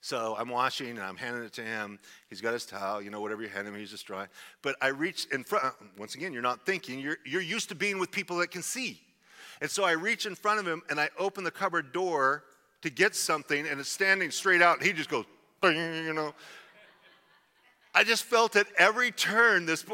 So 0.01 0.35
I'm 0.37 0.49
washing 0.49 0.89
and 0.89 0.99
I'm 0.99 1.15
handing 1.15 1.43
it 1.43 1.53
to 1.53 1.61
him. 1.61 1.99
He's 2.27 2.41
got 2.41 2.53
his 2.53 2.65
towel, 2.65 3.01
you 3.01 3.11
know, 3.11 3.21
whatever 3.21 3.43
you 3.43 3.49
hand 3.49 3.67
him, 3.67 3.75
he's 3.75 3.91
just 3.91 4.07
dry. 4.07 4.27
But 4.63 4.75
I 4.81 4.87
reach 4.87 5.27
in 5.31 5.43
front, 5.43 5.75
once 5.97 6.15
again, 6.15 6.33
you're 6.33 6.41
not 6.41 6.65
thinking, 6.65 6.99
you're, 6.99 7.17
you're 7.23 7.41
used 7.41 7.69
to 7.69 7.75
being 7.75 7.99
with 7.99 8.09
people 8.09 8.37
that 8.37 8.49
can 8.49 8.63
see. 8.63 8.99
And 9.61 9.69
so 9.69 9.83
I 9.83 9.91
reach 9.91 10.25
in 10.25 10.33
front 10.33 10.59
of 10.59 10.67
him 10.67 10.81
and 10.89 10.99
I 10.99 11.09
open 11.19 11.43
the 11.43 11.51
cupboard 11.51 11.93
door 11.93 12.43
to 12.81 12.89
get 12.89 13.15
something, 13.15 13.67
and 13.67 13.79
it's 13.79 13.89
standing 13.89 14.31
straight 14.31 14.61
out, 14.61 14.77
and 14.77 14.87
he 14.87 14.91
just 14.91 15.09
goes, 15.09 15.25
you 15.63 16.13
know. 16.13 16.33
I 17.93 18.03
just 18.03 18.23
felt 18.23 18.55
at 18.55 18.67
every 18.77 19.11
turn 19.11 19.67
this. 19.67 19.85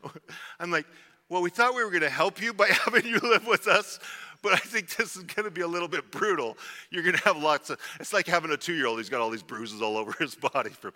I'm 0.60 0.70
like, 0.70 0.86
well, 1.28 1.42
we 1.42 1.50
thought 1.50 1.74
we 1.74 1.82
were 1.82 1.90
going 1.90 2.02
to 2.02 2.08
help 2.08 2.40
you 2.40 2.52
by 2.52 2.68
having 2.84 3.06
you 3.06 3.18
live 3.18 3.46
with 3.46 3.66
us, 3.66 3.98
but 4.42 4.52
I 4.52 4.58
think 4.58 4.96
this 4.96 5.16
is 5.16 5.22
going 5.24 5.44
to 5.44 5.50
be 5.50 5.62
a 5.62 5.66
little 5.66 5.88
bit 5.88 6.10
brutal. 6.10 6.56
You're 6.90 7.02
going 7.02 7.16
to 7.16 7.24
have 7.24 7.36
lots 7.36 7.70
of, 7.70 7.78
it's 8.00 8.12
like 8.12 8.26
having 8.26 8.50
a 8.50 8.56
two 8.56 8.74
year 8.74 8.86
old. 8.86 8.98
He's 8.98 9.08
got 9.08 9.20
all 9.20 9.30
these 9.30 9.42
bruises 9.42 9.82
all 9.82 9.96
over 9.98 10.12
his 10.18 10.34
body 10.34 10.70
from 10.70 10.92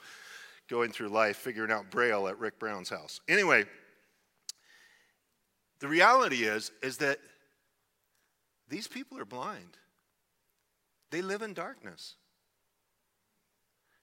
going 0.68 0.92
through 0.92 1.08
life, 1.08 1.36
figuring 1.36 1.70
out 1.70 1.90
Braille 1.90 2.28
at 2.28 2.38
Rick 2.38 2.58
Brown's 2.58 2.88
house. 2.88 3.20
Anyway, 3.28 3.64
the 5.80 5.88
reality 5.88 6.44
is, 6.44 6.70
is 6.82 6.98
that 6.98 7.18
these 8.68 8.86
people 8.86 9.18
are 9.18 9.24
blind. 9.24 9.76
They 11.10 11.20
live 11.20 11.42
in 11.42 11.52
darkness. 11.52 12.14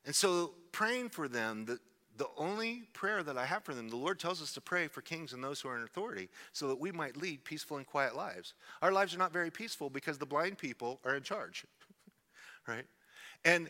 And 0.05 0.13
so 0.13 0.53
praying 0.71 1.09
for 1.09 1.27
them, 1.27 1.65
the, 1.65 1.79
the 2.19 2.27
only 2.37 2.83
prayer 2.91 3.23
that 3.23 3.37
I 3.37 3.45
have 3.45 3.63
for 3.63 3.73
them, 3.73 3.87
the 3.87 3.95
Lord 3.95 4.19
tells 4.19 4.41
us 4.41 4.51
to 4.53 4.61
pray 4.61 4.89
for 4.89 5.01
kings 5.01 5.31
and 5.31 5.41
those 5.41 5.61
who 5.61 5.69
are 5.69 5.77
in 5.77 5.83
authority 5.83 6.27
so 6.51 6.67
that 6.67 6.77
we 6.77 6.91
might 6.91 7.15
lead 7.15 7.45
peaceful 7.45 7.77
and 7.77 7.87
quiet 7.87 8.13
lives. 8.13 8.53
Our 8.81 8.91
lives 8.91 9.15
are 9.15 9.17
not 9.17 9.31
very 9.31 9.49
peaceful 9.49 9.89
because 9.89 10.17
the 10.17 10.25
blind 10.25 10.57
people 10.57 10.99
are 11.05 11.15
in 11.15 11.23
charge, 11.23 11.65
right? 12.67 12.85
And 13.45 13.69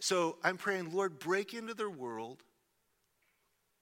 so 0.00 0.38
I'm 0.42 0.56
praying, 0.56 0.90
Lord, 0.90 1.18
break 1.18 1.52
into 1.52 1.74
their 1.74 1.90
world. 1.90 2.42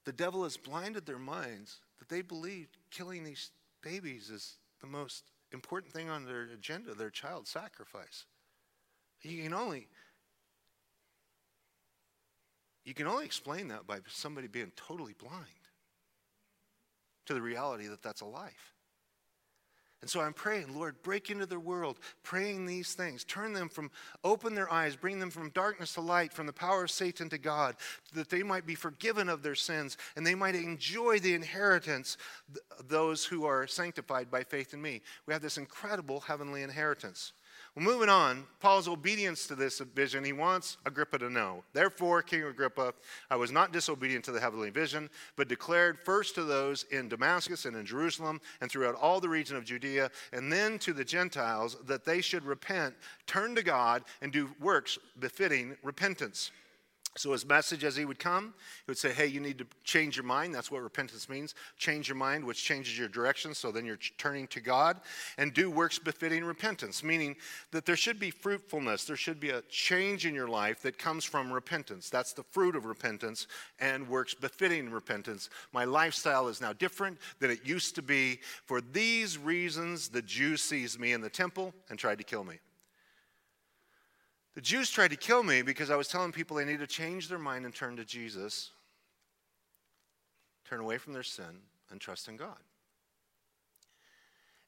The 0.05 0.13
devil 0.13 0.43
has 0.43 0.57
blinded 0.57 1.07
their 1.07 1.19
minds 1.19 1.79
that 2.01 2.09
they 2.09 2.21
believe 2.21 2.67
killing 2.91 3.23
these 3.23 3.53
babies 3.81 4.29
is 4.29 4.57
the 4.81 4.89
most 4.89 5.23
important 5.53 5.93
thing 5.93 6.11
on 6.11 6.25
their 6.25 6.49
agenda, 6.53 6.95
their 6.95 7.11
child 7.11 7.47
sacrifice. 7.47 8.27
You 9.23 9.45
can 9.45 9.55
only 9.55 9.87
you 12.85 12.95
can 12.95 13.07
only 13.07 13.25
explain 13.25 13.69
that 13.69 13.87
by 13.87 13.99
somebody 14.09 14.49
being 14.49 14.73
totally 14.77 15.15
blind 15.19 15.45
to 17.27 17.35
the 17.35 17.43
reality 17.43 17.87
that 17.87 18.03
that's 18.03 18.23
a 18.23 18.27
life. 18.27 18.75
And 20.01 20.09
so 20.09 20.21
I'm 20.21 20.33
praying, 20.33 20.75
Lord, 20.75 21.03
break 21.03 21.29
into 21.29 21.45
their 21.45 21.61
world, 21.61 21.99
praying 22.23 22.65
these 22.65 22.95
things, 22.95 23.23
turn 23.23 23.53
them 23.53 23.69
from, 23.69 23.91
open 24.25 24.55
their 24.55 24.73
eyes, 24.73 24.97
bring 24.97 25.21
them 25.21 25.31
from 25.31 25.51
darkness 25.51 25.93
to 25.95 26.01
light, 26.01 26.33
from 26.33 26.47
the 26.47 26.55
power 26.55 26.85
of 26.85 26.91
Satan 26.91 27.29
to 27.29 27.37
God, 27.37 27.77
that 28.15 28.31
they 28.31 28.43
might 28.43 28.67
be 28.67 28.75
forgiven 28.75 29.29
of 29.29 29.43
their 29.43 29.55
sins 29.55 29.99
and 30.17 30.27
they 30.27 30.35
might 30.35 30.55
enjoy 30.55 31.19
the 31.19 31.35
inheritance, 31.35 32.17
those 32.89 33.27
who 33.27 33.45
are 33.45 33.67
sanctified 33.67 34.31
by 34.31 34.43
faith 34.43 34.73
in 34.73 34.81
me. 34.81 35.03
We 35.27 35.35
have 35.35 35.43
this 35.43 35.59
incredible 35.59 36.21
heavenly 36.21 36.63
inheritance. 36.63 37.35
Well, 37.77 37.85
moving 37.85 38.09
on, 38.09 38.47
Paul's 38.59 38.89
obedience 38.89 39.47
to 39.47 39.55
this 39.55 39.79
vision, 39.79 40.25
he 40.25 40.33
wants 40.33 40.77
Agrippa 40.87 41.19
to 41.21 41.31
know. 41.31 41.63
Therefore, 41.73 42.21
King 42.21 42.43
Agrippa, 42.43 42.95
I 43.31 43.37
was 43.37 43.53
not 43.53 43.73
disobedient 43.73 44.25
to 44.25 44.33
the 44.33 44.41
heavenly 44.41 44.71
vision, 44.71 45.09
but 45.37 45.47
declared 45.47 46.01
first 46.05 46.35
to 46.35 46.43
those 46.43 46.83
in 46.91 47.09
Damascus 47.09 47.67
and 47.67 47.77
in 47.77 47.87
Jerusalem 47.87 48.41
and 48.61 48.69
throughout 48.69 48.97
all 48.97 49.21
the 49.21 49.29
region 49.29 49.57
of 49.57 49.65
Judea, 49.65 50.11
and 50.33 50.53
then 50.53 50.81
to 50.81 50.93
the 50.93 51.05
Gentiles, 51.05 51.77
that 51.87 52.05
they 52.05 52.21
should 52.21 52.45
repent, 52.45 52.97
turn 53.27 53.55
to 53.55 53.63
God, 53.63 54.03
and 54.21 54.33
do 54.33 54.51
works 54.59 54.99
befitting 55.21 55.77
repentance. 55.85 56.51
So, 57.17 57.33
his 57.33 57.45
message 57.45 57.83
as 57.83 57.97
he 57.97 58.05
would 58.05 58.21
come, 58.21 58.55
he 58.87 58.91
would 58.91 58.99
say, 58.99 59.13
Hey, 59.13 59.27
you 59.27 59.41
need 59.41 59.59
to 59.59 59.67
change 59.83 60.17
your 60.17 60.25
mind. 60.25 60.55
That's 60.55 60.71
what 60.71 60.81
repentance 60.81 61.29
means. 61.29 61.57
Change 61.77 62.09
your 62.09 62.17
mind, 62.17 62.45
which 62.45 62.63
changes 62.63 62.97
your 62.97 63.09
direction. 63.09 63.53
So 63.53 63.73
then 63.73 63.85
you're 63.85 63.99
turning 64.17 64.47
to 64.49 64.61
God 64.61 65.01
and 65.37 65.53
do 65.53 65.73
works 65.73 65.99
befitting 65.99 66.45
repentance, 66.45 67.03
meaning 67.03 67.35
that 67.73 67.85
there 67.85 67.97
should 67.97 68.21
be 68.21 68.31
fruitfulness. 68.31 69.07
There 69.07 69.17
should 69.17 69.41
be 69.41 69.51
a 69.51 69.63
change 69.63 70.25
in 70.25 70.35
your 70.35 70.47
life 70.47 70.83
that 70.83 70.99
comes 70.99 71.25
from 71.25 71.53
repentance. 71.53 72.11
That's 72.11 72.33
the 72.33 72.45
fruit 72.45 72.77
of 72.77 72.85
repentance 72.85 73.49
and 73.81 74.09
works 74.09 74.33
befitting 74.33 74.89
repentance. 74.89 75.51
My 75.73 75.85
lifestyle 75.85 76.47
is 76.47 76.61
now 76.61 76.73
different 76.73 77.19
than 77.41 77.51
it 77.51 77.67
used 77.67 77.97
to 77.97 78.03
be. 78.03 78.39
For 78.67 78.81
these 78.81 79.37
reasons, 79.37 80.09
the 80.09 80.23
Jew 80.23 80.57
seized 80.57 81.01
me 81.01 81.13
in 81.13 81.21
the 81.21 81.29
temple 81.29 81.75
and 81.89 81.99
tried 81.99 82.19
to 82.19 82.25
kill 82.25 82.45
me. 82.45 82.61
The 84.55 84.61
Jews 84.61 84.91
tried 84.91 85.13
to 85.13 85.17
kill 85.17 85.43
me 85.43 85.63
because 85.63 85.91
I 85.91 85.97
was 85.97 86.09
telling 86.09 86.33
people 86.33 86.57
they 86.57 86.65
need 86.65 86.81
to 86.81 86.87
change 86.87 87.29
their 87.29 87.39
mind 87.39 87.65
and 87.65 87.75
turn 87.75 87.97
to 87.97 88.05
Jesus, 88.05 88.71
turn 90.69 90.81
away 90.81 90.99
from 90.99 91.13
their 91.13 91.23
sin, 91.23 91.61
and 91.91 92.01
trust 92.01 92.29
in 92.29 92.37
God. 92.37 92.59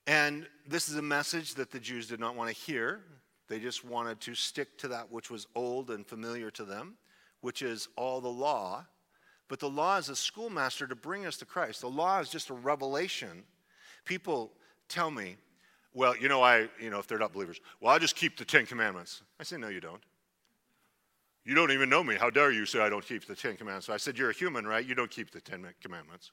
And 0.06 0.46
this 0.66 0.88
is 0.88 0.96
a 0.96 1.02
message 1.02 1.54
that 1.54 1.70
the 1.70 1.80
Jews 1.80 2.08
did 2.08 2.20
not 2.20 2.34
want 2.34 2.50
to 2.50 2.54
hear. 2.54 3.00
They 3.48 3.58
just 3.58 3.84
wanted 3.84 4.20
to 4.22 4.34
stick 4.34 4.78
to 4.78 4.88
that 4.88 5.12
which 5.12 5.30
was 5.30 5.46
old 5.54 5.90
and 5.90 6.06
familiar 6.06 6.50
to 6.52 6.64
them, 6.64 6.94
which 7.40 7.62
is 7.62 7.88
all 7.96 8.20
the 8.20 8.28
law. 8.28 8.86
But 9.48 9.60
the 9.60 9.68
law 9.68 9.98
is 9.98 10.08
a 10.08 10.16
schoolmaster 10.16 10.86
to 10.86 10.94
bring 10.94 11.26
us 11.26 11.36
to 11.38 11.44
Christ. 11.44 11.82
The 11.82 11.90
law 11.90 12.20
is 12.20 12.30
just 12.30 12.50
a 12.50 12.54
revelation. 12.54 13.42
People 14.04 14.52
tell 14.88 15.10
me, 15.10 15.36
well, 15.94 16.16
you 16.16 16.28
know, 16.28 16.42
I, 16.42 16.68
you 16.80 16.90
know, 16.90 16.98
if 16.98 17.06
they're 17.06 17.18
not 17.18 17.32
believers, 17.32 17.60
well, 17.80 17.94
I 17.94 17.98
just 17.98 18.16
keep 18.16 18.36
the 18.36 18.44
Ten 18.44 18.66
Commandments. 18.66 19.22
I 19.38 19.44
say, 19.44 19.56
no, 19.56 19.68
you 19.68 19.80
don't. 19.80 20.02
You 21.44 21.54
don't 21.54 21.72
even 21.72 21.90
know 21.90 22.04
me. 22.04 22.14
How 22.14 22.30
dare 22.30 22.52
you 22.52 22.66
say 22.66 22.80
I 22.80 22.88
don't 22.88 23.04
keep 23.04 23.26
the 23.26 23.34
Ten 23.34 23.56
Commandments? 23.56 23.88
I 23.88 23.96
said, 23.96 24.16
you're 24.16 24.30
a 24.30 24.34
human, 24.34 24.66
right? 24.66 24.84
You 24.84 24.94
don't 24.94 25.10
keep 25.10 25.30
the 25.30 25.40
Ten 25.40 25.66
Commandments. 25.82 26.30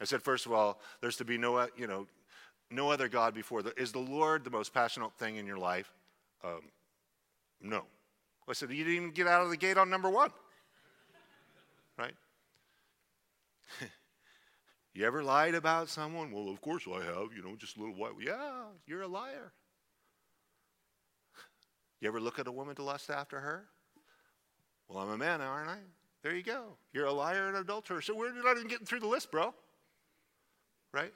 I 0.00 0.04
said, 0.04 0.22
first 0.22 0.46
of 0.46 0.52
all, 0.52 0.80
there's 1.00 1.16
to 1.16 1.24
be 1.24 1.38
no, 1.38 1.68
you 1.76 1.86
know, 1.86 2.06
no 2.70 2.90
other 2.90 3.08
God 3.08 3.34
before. 3.34 3.62
The, 3.62 3.78
is 3.80 3.92
the 3.92 3.98
Lord 3.98 4.44
the 4.44 4.50
most 4.50 4.74
passionate 4.74 5.12
thing 5.18 5.36
in 5.36 5.46
your 5.46 5.58
life? 5.58 5.92
Um, 6.42 6.62
no. 7.60 7.84
I 8.48 8.52
said, 8.52 8.70
you 8.70 8.84
didn't 8.84 8.96
even 8.96 9.10
get 9.12 9.28
out 9.28 9.42
of 9.42 9.50
the 9.50 9.56
gate 9.56 9.78
on 9.78 9.88
number 9.88 10.10
one, 10.10 10.30
right? 11.96 12.14
You 14.92 15.06
ever 15.06 15.22
lied 15.22 15.54
about 15.54 15.88
someone? 15.88 16.32
Well, 16.32 16.48
of 16.48 16.60
course 16.60 16.84
I 16.86 17.04
have, 17.04 17.32
you 17.34 17.42
know, 17.42 17.54
just 17.56 17.76
a 17.76 17.80
little 17.80 17.94
while. 17.94 18.14
Yeah, 18.20 18.64
you're 18.86 19.02
a 19.02 19.08
liar. 19.08 19.52
You 22.00 22.08
ever 22.08 22.20
look 22.20 22.38
at 22.38 22.46
a 22.46 22.52
woman 22.52 22.74
to 22.76 22.82
lust 22.82 23.10
after 23.10 23.38
her? 23.38 23.66
Well, 24.88 24.98
I'm 24.98 25.10
a 25.10 25.18
man, 25.18 25.40
aren't 25.40 25.68
I? 25.68 25.78
There 26.22 26.34
you 26.34 26.42
go. 26.42 26.76
You're 26.92 27.06
a 27.06 27.12
liar 27.12 27.48
and 27.48 27.56
adulterer. 27.56 28.00
So 28.02 28.16
we're 28.16 28.32
not 28.42 28.56
even 28.56 28.68
getting 28.68 28.86
through 28.86 29.00
the 29.00 29.06
list, 29.06 29.30
bro. 29.30 29.54
Right? 30.92 31.12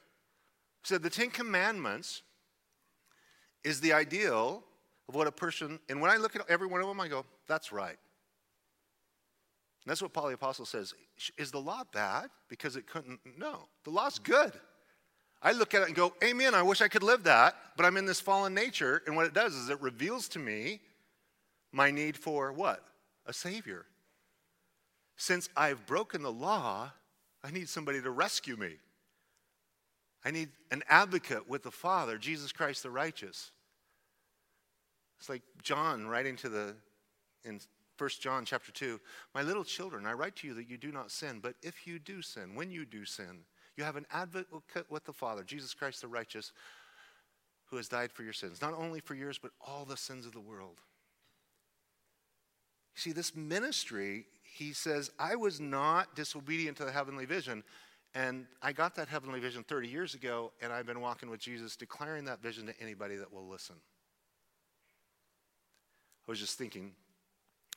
So 0.83 0.99
the 0.99 1.11
Ten 1.11 1.31
Commandments 1.31 2.23
is 3.65 3.81
the 3.81 3.93
ideal 3.93 4.63
of 5.09 5.15
what 5.15 5.27
a 5.27 5.33
person, 5.33 5.81
and 5.89 6.01
when 6.01 6.11
I 6.11 6.17
look 6.17 6.37
at 6.37 6.43
every 6.49 6.67
one 6.67 6.81
of 6.81 6.87
them, 6.87 7.01
I 7.01 7.09
go, 7.09 7.25
that's 7.49 7.73
right. 7.73 7.97
And 9.85 9.91
that's 9.91 10.01
what 10.01 10.13
Paul 10.15 10.29
the 10.29 10.35
Apostle 10.35 10.65
says. 10.65 10.95
Is 11.37 11.51
the 11.51 11.61
law 11.61 11.83
bad 11.93 12.31
because 12.49 12.77
it 12.77 12.87
couldn't? 12.87 13.21
No, 13.37 13.69
the 13.85 13.91
law's 13.91 14.19
good. 14.19 14.53
I 15.43 15.53
look 15.53 15.75
at 15.75 15.83
it 15.83 15.89
and 15.89 15.95
go, 15.95 16.15
Amen, 16.25 16.55
I 16.55 16.63
wish 16.63 16.81
I 16.81 16.89
could 16.89 17.03
live 17.03 17.25
that, 17.25 17.55
but 17.77 17.85
I'm 17.85 17.99
in 17.99 18.07
this 18.07 18.21
fallen 18.21 18.55
nature. 18.55 19.03
And 19.07 19.15
what 19.15 19.27
it 19.27 19.35
does 19.35 19.55
is 19.55 19.69
it 19.69 19.81
reveals 19.83 20.29
to 20.31 20.39
me 20.39 20.81
my 21.71 21.91
need 21.91 22.17
for 22.17 22.51
what? 22.51 22.83
A 23.27 23.33
Savior. 23.33 23.85
Since 25.17 25.51
I've 25.55 25.85
broken 25.85 26.23
the 26.23 26.33
law, 26.33 26.91
I 27.43 27.51
need 27.51 27.69
somebody 27.69 28.01
to 28.01 28.11
rescue 28.11 28.57
me. 28.57 28.77
I 30.25 30.31
need 30.31 30.49
an 30.71 30.83
advocate 30.89 31.47
with 31.47 31.63
the 31.63 31.71
Father, 31.71 32.17
Jesus 32.17 32.53
Christ 32.53 32.83
the 32.83 32.91
righteous. 32.91 33.51
It's 35.19 35.29
like 35.29 35.43
John 35.63 36.07
writing 36.07 36.37
to 36.37 36.49
the 36.49 36.75
in 37.45 37.61
1 37.99 38.11
John 38.21 38.45
chapter 38.45 38.73
2, 38.73 39.01
my 39.35 39.43
little 39.43 39.65
children, 39.65 40.07
I 40.07 40.13
write 40.13 40.37
to 40.37 40.49
you 40.49 40.55
that 40.55 40.69
you 40.69 40.77
do 40.77 40.91
not 40.91 41.11
sin, 41.11 41.41
but 41.41 41.55
if 41.63 41.87
you 41.87 41.99
do 41.99 42.23
sin, 42.23 42.55
when 42.55 42.71
you 42.71 42.85
do 42.85 43.05
sin, 43.05 43.45
you 43.77 43.85
have 43.85 43.97
an 43.97 44.07
advocate 44.13 44.91
with 44.91 45.05
the 45.05 45.13
Father, 45.13 45.45
Jesus 45.45 45.75
Christ 45.75 46.01
the 46.01 46.09
righteous, 46.09 46.53
who 47.67 47.77
has 47.77 47.89
died 47.89 48.13
for 48.13 48.23
your 48.23 48.33
sins, 48.33 48.61
not 48.61 48.75
only 48.75 49.01
for 49.01 49.15
yours, 49.15 49.39
but 49.41 49.53
all 49.61 49.85
the 49.85 49.97
sins 49.97 50.27
of 50.27 50.33
the 50.33 50.41
world. 50.41 50.81
See, 52.95 53.13
this 53.13 53.35
ministry, 53.35 54.27
he 54.43 54.73
says, 54.73 55.11
I 55.19 55.35
was 55.35 55.61
not 55.61 56.15
disobedient 56.15 56.77
to 56.77 56.85
the 56.85 56.93
heavenly 56.93 57.27
vision. 57.27 57.65
And 58.15 58.47
I 58.63 58.73
got 58.73 58.95
that 58.95 59.09
heavenly 59.09 59.41
vision 59.41 59.65
30 59.65 59.89
years 59.89 60.15
ago, 60.15 60.53
and 60.63 60.73
I've 60.73 60.87
been 60.87 61.01
walking 61.01 61.29
with 61.29 61.41
Jesus, 61.41 61.75
declaring 61.75 62.25
that 62.27 62.41
vision 62.41 62.67
to 62.67 62.81
anybody 62.81 63.17
that 63.17 63.33
will 63.33 63.49
listen. 63.49 63.75
I 66.27 66.31
was 66.31 66.39
just 66.39 66.57
thinking, 66.57 66.93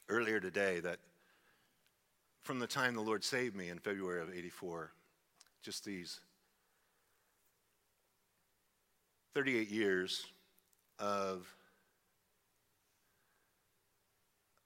earlier 0.09 0.39
today 0.39 0.79
that 0.79 0.99
from 2.43 2.59
the 2.59 2.67
time 2.67 2.95
the 2.95 3.01
Lord 3.01 3.23
saved 3.23 3.55
me 3.55 3.69
in 3.69 3.79
February 3.79 4.21
of 4.21 4.33
84, 4.33 4.91
just 5.61 5.83
these 5.83 6.19
38 9.35 9.69
years 9.69 10.25
of 10.99 11.45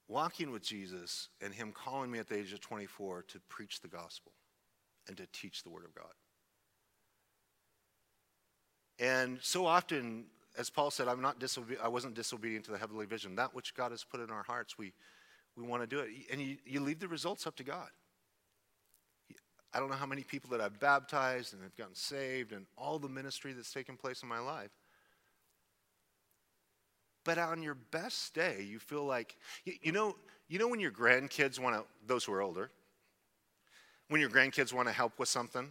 walking 0.07 0.51
with 0.51 0.61
Jesus 0.61 1.29
and 1.41 1.53
Him 1.53 1.71
calling 1.71 2.11
me 2.11 2.19
at 2.19 2.27
the 2.27 2.37
age 2.37 2.53
of 2.53 2.61
24 2.61 3.23
to 3.23 3.39
preach 3.49 3.81
the 3.81 3.87
gospel 3.87 4.31
and 5.07 5.17
to 5.17 5.25
teach 5.33 5.63
the 5.63 5.69
Word 5.69 5.85
of 5.85 5.95
God. 5.95 6.13
And 8.99 9.39
so 9.41 9.65
often, 9.65 10.25
as 10.57 10.69
Paul 10.69 10.91
said, 10.91 11.07
I'm 11.07 11.21
not 11.21 11.39
disobe- 11.39 11.79
I 11.81 11.87
wasn't 11.87 12.13
disobedient 12.13 12.65
to 12.65 12.71
the 12.71 12.77
heavenly 12.77 13.07
vision. 13.07 13.35
That 13.35 13.55
which 13.55 13.73
God 13.73 13.91
has 13.91 14.03
put 14.03 14.19
in 14.19 14.29
our 14.29 14.43
hearts, 14.43 14.77
we, 14.77 14.93
we 15.57 15.63
want 15.63 15.81
to 15.83 15.87
do 15.87 15.99
it. 15.99 16.09
And 16.31 16.41
you, 16.41 16.57
you 16.65 16.79
leave 16.79 16.99
the 16.99 17.07
results 17.07 17.45
up 17.45 17.55
to 17.57 17.63
God. 17.63 17.89
I 19.73 19.79
don't 19.79 19.89
know 19.89 19.95
how 19.95 20.05
many 20.05 20.23
people 20.23 20.49
that 20.51 20.61
I've 20.61 20.79
baptized 20.79 21.53
and 21.53 21.63
have 21.63 21.75
gotten 21.77 21.95
saved 21.95 22.51
and 22.51 22.65
all 22.77 22.99
the 22.99 23.07
ministry 23.07 23.53
that's 23.53 23.71
taken 23.71 23.95
place 23.95 24.21
in 24.21 24.29
my 24.29 24.39
life. 24.39 24.71
But 27.23 27.37
on 27.37 27.61
your 27.61 27.75
best 27.75 28.33
day, 28.33 28.65
you 28.67 28.79
feel 28.79 29.05
like, 29.05 29.37
you, 29.63 29.91
know, 29.91 30.15
you 30.49 30.59
know 30.59 30.67
when 30.67 30.79
your 30.79 30.91
grandkids 30.91 31.59
want 31.59 31.75
to, 31.75 31.83
those 32.05 32.25
who 32.25 32.33
are 32.33 32.41
older, 32.41 32.71
when 34.09 34.19
your 34.19 34.29
grandkids 34.29 34.73
want 34.73 34.87
to 34.87 34.93
help 34.93 35.19
with 35.19 35.29
something, 35.29 35.69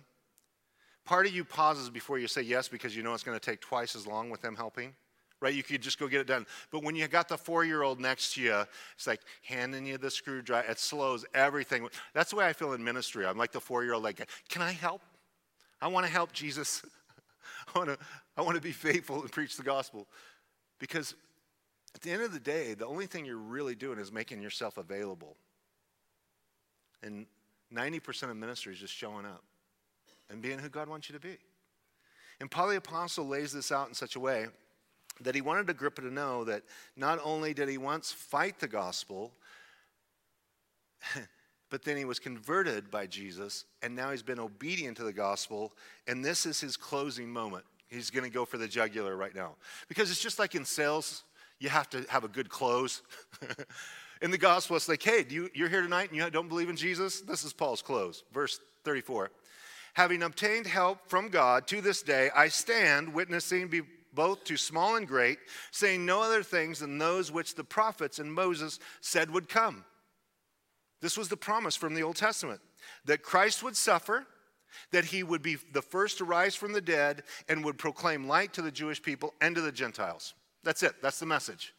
part 1.05 1.27
of 1.27 1.35
you 1.35 1.45
pauses 1.45 1.91
before 1.91 2.19
you 2.19 2.29
say 2.29 2.41
yes 2.41 2.69
because 2.69 2.97
you 2.97 3.03
know 3.03 3.13
it's 3.13 3.25
going 3.25 3.39
to 3.39 3.45
take 3.45 3.61
twice 3.61 3.97
as 3.97 4.07
long 4.07 4.31
with 4.31 4.41
them 4.41 4.57
helping 4.57 4.95
right? 5.41 5.55
You 5.55 5.63
could 5.63 5.81
just 5.81 5.99
go 5.99 6.09
get 6.09 6.21
it 6.21 6.27
done. 6.27 6.47
But 6.71 6.83
when 6.83 6.95
you 6.95 7.07
got 7.09 7.29
the 7.29 7.39
four 7.39 7.65
year 7.65 7.83
old 7.83 8.01
next 8.01 8.35
to 8.35 8.43
you, 8.43 8.63
it's 8.95 9.07
like 9.07 9.21
handing 9.43 9.87
you 9.87 9.99
the 9.99 10.11
screwdriver. 10.11 10.71
It 10.71 10.79
slows 10.79 11.25
everything. 11.35 11.89
That's 12.15 12.31
the 12.31 12.37
way 12.37 12.47
I 12.47 12.53
feel 12.53 12.73
in 12.73 12.85
ministry. 12.85 13.27
I'm 13.27 13.39
like 13.39 13.53
the 13.53 13.61
four 13.61 13.83
year 13.85 13.95
old, 13.95 14.05
like, 14.05 14.29
can 14.49 14.63
I 14.63 14.73
help? 14.73 15.03
I 15.81 15.89
want 15.89 16.07
to 16.07 16.13
help 16.13 16.33
Jesus. 16.33 16.83
I 17.75 17.79
want 17.79 17.91
to 17.91 17.99
I 18.37 18.43
want 18.43 18.57
to 18.57 18.63
be 18.63 18.73
faithful 18.73 19.21
and 19.21 19.33
preach 19.33 19.57
the 19.57 19.63
gospel. 19.63 20.07
Because 20.79 21.15
at 21.95 22.03
the 22.03 22.11
end 22.11 22.23
of 22.23 22.33
the 22.33 22.41
day, 22.41 22.75
the 22.75 22.87
only 22.87 23.07
thing 23.07 23.25
you're 23.25 23.37
really 23.37 23.75
doing 23.75 23.99
is 23.99 24.13
making 24.13 24.41
yourself 24.41 24.79
available. 24.79 25.37
And 27.03 27.27
90% 27.75 28.31
of 28.31 28.37
ministry 28.37 28.73
is 28.73 28.79
just 28.79 28.95
showing 28.95 29.25
up 29.25 29.43
and 30.29 30.43
being 30.43 30.59
who 30.59 30.69
God 30.69 30.89
wants 30.89 31.09
you 31.09 31.15
to 31.15 31.21
be. 31.21 31.37
And 32.41 32.51
Paul 32.51 32.69
the 32.69 32.77
Apostle 32.77 33.27
lays 33.27 33.53
this 33.53 33.71
out 33.71 33.89
in 33.89 33.95
such 33.95 34.17
a 34.17 34.21
way 34.21 34.47
that 35.21 35.35
he 35.35 35.41
wanted 35.41 35.69
Agrippa 35.69 36.03
to 36.03 36.13
know 36.13 36.45
that 36.45 36.63
not 36.97 37.19
only 37.23 37.55
did 37.55 37.69
he 37.69 37.79
once 37.79 38.13
fight 38.13 38.59
the 38.59 38.69
gospel, 38.69 39.33
but 41.71 41.85
then 41.85 41.97
he 41.97 42.05
was 42.05 42.19
converted 42.19 42.91
by 42.91 43.07
Jesus, 43.07 43.65
and 43.83 43.95
now 43.95 44.11
he's 44.11 44.23
been 44.23 44.41
obedient 44.41 44.97
to 44.97 45.05
the 45.05 45.13
gospel, 45.13 45.73
and 46.07 46.25
this 46.25 46.47
is 46.47 46.61
his 46.61 46.77
closing 46.77 47.31
moment. 47.31 47.65
He's 47.89 48.11
going 48.11 48.25
to 48.25 48.31
go 48.31 48.45
for 48.45 48.57
the 48.57 48.69
jugular 48.69 49.17
right 49.17 49.35
now. 49.35 49.57
Because 49.89 50.11
it's 50.11 50.23
just 50.23 50.39
like 50.39 50.55
in 50.55 50.65
sales, 50.65 51.25
you 51.59 51.69
have 51.69 51.91
to 51.91 52.05
have 52.09 52.25
a 52.25 52.29
good 52.29 52.49
close. 52.49 53.03
in 54.23 54.31
the 54.31 54.39
gospel, 54.39 54.77
it's 54.77 54.89
like, 54.89 55.03
hey, 55.03 55.25
you, 55.29 55.51
you're 55.55 55.69
here 55.69 55.83
tonight 55.83 56.09
and 56.09 56.17
you 56.17 56.31
don't 56.31 56.49
believe 56.49 56.69
in 56.69 56.77
Jesus? 56.77 57.21
This 57.21 57.45
is 57.45 57.53
Paul's 57.53 57.83
close. 57.83 58.23
Verse 58.33 58.61
34. 58.85 59.31
Having 59.95 60.23
obtained 60.23 60.67
help 60.69 61.09
from 61.09 61.29
God 61.29 61.67
to 61.67 61.81
this 61.81 62.03
day, 62.03 62.31
I 62.35 62.47
stand 62.49 63.13
witnessing 63.13 63.69
both 64.15 64.45
to 64.45 64.57
small 64.57 64.97
and 64.97 65.07
great, 65.07 65.39
saying 65.71 66.05
no 66.05 66.23
other 66.23 66.43
things 66.43 66.81
than 66.81 66.99
those 66.99 67.31
which 67.31 67.55
the 67.55 67.65
prophets 67.65 68.19
and 68.19 68.33
Moses 68.33 68.79
said 69.01 69.31
would 69.31 69.49
come. 69.49 69.85
This 71.01 71.17
was 71.17 71.29
the 71.29 71.37
promise 71.37 71.77
from 71.77 71.95
the 71.95 72.03
Old 72.03 72.17
Testament 72.17 72.61
that 73.05 73.23
Christ 73.23 73.63
would 73.63 73.77
suffer, 73.77 74.27
that 74.93 75.05
he 75.05 75.23
would 75.23 75.43
be 75.43 75.57
the 75.73 75.83
first 75.83 76.19
to 76.19 76.25
rise 76.25 76.55
from 76.55 76.73
the 76.73 76.81
dead, 76.81 77.23
and 77.49 77.65
would 77.65 77.79
proclaim 77.79 78.27
light 78.27 78.53
to 78.55 78.63
the 78.63 78.71
Jewish 78.71 79.03
people 79.03 79.35
and 79.41 79.55
to 79.55 79.61
the 79.61 79.73
Gentiles. 79.73 80.35
That's 80.63 80.83
it, 80.83 80.95
that's 81.03 81.19
the 81.19 81.27
message. 81.27 81.75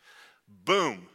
Boom. 0.65 1.07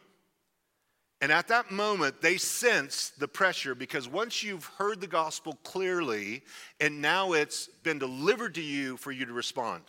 And 1.20 1.32
at 1.32 1.48
that 1.48 1.70
moment, 1.70 2.20
they 2.20 2.36
sense 2.36 3.10
the 3.18 3.28
pressure 3.28 3.74
because 3.74 4.06
once 4.06 4.42
you've 4.42 4.66
heard 4.76 5.00
the 5.00 5.06
gospel 5.06 5.58
clearly 5.64 6.42
and 6.78 7.00
now 7.00 7.32
it's 7.32 7.68
been 7.82 7.98
delivered 7.98 8.54
to 8.56 8.62
you 8.62 8.98
for 8.98 9.12
you 9.12 9.24
to 9.24 9.32
respond. 9.32 9.82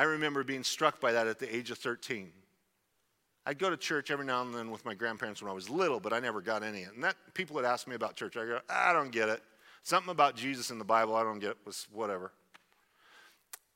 I 0.00 0.04
remember 0.04 0.42
being 0.42 0.64
struck 0.64 0.98
by 0.98 1.12
that 1.12 1.26
at 1.26 1.38
the 1.38 1.54
age 1.54 1.70
of 1.70 1.76
13. 1.76 2.32
I'd 3.44 3.58
go 3.58 3.68
to 3.68 3.76
church 3.76 4.10
every 4.10 4.24
now 4.24 4.40
and 4.40 4.54
then 4.54 4.70
with 4.70 4.82
my 4.86 4.94
grandparents 4.94 5.42
when 5.42 5.50
I 5.50 5.52
was 5.52 5.68
little, 5.68 6.00
but 6.00 6.14
I 6.14 6.20
never 6.20 6.40
got 6.40 6.62
any. 6.62 6.84
And 6.84 7.04
that 7.04 7.16
people 7.34 7.54
would 7.56 7.66
ask 7.66 7.86
me 7.86 7.94
about 7.96 8.16
church. 8.16 8.34
I 8.34 8.46
go, 8.46 8.60
I 8.70 8.94
don't 8.94 9.10
get 9.10 9.28
it. 9.28 9.42
Something 9.82 10.10
about 10.10 10.36
Jesus 10.36 10.70
in 10.70 10.78
the 10.78 10.86
Bible 10.86 11.14
I 11.16 11.22
don't 11.22 11.38
get 11.38 11.50
it 11.50 11.58
was 11.66 11.86
whatever. 11.92 12.32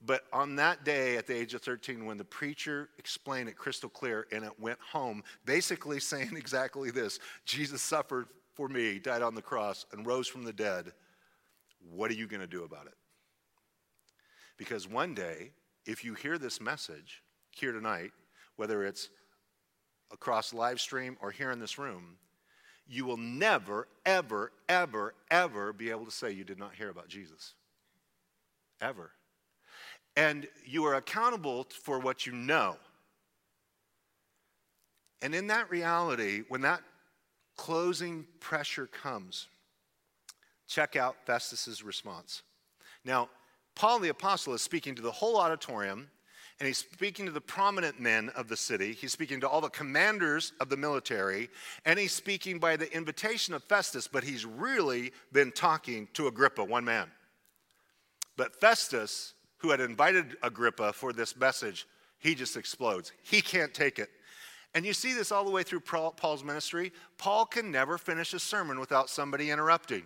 But 0.01 0.23
on 0.33 0.57
that 0.57 0.83
day 0.83 1.19
at 1.19 1.27
the 1.27 1.37
age 1.37 1.53
of 1.53 1.61
13, 1.61 2.07
when 2.07 2.17
the 2.17 2.25
preacher 2.25 2.89
explained 2.99 3.51
it 3.51 3.59
crystal 3.59 3.91
clear 3.91 4.27
and 4.33 4.47
it 4.47 4.59
went 4.59 4.79
home, 4.81 5.23
basically 5.45 6.01
saying 6.13 6.39
exactly 6.39 6.91
this 6.91 7.19
Jesus 7.45 7.83
suffered 7.83 8.29
for 8.55 8.71
me, 8.71 8.99
died 8.99 9.21
on 9.21 9.35
the 9.35 9.43
cross, 9.43 9.85
and 9.93 10.07
rose 10.07 10.27
from 10.27 10.45
the 10.45 10.55
dead. 10.55 10.91
What 11.91 12.11
are 12.11 12.15
you 12.15 12.27
going 12.27 12.41
to 12.41 12.47
do 12.47 12.65
about 12.65 12.87
it? 12.87 12.95
Because 14.57 14.89
one 14.89 15.13
day, 15.13 15.51
if 15.87 16.05
you 16.05 16.15
hear 16.15 16.39
this 16.39 16.61
message 16.61 17.23
here 17.51 17.73
tonight, 17.73 18.13
whether 18.57 18.85
it's 18.85 19.11
across 20.13 20.55
live 20.55 20.81
stream 20.81 21.17
or 21.21 21.31
here 21.31 21.51
in 21.51 21.59
this 21.59 21.79
room, 21.79 22.17
you 22.87 23.05
will 23.05 23.17
never, 23.17 23.89
ever, 24.05 24.53
ever, 24.69 25.15
ever 25.31 25.73
be 25.73 25.91
able 25.91 26.05
to 26.05 26.11
say 26.11 26.31
you 26.31 26.45
did 26.45 26.59
not 26.59 26.75
hear 26.75 26.91
about 26.91 27.09
Jesus. 27.09 27.55
Ever. 28.81 29.11
And 30.17 30.47
you 30.65 30.85
are 30.85 30.95
accountable 30.95 31.67
for 31.71 31.99
what 31.99 32.27
you 32.27 32.33
know. 32.33 32.77
And 35.23 35.35
in 35.35 35.47
that 35.47 35.71
reality, 35.71 36.43
when 36.49 36.61
that 36.61 36.83
closing 37.57 38.27
pressure 38.41 38.87
comes, 38.87 39.49
check 40.69 40.97
out 40.97 41.17
Festus's 41.25 41.83
response. 41.83 42.43
Now, 43.05 43.29
Paul 43.75 43.99
the 43.99 44.09
Apostle 44.09 44.55
is 44.55 44.63
speaking 44.63 44.95
to 44.95 45.03
the 45.03 45.11
whole 45.11 45.37
auditorium, 45.37 46.09
and 46.61 46.67
he's 46.67 46.79
speaking 46.79 47.27
to 47.27 47.33
the 47.33 47.41
prominent 47.41 47.99
men 47.99 48.31
of 48.37 48.49
the 48.49 48.57
city. 48.57 48.93
He's 48.93 49.13
speaking 49.13 49.41
to 49.41 49.49
all 49.49 49.61
the 49.61 49.69
commanders 49.69 50.53
of 50.61 50.69
the 50.69 50.77
military, 50.77 51.51
and 51.85 51.99
he's 51.99 52.13
speaking 52.13 52.59
by 52.59 52.77
the 52.77 52.93
invitation 52.95 53.55
of 53.55 53.65
Festus, 53.65 54.07
but 54.07 54.23
he's 54.23 54.47
really 54.47 55.13
been 55.33 55.51
talking 55.51 56.09
to 56.15 56.29
Agrippa, 56.29 56.63
one 56.63 56.85
man. 56.85 57.11
But 58.37 58.61
Festus, 58.61 59.35
who 59.59 59.71
had 59.71 59.81
invited 59.81 60.37
Agrippa 60.43 60.93
for 60.93 61.13
this 61.13 61.37
message, 61.37 61.87
he 62.19 62.35
just 62.35 62.57
explodes. 62.57 63.13
He 63.23 63.41
can't 63.41 63.75
take 63.75 63.99
it. 63.99 64.11
And 64.75 64.85
you 64.85 64.93
see 64.93 65.13
this 65.13 65.31
all 65.31 65.45
the 65.45 65.51
way 65.51 65.63
through 65.63 65.81
Paul's 65.81 66.43
ministry. 66.43 66.93
Paul 67.17 67.47
can 67.47 67.71
never 67.71 67.97
finish 67.97 68.35
a 68.35 68.41
sermon 68.41 68.81
without 68.81 69.09
somebody 69.09 69.51
interrupting. 69.51 70.03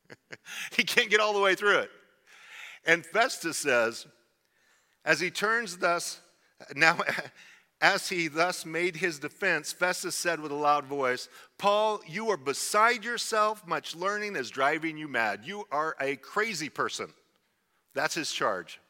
he 0.76 0.82
can't 0.82 1.10
get 1.10 1.20
all 1.20 1.32
the 1.32 1.40
way 1.40 1.54
through 1.54 1.78
it. 1.78 1.90
And 2.86 3.04
Festus 3.04 3.56
says, 3.56 4.06
as 5.04 5.20
he 5.20 5.30
turns 5.30 5.78
thus, 5.78 6.20
now, 6.74 6.98
as 7.80 8.08
he 8.08 8.28
thus 8.28 8.64
made 8.64 8.96
his 8.96 9.18
defense, 9.18 9.72
Festus 9.72 10.14
said 10.14 10.40
with 10.40 10.52
a 10.52 10.56
loud 10.56 10.86
voice, 10.86 11.28
Paul, 11.58 12.00
you 12.06 12.30
are 12.30 12.36
beside 12.36 13.04
yourself. 13.04 13.66
Much 13.66 13.94
learning 13.94 14.36
is 14.36 14.50
driving 14.50 14.96
you 14.96 15.08
mad. 15.08 15.40
You 15.44 15.64
are 15.70 15.96
a 16.00 16.16
crazy 16.16 16.68
person. 16.68 17.12
That's 17.94 18.14
his 18.14 18.32
charge. 18.32 18.80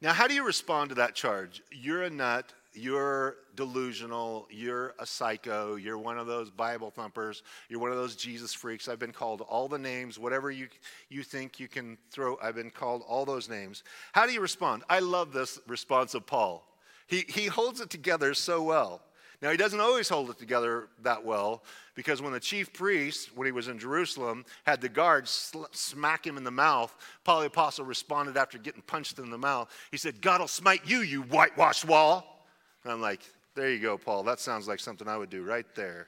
Now, 0.00 0.12
how 0.12 0.26
do 0.26 0.34
you 0.34 0.44
respond 0.44 0.88
to 0.88 0.96
that 0.96 1.14
charge? 1.14 1.62
You're 1.70 2.02
a 2.02 2.10
nut 2.10 2.52
you're 2.74 3.36
delusional, 3.54 4.46
you're 4.50 4.94
a 4.98 5.06
psycho, 5.06 5.76
you're 5.76 5.98
one 5.98 6.18
of 6.18 6.26
those 6.26 6.50
Bible 6.50 6.90
thumpers, 6.90 7.42
you're 7.68 7.80
one 7.80 7.90
of 7.90 7.96
those 7.96 8.16
Jesus 8.16 8.54
freaks. 8.54 8.88
I've 8.88 8.98
been 8.98 9.12
called 9.12 9.42
all 9.42 9.68
the 9.68 9.78
names, 9.78 10.18
whatever 10.18 10.50
you, 10.50 10.68
you 11.08 11.22
think 11.22 11.60
you 11.60 11.68
can 11.68 11.98
throw, 12.10 12.38
I've 12.42 12.54
been 12.54 12.70
called 12.70 13.02
all 13.06 13.24
those 13.24 13.48
names. 13.48 13.84
How 14.12 14.26
do 14.26 14.32
you 14.32 14.40
respond? 14.40 14.84
I 14.88 15.00
love 15.00 15.32
this 15.32 15.58
response 15.66 16.14
of 16.14 16.26
Paul. 16.26 16.66
He, 17.06 17.24
he 17.28 17.46
holds 17.46 17.80
it 17.80 17.90
together 17.90 18.32
so 18.34 18.62
well. 18.62 19.02
Now, 19.42 19.50
he 19.50 19.56
doesn't 19.56 19.80
always 19.80 20.08
hold 20.08 20.30
it 20.30 20.38
together 20.38 20.88
that 21.02 21.24
well 21.24 21.64
because 21.96 22.22
when 22.22 22.32
the 22.32 22.38
chief 22.38 22.72
priest, 22.72 23.36
when 23.36 23.44
he 23.44 23.50
was 23.52 23.66
in 23.66 23.76
Jerusalem, 23.76 24.44
had 24.64 24.80
the 24.80 24.88
guards 24.88 25.30
sl- 25.30 25.64
smack 25.72 26.24
him 26.24 26.36
in 26.36 26.44
the 26.44 26.50
mouth, 26.52 26.96
Paul 27.24 27.40
the 27.40 27.46
Apostle 27.46 27.84
responded 27.84 28.36
after 28.36 28.56
getting 28.56 28.82
punched 28.82 29.18
in 29.18 29.30
the 29.30 29.38
mouth. 29.38 29.68
He 29.90 29.96
said, 29.96 30.20
God 30.20 30.40
will 30.40 30.48
smite 30.48 30.88
you, 30.88 31.00
you 31.00 31.22
whitewashed 31.22 31.84
wall. 31.84 32.41
And 32.84 32.92
I'm 32.92 33.00
like, 33.00 33.20
there 33.54 33.70
you 33.70 33.78
go, 33.78 33.98
Paul. 33.98 34.22
That 34.22 34.40
sounds 34.40 34.66
like 34.66 34.80
something 34.80 35.08
I 35.08 35.16
would 35.16 35.30
do 35.30 35.42
right 35.42 35.66
there. 35.74 36.06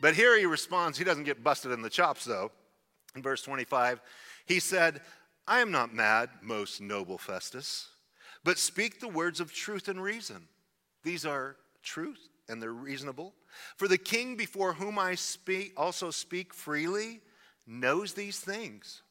But 0.00 0.14
here 0.14 0.36
he 0.38 0.46
responds. 0.46 0.98
He 0.98 1.04
doesn't 1.04 1.24
get 1.24 1.44
busted 1.44 1.72
in 1.72 1.82
the 1.82 1.90
chops, 1.90 2.24
though. 2.24 2.50
In 3.14 3.22
verse 3.22 3.42
25, 3.42 4.00
he 4.46 4.58
said, 4.58 5.00
I 5.46 5.60
am 5.60 5.70
not 5.70 5.94
mad, 5.94 6.30
most 6.40 6.80
noble 6.80 7.18
Festus, 7.18 7.88
but 8.44 8.58
speak 8.58 9.00
the 9.00 9.08
words 9.08 9.40
of 9.40 9.52
truth 9.52 9.88
and 9.88 10.02
reason. 10.02 10.48
These 11.04 11.26
are 11.26 11.56
truth 11.82 12.28
and 12.48 12.62
they're 12.62 12.72
reasonable. 12.72 13.34
For 13.76 13.88
the 13.88 13.98
king 13.98 14.36
before 14.36 14.72
whom 14.72 14.98
I 14.98 15.14
speak, 15.14 15.72
also 15.76 16.10
speak 16.10 16.54
freely 16.54 17.20
knows 17.66 18.14
these 18.14 18.40
things. 18.40 19.02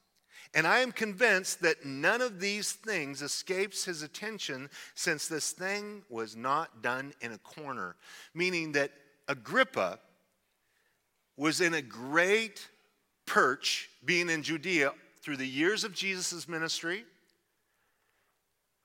And 0.54 0.68
I 0.68 0.80
am 0.80 0.92
convinced 0.92 1.62
that 1.62 1.86
none 1.86 2.22
of 2.22 2.40
these 2.40 2.74
things 2.74 3.22
escapes 3.22 3.86
his 3.86 4.02
attention 4.04 4.70
since 4.96 5.28
this 5.28 5.52
thing 5.52 6.04
was 6.10 6.36
not 6.36 6.82
done 6.82 7.14
in 7.22 7.32
a 7.32 7.38
corner. 7.38 7.96
Meaning 8.34 8.74
that 8.74 8.92
Agrippa 9.30 10.00
was 11.38 11.62
in 11.62 11.74
a 11.74 11.82
great 11.82 12.68
perch 13.26 13.90
being 14.04 14.30
in 14.30 14.44
Judea 14.44 14.94
through 15.22 15.38
the 15.38 15.48
years 15.48 15.86
of 15.86 15.94
Jesus' 15.94 16.50
ministry. 16.50 17.06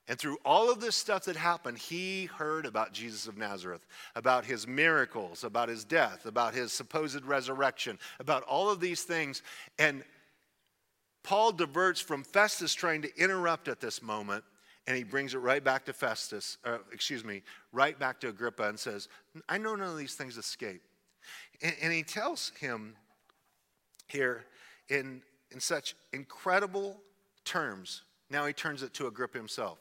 And 0.09 0.17
through 0.17 0.39
all 0.45 0.71
of 0.71 0.81
this 0.81 0.95
stuff 0.95 1.25
that 1.25 1.35
happened, 1.35 1.79
he 1.79 2.27
heard 2.27 2.65
about 2.65 2.93
Jesus 2.93 3.27
of 3.27 3.37
Nazareth, 3.37 3.85
about 4.15 4.45
his 4.45 4.65
miracles, 4.65 5.43
about 5.43 5.69
his 5.69 5.83
death, 5.83 6.27
about 6.27 6.55
his 6.55 6.73
supposed 6.73 7.25
resurrection, 7.25 7.99
about 8.21 8.45
all 8.45 8.71
of 8.71 8.79
these 8.79 9.03
things. 9.03 9.43
And 9.81 10.05
Paul 11.27 11.51
diverts 11.51 12.01
from 12.01 12.23
Festus 12.23 12.73
trying 12.73 13.03
to 13.03 13.09
interrupt 13.21 13.67
at 13.67 13.81
this 13.81 14.01
moment, 14.01 14.45
and 14.87 14.97
he 14.97 15.03
brings 15.03 15.35
it 15.35 15.39
right 15.39 15.63
back 15.63 15.85
to 15.87 15.93
Festus, 15.93 16.57
uh, 16.65 16.79
excuse 16.93 17.25
me, 17.25 17.43
right 17.73 17.99
back 17.99 18.21
to 18.21 18.29
Agrippa 18.29 18.69
and 18.69 18.79
says, 18.79 19.09
I 19.49 19.59
know 19.59 19.75
none 19.75 19.89
of 19.89 19.99
these 19.99 20.15
things 20.15 20.37
escape. 20.37 20.83
And, 21.63 21.75
and 21.83 21.93
he 21.93 22.05
tells 22.05 22.53
him 22.61 22.95
here 24.07 24.45
in, 24.89 25.21
in 25.51 25.59
such 25.59 25.97
incredible 26.13 27.01
terms. 27.45 28.03
Now 28.31 28.47
he 28.47 28.53
turns 28.53 28.85
it 28.85 28.95
to 28.95 29.09
Agrippa 29.09 29.37
himself. 29.37 29.79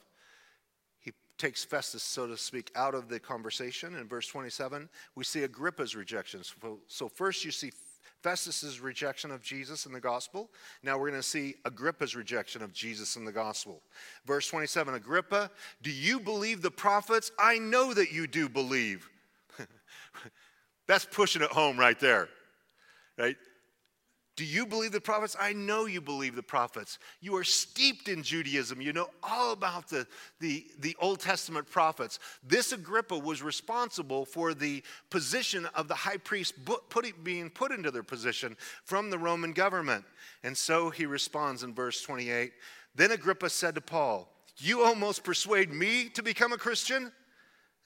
He 0.98 1.12
takes 1.38 1.64
Festus, 1.64 2.02
so 2.02 2.26
to 2.26 2.36
speak, 2.36 2.72
out 2.74 2.96
of 2.96 3.08
the 3.08 3.20
conversation. 3.20 3.94
In 3.94 4.08
verse 4.08 4.26
27, 4.26 4.88
we 5.14 5.22
see 5.22 5.44
Agrippa's 5.44 5.94
rejections. 5.94 6.52
So, 6.60 6.80
so 6.88 7.08
first 7.08 7.44
you 7.44 7.52
see 7.52 7.70
Festus's 8.26 8.80
rejection 8.80 9.30
of 9.30 9.40
Jesus 9.40 9.86
in 9.86 9.92
the 9.92 10.00
gospel. 10.00 10.50
Now 10.82 10.98
we're 10.98 11.10
going 11.10 11.22
to 11.22 11.28
see 11.28 11.54
Agrippa's 11.64 12.16
rejection 12.16 12.60
of 12.60 12.72
Jesus 12.72 13.14
in 13.14 13.24
the 13.24 13.30
gospel. 13.30 13.82
Verse 14.24 14.48
27 14.48 14.94
Agrippa, 14.94 15.48
do 15.80 15.92
you 15.92 16.18
believe 16.18 16.60
the 16.60 16.72
prophets? 16.72 17.30
I 17.38 17.58
know 17.58 17.94
that 17.94 18.10
you 18.10 18.26
do 18.26 18.48
believe. 18.48 19.08
That's 20.88 21.04
pushing 21.04 21.40
it 21.40 21.52
home 21.52 21.78
right 21.78 22.00
there. 22.00 22.28
Right? 23.16 23.36
Do 24.36 24.44
you 24.44 24.66
believe 24.66 24.92
the 24.92 25.00
prophets? 25.00 25.34
I 25.40 25.54
know 25.54 25.86
you 25.86 26.02
believe 26.02 26.36
the 26.36 26.42
prophets. 26.42 26.98
You 27.22 27.34
are 27.36 27.44
steeped 27.44 28.08
in 28.08 28.22
Judaism. 28.22 28.82
You 28.82 28.92
know 28.92 29.08
all 29.22 29.52
about 29.52 29.88
the, 29.88 30.06
the, 30.40 30.66
the 30.78 30.94
Old 31.00 31.20
Testament 31.20 31.70
prophets. 31.70 32.18
This 32.46 32.72
Agrippa 32.72 33.18
was 33.18 33.42
responsible 33.42 34.26
for 34.26 34.52
the 34.52 34.82
position 35.08 35.66
of 35.74 35.88
the 35.88 35.94
high 35.94 36.18
priest 36.18 36.52
put, 36.66 37.24
being 37.24 37.48
put 37.48 37.72
into 37.72 37.90
their 37.90 38.02
position 38.02 38.58
from 38.84 39.08
the 39.08 39.18
Roman 39.18 39.54
government. 39.54 40.04
And 40.44 40.56
so 40.56 40.90
he 40.90 41.06
responds 41.06 41.62
in 41.62 41.72
verse 41.74 42.02
28 42.02 42.52
Then 42.94 43.12
Agrippa 43.12 43.48
said 43.48 43.74
to 43.76 43.80
Paul, 43.80 44.28
You 44.58 44.84
almost 44.84 45.24
persuade 45.24 45.72
me 45.72 46.10
to 46.10 46.22
become 46.22 46.52
a 46.52 46.58
Christian? 46.58 47.10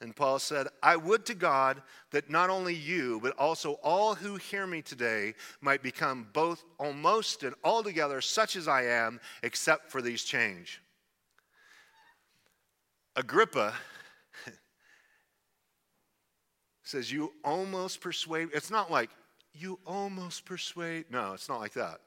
And 0.01 0.15
Paul 0.15 0.39
said, 0.39 0.67
I 0.81 0.95
would 0.95 1.27
to 1.27 1.35
God 1.35 1.81
that 2.09 2.27
not 2.27 2.49
only 2.49 2.73
you, 2.73 3.19
but 3.21 3.37
also 3.37 3.73
all 3.83 4.15
who 4.15 4.35
hear 4.35 4.65
me 4.65 4.81
today 4.81 5.35
might 5.61 5.83
become 5.83 6.27
both 6.33 6.63
almost 6.79 7.43
and 7.43 7.53
altogether 7.63 8.19
such 8.19 8.55
as 8.55 8.67
I 8.67 8.85
am, 8.85 9.19
except 9.43 9.91
for 9.91 10.01
these 10.01 10.23
change. 10.23 10.81
Agrippa 13.15 13.73
says, 16.83 17.11
You 17.11 17.31
almost 17.43 18.01
persuade. 18.01 18.49
It's 18.55 18.71
not 18.71 18.89
like, 18.89 19.11
You 19.53 19.79
almost 19.85 20.45
persuade. 20.45 21.05
No, 21.11 21.33
it's 21.33 21.47
not 21.47 21.59
like 21.59 21.73
that. 21.73 21.99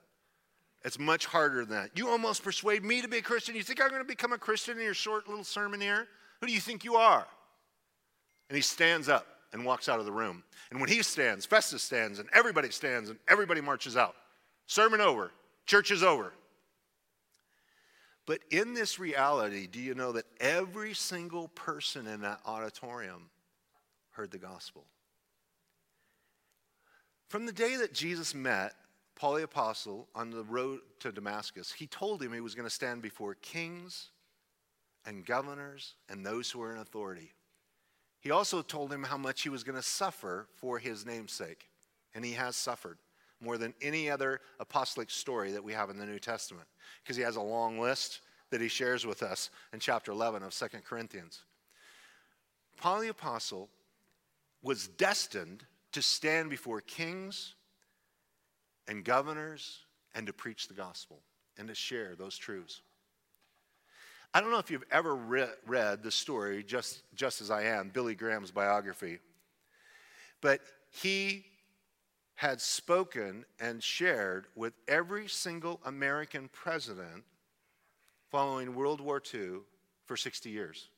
It's 0.85 0.99
much 0.99 1.27
harder 1.27 1.65
than 1.65 1.77
that. 1.77 1.91
You 1.95 2.11
almost 2.11 2.43
persuade 2.43 2.83
me 2.83 3.03
to 3.03 3.09
be 3.09 3.19
a 3.19 3.23
Christian. 3.23 3.55
You 3.55 3.63
think 3.63 3.81
I'm 3.81 3.89
going 3.89 4.03
to 4.03 4.05
become 4.07 4.33
a 4.33 4.39
Christian 4.39 4.79
in 4.79 4.85
your 4.85 4.95
short 4.95 5.29
little 5.29 5.45
sermon 5.45 5.81
here? 5.81 6.09
Who 6.41 6.49
do 6.49 6.53
you 6.53 6.61
think 6.61 6.85
you 6.85 6.97
are? 6.97 7.27
And 8.49 8.57
he 8.57 8.63
stands 8.63 9.09
up 9.09 9.27
and 9.53 9.65
walks 9.65 9.89
out 9.89 10.01
of 10.01 10.05
the 10.05 10.13
room. 10.13 10.43
And 10.71 10.81
when 10.81 10.89
he 10.89 11.03
stands, 11.03 11.47
Festus 11.47 11.83
stands, 11.83 12.19
and 12.19 12.29
everybody 12.33 12.71
stands, 12.71 13.11
and 13.11 13.19
everybody 13.29 13.61
marches 13.61 13.97
out. 13.97 14.15
Sermon 14.67 15.01
over, 15.01 15.31
church 15.67 15.91
is 15.91 16.03
over. 16.03 16.33
But 18.27 18.41
in 18.51 18.75
this 18.75 18.99
reality, 18.99 19.67
do 19.67 19.79
you 19.79 19.95
know 19.95 20.13
that 20.13 20.25
every 20.41 20.95
single 20.95 21.49
person 21.49 22.07
in 22.07 22.23
that 22.23 22.41
auditorium 22.47 23.29
heard 24.11 24.31
the 24.31 24.39
gospel? 24.39 24.87
From 27.29 27.47
the 27.47 27.53
day 27.53 27.77
that 27.77 27.93
Jesus 27.93 28.35
met 28.35 28.75
Paul 29.15 29.35
the 29.35 29.43
Apostle 29.45 30.09
on 30.15 30.31
the 30.31 30.45
road 30.45 30.81
to 31.01 31.13
Damascus, 31.13 31.73
he 31.73 31.87
told 31.87 32.23
him 32.23 32.33
he 32.33 32.41
was 32.41 32.55
going 32.55 32.69
to 32.69 32.75
stand 32.75 33.03
before 33.03 33.35
kings 33.35 34.09
and 35.07 35.25
governors 35.25 35.95
and 36.09 36.25
those 36.25 36.51
who 36.51 36.61
were 36.61 36.73
in 36.73 36.81
authority. 36.81 37.33
He 38.25 38.31
also 38.31 38.63
told 38.63 38.91
him 38.91 39.03
how 39.03 39.19
much 39.19 39.43
he 39.43 39.51
was 39.51 39.63
going 39.63 39.77
to 39.77 39.83
suffer 39.83 40.49
for 40.55 40.79
his 40.79 41.05
namesake. 41.05 41.69
And 42.15 42.25
he 42.25 42.33
has 42.33 42.57
suffered 42.57 42.97
more 43.39 43.59
than 43.59 43.75
any 43.83 44.09
other 44.09 44.41
apostolic 44.59 45.11
story 45.11 45.53
that 45.53 45.63
we 45.63 45.75
have 45.75 45.91
in 45.91 45.99
the 45.99 46.07
New 46.07 46.19
Testament 46.19 46.67
because 47.03 47.17
he 47.17 47.23
has 47.23 47.37
a 47.37 47.43
long 47.43 47.79
list 47.79 48.21
that 48.51 48.63
he 48.63 48.69
shares 48.69 49.05
with 49.05 49.23
us 49.23 49.51
in 49.75 49.79
chapter 49.79 50.11
11 50.11 50.43
of 50.43 50.55
Second 50.55 50.85
Corinthians. 50.85 51.43
Paul 52.79 53.01
the 53.01 53.09
Apostle 53.09 53.69
was 54.63 54.89
destined 54.89 55.65
to 55.93 56.01
stand 56.01 56.49
before 56.49 56.81
kings 56.81 57.55
and 58.89 59.05
governors 59.05 59.81
and 60.15 60.27
to 60.27 60.33
preach 60.33 60.67
the 60.67 60.75
gospel 60.75 61.21
and 61.59 61.69
to 61.69 61.75
share 61.75 62.15
those 62.17 62.39
truths. 62.39 62.81
I 64.37 64.41
don't 64.41 64.51
know 64.51 64.59
if 64.59 64.69
you've 64.69 64.85
ever 64.91 65.15
re- 65.15 65.47
read 65.65 66.03
the 66.03 66.11
story, 66.11 66.65
just, 66.65 67.03
just 67.15 67.41
as 67.41 67.53
I 67.53 67.63
am, 67.63 67.91
Billy 67.91 68.17
Graham's 68.17 68.51
biography, 68.51 69.21
but 70.41 70.61
he 70.91 71.45
had 72.35 72.61
spoken 72.61 73.45
and 73.61 73.81
shared 73.81 74.47
with 74.57 74.75
every 74.89 75.29
single 75.29 75.81
American 75.85 76.49
president 76.53 77.23
following 78.29 78.75
World 78.75 79.01
War 79.01 79.23
II 79.33 79.61
for 80.05 80.17
60 80.17 80.51
years. 80.51 80.89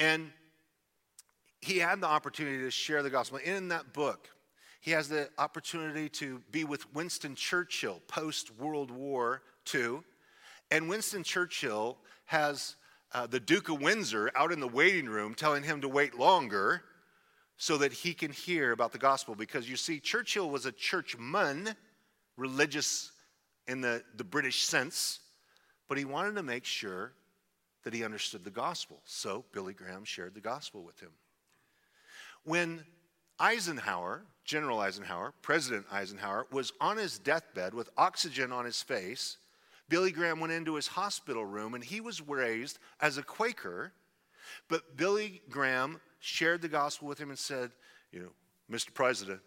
And 0.00 0.32
he 1.60 1.78
had 1.78 2.00
the 2.00 2.08
opportunity 2.08 2.58
to 2.58 2.70
share 2.72 3.04
the 3.04 3.10
gospel. 3.10 3.38
In 3.38 3.68
that 3.68 3.92
book, 3.92 4.28
he 4.80 4.90
has 4.90 5.08
the 5.08 5.28
opportunity 5.38 6.08
to 6.08 6.42
be 6.50 6.64
with 6.64 6.92
Winston 6.94 7.36
Churchill 7.36 8.00
post 8.08 8.50
World 8.58 8.90
War 8.90 9.42
II. 9.72 10.00
And 10.70 10.88
Winston 10.88 11.22
Churchill 11.22 11.96
has 12.26 12.76
uh, 13.12 13.26
the 13.26 13.40
Duke 13.40 13.68
of 13.68 13.80
Windsor 13.80 14.30
out 14.34 14.52
in 14.52 14.60
the 14.60 14.68
waiting 14.68 15.06
room 15.06 15.34
telling 15.34 15.62
him 15.62 15.80
to 15.80 15.88
wait 15.88 16.18
longer 16.18 16.82
so 17.56 17.78
that 17.78 17.92
he 17.92 18.12
can 18.14 18.30
hear 18.30 18.72
about 18.72 18.92
the 18.92 18.98
gospel. 18.98 19.34
Because 19.34 19.68
you 19.68 19.76
see, 19.76 19.98
Churchill 19.98 20.50
was 20.50 20.66
a 20.66 20.72
churchman, 20.72 21.74
religious 22.36 23.12
in 23.66 23.80
the, 23.80 24.02
the 24.16 24.24
British 24.24 24.62
sense, 24.62 25.20
but 25.88 25.98
he 25.98 26.04
wanted 26.04 26.34
to 26.36 26.42
make 26.42 26.64
sure 26.64 27.12
that 27.84 27.94
he 27.94 28.04
understood 28.04 28.44
the 28.44 28.50
gospel. 28.50 29.00
So 29.04 29.44
Billy 29.52 29.72
Graham 29.72 30.04
shared 30.04 30.34
the 30.34 30.40
gospel 30.40 30.82
with 30.82 31.00
him. 31.00 31.10
When 32.44 32.84
Eisenhower, 33.40 34.24
General 34.44 34.80
Eisenhower, 34.80 35.32
President 35.42 35.86
Eisenhower, 35.90 36.46
was 36.50 36.72
on 36.80 36.96
his 36.96 37.18
deathbed 37.18 37.72
with 37.74 37.88
oxygen 37.96 38.52
on 38.52 38.64
his 38.64 38.82
face, 38.82 39.38
Billy 39.88 40.10
Graham 40.10 40.40
went 40.40 40.52
into 40.52 40.74
his 40.74 40.86
hospital 40.86 41.44
room 41.44 41.74
and 41.74 41.82
he 41.82 42.00
was 42.00 42.20
raised 42.20 42.78
as 43.00 43.18
a 43.18 43.22
Quaker. 43.22 43.92
But 44.68 44.96
Billy 44.96 45.42
Graham 45.48 46.00
shared 46.20 46.62
the 46.62 46.68
gospel 46.68 47.08
with 47.08 47.18
him 47.18 47.30
and 47.30 47.38
said, 47.38 47.70
You 48.12 48.20
know, 48.20 48.30
Mr. 48.70 48.92
President, 48.92 49.40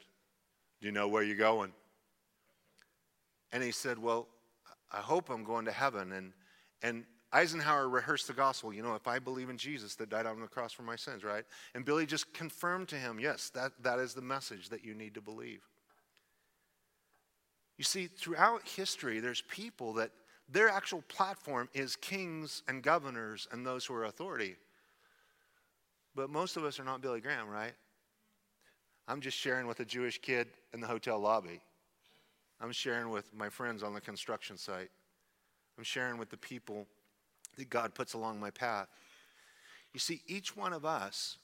do 0.80 0.88
you 0.88 0.92
know 0.92 1.08
where 1.08 1.24
you're 1.24 1.36
going? 1.36 1.72
And 3.52 3.64
he 3.64 3.72
said, 3.72 4.00
Well, 4.00 4.28
I 4.92 4.98
hope 4.98 5.30
I'm 5.30 5.44
going 5.44 5.66
to 5.66 5.72
heaven. 5.72 6.12
And, 6.12 6.34
and 6.82 7.06
Eisenhower 7.32 7.88
rehearsed 7.88 8.28
the 8.28 8.34
gospel. 8.34 8.74
You 8.74 8.84
know, 8.84 8.96
if 8.96 9.08
I 9.08 9.20
believe 9.20 9.50
in 9.50 9.58
Jesus 9.58 9.96
that 9.96 10.10
died 10.10 10.26
on 10.26 10.42
the 10.42 10.48
cross 10.48 10.74
for 10.74 10.84
my 10.84 10.96
sins, 10.96 11.24
right? 11.24 11.46
And 11.76 11.86
Billy 11.86 12.06
just 12.06 12.34
confirmed 12.34 12.88
to 12.90 12.96
him, 12.96 13.20
yes, 13.20 13.50
that, 13.52 13.72
that 13.82 14.00
is 14.00 14.14
the 14.14 14.22
message 14.22 14.70
that 14.70 14.84
you 14.84 14.94
need 14.94 15.14
to 15.14 15.22
believe. 15.22 15.62
You 17.78 17.84
see, 17.84 18.08
throughout 18.08 18.68
history, 18.68 19.20
there's 19.20 19.42
people 19.42 19.94
that 19.94 20.12
their 20.52 20.70
actual 20.70 21.02
platform 21.08 21.70
is 21.74 21.96
kings 21.96 22.64
and 22.68 22.84
governors 22.84 23.48
and 23.52 23.66
those 23.66 23.86
who 23.86 23.94
are 23.94 24.06
authority. 24.06 24.56
But 26.16 26.30
most 26.30 26.58
of 26.58 26.66
us 26.66 26.80
are 26.80 26.84
not 26.84 27.02
Billy 27.02 27.22
Graham, 27.22 27.48
right? 27.48 27.74
I'm 29.08 29.22
just 29.22 29.38
sharing 29.38 29.66
with 29.66 29.80
a 29.80 29.86
Jewish 29.86 30.20
kid 30.20 30.48
in 30.74 30.82
the 30.82 30.88
hotel 30.88 31.20
lobby. 31.20 31.62
I'm 32.60 32.72
sharing 32.72 33.10
with 33.10 33.34
my 33.34 33.50
friends 33.50 33.82
on 33.82 33.94
the 33.94 34.02
construction 34.02 34.58
site. 34.58 34.90
I'm 35.78 35.84
sharing 35.84 36.18
with 36.18 36.30
the 36.30 36.38
people 36.38 36.86
that 37.58 37.70
God 37.70 37.96
puts 37.96 38.14
along 38.14 38.40
my 38.40 38.52
path. 38.52 38.88
You 39.94 40.00
see, 40.00 40.22
each 40.28 40.56
one 40.56 40.74
of 40.74 40.86
us, 40.86 41.38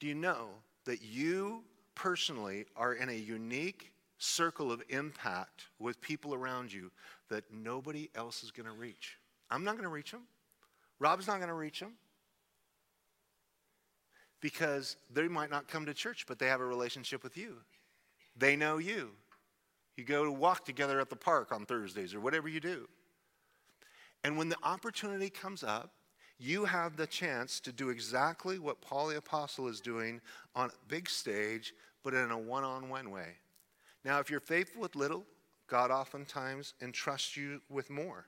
do 0.00 0.06
you 0.06 0.14
know 0.14 0.48
that 0.84 1.02
you 1.02 1.64
personally 1.94 2.66
are 2.76 2.94
in 2.94 3.08
a 3.08 3.12
unique 3.12 3.92
circle 4.18 4.70
of 4.70 4.82
impact 4.88 5.66
with 5.78 6.00
people 6.00 6.34
around 6.34 6.72
you 6.72 6.90
that 7.30 7.44
nobody 7.52 8.08
else 8.14 8.42
is 8.42 8.50
going 8.50 8.66
to 8.66 8.72
reach. 8.72 9.18
I'm 9.50 9.64
not 9.64 9.72
going 9.72 9.84
to 9.84 9.90
reach 9.90 10.10
them. 10.10 10.22
Rob's 10.98 11.26
not 11.26 11.36
going 11.36 11.48
to 11.48 11.54
reach 11.54 11.80
them 11.80 11.92
because 14.40 14.96
they 15.12 15.28
might 15.28 15.50
not 15.50 15.68
come 15.68 15.86
to 15.86 15.94
church, 15.94 16.26
but 16.26 16.38
they 16.38 16.46
have 16.46 16.60
a 16.60 16.66
relationship 16.66 17.22
with 17.22 17.36
you. 17.36 17.56
They 18.36 18.56
know 18.56 18.78
you. 18.78 19.10
You 19.96 20.04
go 20.04 20.24
to 20.24 20.30
walk 20.30 20.64
together 20.64 21.00
at 21.00 21.10
the 21.10 21.16
park 21.16 21.50
on 21.52 21.66
Thursdays 21.66 22.14
or 22.14 22.20
whatever 22.20 22.48
you 22.48 22.60
do. 22.60 22.88
And 24.24 24.36
when 24.36 24.48
the 24.48 24.56
opportunity 24.62 25.30
comes 25.30 25.62
up, 25.62 25.92
you 26.38 26.64
have 26.64 26.96
the 26.96 27.06
chance 27.06 27.58
to 27.60 27.72
do 27.72 27.90
exactly 27.90 28.58
what 28.60 28.80
Paul 28.80 29.08
the 29.08 29.16
Apostle 29.16 29.66
is 29.66 29.80
doing 29.80 30.20
on 30.54 30.68
a 30.68 30.88
big 30.88 31.08
stage, 31.08 31.74
but 32.04 32.14
in 32.14 32.30
a 32.30 32.38
one 32.38 32.62
on 32.62 32.88
one 32.88 33.10
way. 33.10 33.34
Now, 34.08 34.20
if 34.20 34.30
you're 34.30 34.40
faithful 34.40 34.80
with 34.80 34.96
little, 34.96 35.26
God 35.66 35.90
oftentimes 35.90 36.72
entrusts 36.80 37.36
you 37.36 37.60
with 37.68 37.90
more. 37.90 38.24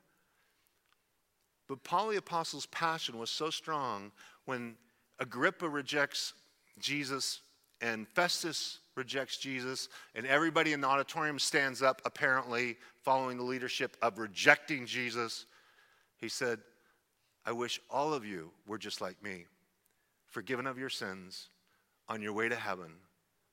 But 1.68 1.82
Paul 1.84 2.10
the 2.10 2.18
Apostle's 2.18 2.66
passion 2.66 3.18
was 3.18 3.30
so 3.30 3.48
strong 3.48 4.12
when 4.44 4.76
Agrippa 5.20 5.66
rejects 5.66 6.34
Jesus 6.80 7.40
and 7.80 8.06
Festus 8.08 8.80
rejects 8.94 9.38
Jesus, 9.38 9.88
and 10.14 10.26
everybody 10.26 10.74
in 10.74 10.82
the 10.82 10.86
auditorium 10.86 11.38
stands 11.38 11.80
up, 11.80 12.02
apparently 12.04 12.76
following 13.02 13.38
the 13.38 13.42
leadership 13.42 13.96
of 14.02 14.18
rejecting 14.18 14.84
Jesus. 14.84 15.46
He 16.18 16.28
said, 16.28 16.58
I 17.46 17.52
wish 17.52 17.80
all 17.88 18.12
of 18.12 18.26
you 18.26 18.50
were 18.66 18.76
just 18.76 19.00
like 19.00 19.22
me, 19.22 19.46
forgiven 20.26 20.66
of 20.66 20.76
your 20.76 20.90
sins, 20.90 21.48
on 22.06 22.20
your 22.20 22.34
way 22.34 22.50
to 22.50 22.56
heaven, 22.56 22.92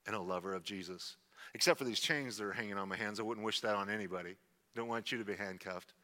and 0.06 0.14
a 0.14 0.20
lover 0.20 0.54
of 0.54 0.66
Jesus. 0.66 1.16
Except 1.58 1.80
for 1.80 1.86
these 1.86 2.00
chains 2.00 2.38
that 2.38 2.46
are 2.46 2.54
hanging 2.54 2.78
on 2.78 2.88
my 2.88 2.96
hands, 2.96 3.20
I 3.20 3.24
wouldn't 3.24 3.44
wish 3.44 3.62
that 3.62 3.74
on 3.74 3.90
anybody. 3.90 4.36
Don't 4.76 4.88
want 4.88 5.12
you 5.12 5.18
to 5.18 5.24
be 5.24 5.34
handcuffed. 5.34 5.96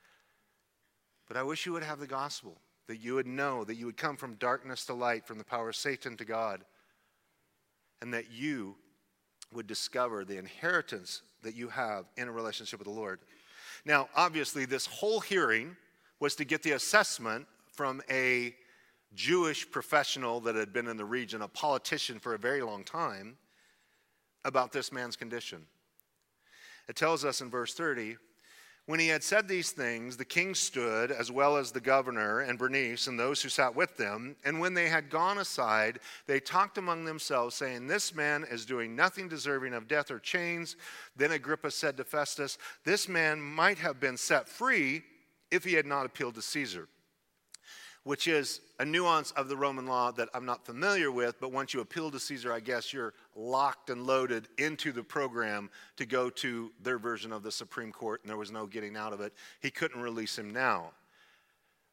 But 1.28 1.38
I 1.38 1.44
wish 1.44 1.68
you 1.68 1.74
would 1.74 1.84
have 1.84 2.00
the 2.00 2.08
gospel, 2.08 2.58
that 2.88 2.98
you 2.98 3.14
would 3.14 3.28
know, 3.28 3.64
that 3.64 3.76
you 3.76 3.86
would 3.86 3.96
come 3.96 4.18
from 4.18 4.34
darkness 4.38 4.84
to 4.88 4.96
light, 4.96 5.28
from 5.28 5.38
the 5.38 5.44
power 5.44 5.70
of 5.70 5.76
Satan 5.76 6.18
to 6.18 6.26
God, 6.26 6.66
and 8.02 8.12
that 8.16 8.32
you 8.32 8.78
would 9.54 9.68
discover 9.68 10.26
the 10.26 10.40
inheritance 10.40 11.22
that 11.44 11.54
you 11.54 11.68
have 11.68 12.06
in 12.18 12.28
a 12.28 12.32
relationship 12.32 12.80
with 12.80 12.88
the 12.88 12.92
Lord. 12.92 13.20
Now, 13.86 14.10
obviously, 14.16 14.66
this 14.66 14.88
whole 14.88 15.20
hearing 15.20 15.78
was 16.20 16.36
to 16.38 16.46
get 16.46 16.64
the 16.64 16.72
assessment 16.72 17.46
from 17.72 18.02
a 18.10 18.56
Jewish 19.14 19.70
professional 19.70 20.40
that 20.40 20.56
had 20.56 20.74
been 20.74 20.88
in 20.88 20.98
the 20.98 21.06
region, 21.06 21.44
a 21.44 21.48
politician 21.48 22.18
for 22.18 22.34
a 22.34 22.40
very 22.40 22.64
long 22.64 22.84
time, 22.84 23.38
about 24.46 24.72
this 24.72 24.92
man's 24.92 25.16
condition. 25.16 25.66
It 26.88 26.96
tells 26.96 27.24
us 27.24 27.42
in 27.42 27.50
verse 27.50 27.74
30 27.74 28.18
when 28.86 29.00
he 29.00 29.08
had 29.08 29.24
said 29.24 29.48
these 29.48 29.72
things, 29.72 30.18
the 30.18 30.26
king 30.26 30.54
stood, 30.54 31.10
as 31.10 31.32
well 31.32 31.56
as 31.56 31.72
the 31.72 31.80
governor 31.80 32.42
and 32.42 32.60
Bernice 32.60 33.08
and 33.08 33.18
those 33.18 33.42
who 33.42 33.48
sat 33.48 33.74
with 33.74 33.96
them. 33.96 34.36
And 34.44 34.60
when 34.60 34.74
they 34.74 34.90
had 34.90 35.10
gone 35.10 35.38
aside, 35.38 36.00
they 36.28 36.42
talked 36.42 36.78
among 36.78 37.06
themselves, 37.06 37.56
saying, 37.56 37.88
This 37.88 38.14
man 38.14 38.46
is 38.52 38.66
doing 38.66 38.94
nothing 38.94 39.30
deserving 39.30 39.74
of 39.74 39.88
death 39.88 40.12
or 40.12 40.20
chains. 40.20 40.76
Then 41.16 41.32
Agrippa 41.32 41.72
said 41.72 41.96
to 41.96 42.04
Festus, 42.04 42.58
This 42.84 43.08
man 43.08 43.40
might 43.40 43.78
have 43.78 44.02
been 44.02 44.18
set 44.18 44.50
free 44.50 45.04
if 45.50 45.64
he 45.64 45.76
had 45.76 45.86
not 45.86 46.06
appealed 46.06 46.36
to 46.36 46.42
Caesar 46.42 46.90
which 48.04 48.28
is 48.28 48.60
a 48.80 48.86
nuance 48.86 49.32
of 49.32 49.48
the 49.48 49.56
Roman 49.56 49.86
law 49.86 50.12
that 50.12 50.28
I'm 50.34 50.46
not 50.46 50.66
familiar 50.66 51.12
with, 51.12 51.40
but 51.40 51.52
once 51.52 51.74
you 51.74 51.80
appeal 51.80 52.12
to 52.12 52.20
Caesar, 52.20 52.52
I 52.52 52.60
guess 52.60 52.92
you're 52.92 53.14
locked 53.36 53.90
and 53.90 54.06
loaded 54.06 54.50
into 54.58 54.92
the 54.92 55.04
program 55.04 55.70
to 55.98 56.06
go 56.06 56.30
to 56.30 56.72
their 56.82 56.98
version 56.98 57.32
of 57.32 57.44
the 57.44 57.52
Supreme 57.52 57.92
Court, 57.92 58.22
and 58.22 58.30
there 58.30 58.38
was 58.38 58.52
no 58.52 58.66
getting 58.66 58.98
out 58.98 59.14
of 59.14 59.22
it. 59.22 59.34
He 59.62 59.72
couldn't 59.72 60.02
release 60.02 60.38
him 60.38 60.52
now. 60.52 60.92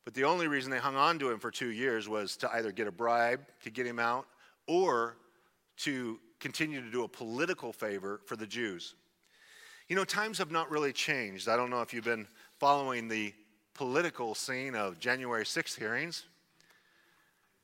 But 0.05 0.15
the 0.15 0.25
only 0.25 0.49
reason 0.49 0.71
they 0.71 0.79
hung 0.79 0.97
on 0.97 1.19
to 1.21 1.31
him 1.31 1.39
for 1.39 1.51
two 1.51 1.71
years 1.71 2.09
was 2.09 2.37
to 2.39 2.51
either 2.55 2.73
get 2.73 2.89
a 2.89 2.93
bribe 2.93 3.41
to 3.63 3.71
get 3.71 3.87
him 3.87 4.01
out 4.01 4.27
or 4.67 5.17
to 5.79 6.19
continue 6.41 6.83
to 6.83 6.91
do 6.91 7.05
a 7.05 7.09
political 7.09 7.73
favor 7.73 8.21
for 8.25 8.35
the 8.35 8.47
Jews. 8.47 8.95
You 9.89 9.97
know, 9.97 10.05
times 10.05 10.39
have 10.39 10.51
not 10.51 10.71
really 10.71 10.93
changed. 10.93 11.49
I 11.49 11.57
don't 11.57 11.71
know 11.71 11.83
if 11.83 11.93
you've 11.93 12.05
been 12.05 12.27
following 12.59 13.09
the 13.09 13.35
political 13.81 14.35
scene 14.35 14.75
of 14.75 14.99
January 14.99 15.43
6th 15.43 15.79
hearings 15.79 16.25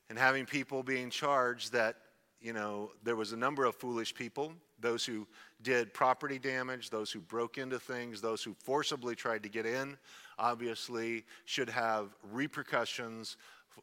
and 0.08 0.18
having 0.18 0.46
people 0.46 0.82
being 0.82 1.10
charged 1.10 1.72
that, 1.74 1.96
you 2.40 2.54
know, 2.54 2.90
there 3.04 3.16
was 3.16 3.32
a 3.32 3.36
number 3.36 3.66
of 3.66 3.74
foolish 3.74 4.14
people, 4.14 4.54
those 4.80 5.04
who 5.04 5.26
did 5.60 5.92
property 5.92 6.38
damage, 6.38 6.88
those 6.88 7.10
who 7.10 7.20
broke 7.20 7.58
into 7.58 7.78
things, 7.78 8.22
those 8.22 8.42
who 8.42 8.54
forcibly 8.54 9.14
tried 9.14 9.42
to 9.42 9.50
get 9.50 9.66
in, 9.66 9.94
obviously 10.38 11.22
should 11.44 11.68
have 11.68 12.14
repercussions 12.32 13.36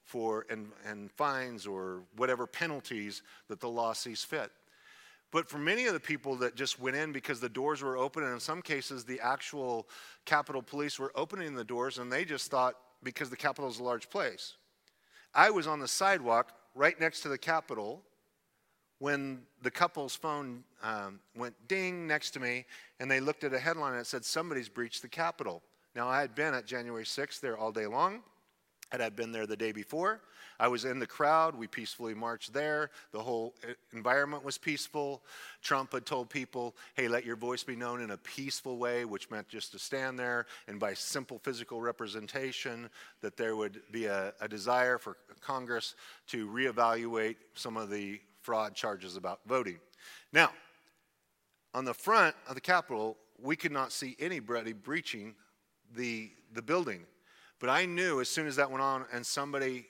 for 0.03 0.47
and, 0.49 0.71
and 0.87 1.11
fines 1.11 1.67
or 1.67 2.01
whatever 2.15 2.47
penalties 2.47 3.21
that 3.47 3.59
the 3.59 3.69
law 3.69 3.93
sees 3.93 4.23
fit. 4.23 4.51
But 5.33 5.49
for 5.49 5.57
many 5.57 5.87
of 5.87 5.93
the 5.93 5.99
people 5.99 6.35
that 6.37 6.55
just 6.55 6.79
went 6.79 6.95
in 6.95 7.11
because 7.11 7.39
the 7.39 7.49
doors 7.49 7.81
were 7.81 7.97
open, 7.97 8.23
and 8.23 8.33
in 8.33 8.39
some 8.39 8.61
cases, 8.61 9.03
the 9.03 9.19
actual 9.19 9.89
Capitol 10.25 10.61
Police 10.61 10.99
were 10.99 11.11
opening 11.15 11.55
the 11.55 11.63
doors, 11.63 11.97
and 11.97 12.11
they 12.11 12.23
just 12.23 12.51
thought 12.51 12.75
because 13.01 13.31
the 13.31 13.35
Capitol 13.35 13.67
is 13.67 13.79
a 13.79 13.83
large 13.83 14.11
place. 14.11 14.53
I 15.33 15.49
was 15.49 15.65
on 15.65 15.79
the 15.79 15.87
sidewalk 15.87 16.51
right 16.75 16.97
next 16.99 17.21
to 17.21 17.29
the 17.29 17.39
Capitol 17.39 18.03
when 18.99 19.41
the 19.63 19.71
couple's 19.71 20.15
phone 20.15 20.63
um, 20.83 21.19
went 21.35 21.55
ding 21.67 22.05
next 22.05 22.29
to 22.31 22.39
me, 22.39 22.65
and 22.99 23.09
they 23.09 23.19
looked 23.19 23.43
at 23.43 23.55
a 23.55 23.59
headline 23.59 23.97
that 23.97 24.05
said, 24.05 24.23
Somebody's 24.23 24.69
breached 24.69 25.01
the 25.01 25.09
Capitol. 25.09 25.63
Now, 25.95 26.07
I 26.07 26.21
had 26.21 26.35
been 26.35 26.53
at 26.53 26.67
January 26.67 27.05
6th 27.05 27.39
there 27.39 27.57
all 27.57 27.71
day 27.71 27.87
long. 27.87 28.21
Had 28.93 29.01
I 29.01 29.09
been 29.09 29.31
there 29.31 29.47
the 29.47 29.57
day 29.57 29.71
before, 29.71 30.21
I 30.59 30.67
was 30.67 30.85
in 30.85 30.99
the 30.99 31.07
crowd. 31.07 31.55
We 31.55 31.65
peacefully 31.65 32.13
marched 32.13 32.53
there. 32.53 32.91
The 33.11 33.19
whole 33.19 33.55
uh, 33.67 33.73
environment 33.91 34.45
was 34.45 34.59
peaceful. 34.59 35.23
Trump 35.63 35.93
had 35.93 36.05
told 36.05 36.29
people, 36.29 36.75
hey, 36.93 37.07
let 37.07 37.25
your 37.25 37.35
voice 37.35 37.63
be 37.63 37.75
known 37.75 38.01
in 38.01 38.11
a 38.11 38.17
peaceful 38.17 38.77
way, 38.77 39.03
which 39.03 39.31
meant 39.31 39.49
just 39.49 39.71
to 39.71 39.79
stand 39.79 40.19
there 40.19 40.45
and 40.67 40.79
by 40.79 40.93
simple 40.93 41.39
physical 41.39 41.81
representation, 41.81 42.87
that 43.21 43.35
there 43.35 43.55
would 43.55 43.81
be 43.91 44.05
a, 44.05 44.31
a 44.41 44.47
desire 44.47 44.99
for 44.99 45.17
Congress 45.41 45.95
to 46.27 46.47
reevaluate 46.47 47.37
some 47.55 47.77
of 47.77 47.89
the 47.89 48.21
fraud 48.41 48.75
charges 48.75 49.17
about 49.17 49.39
voting. 49.47 49.79
Now, 50.31 50.51
on 51.73 51.83
the 51.83 51.95
front 51.95 52.35
of 52.47 52.53
the 52.53 52.61
Capitol, 52.61 53.17
we 53.41 53.55
could 53.55 53.71
not 53.71 53.91
see 53.91 54.15
anybody 54.19 54.71
breaching 54.71 55.33
the, 55.95 56.29
the 56.53 56.61
building. 56.61 57.07
But 57.63 57.69
I 57.69 57.85
knew 57.85 58.19
as 58.19 58.27
soon 58.27 58.45
as 58.45 58.57
that 58.57 58.69
went 58.69 58.83
on 58.83 59.05
and 59.13 59.25
somebody, 59.25 59.85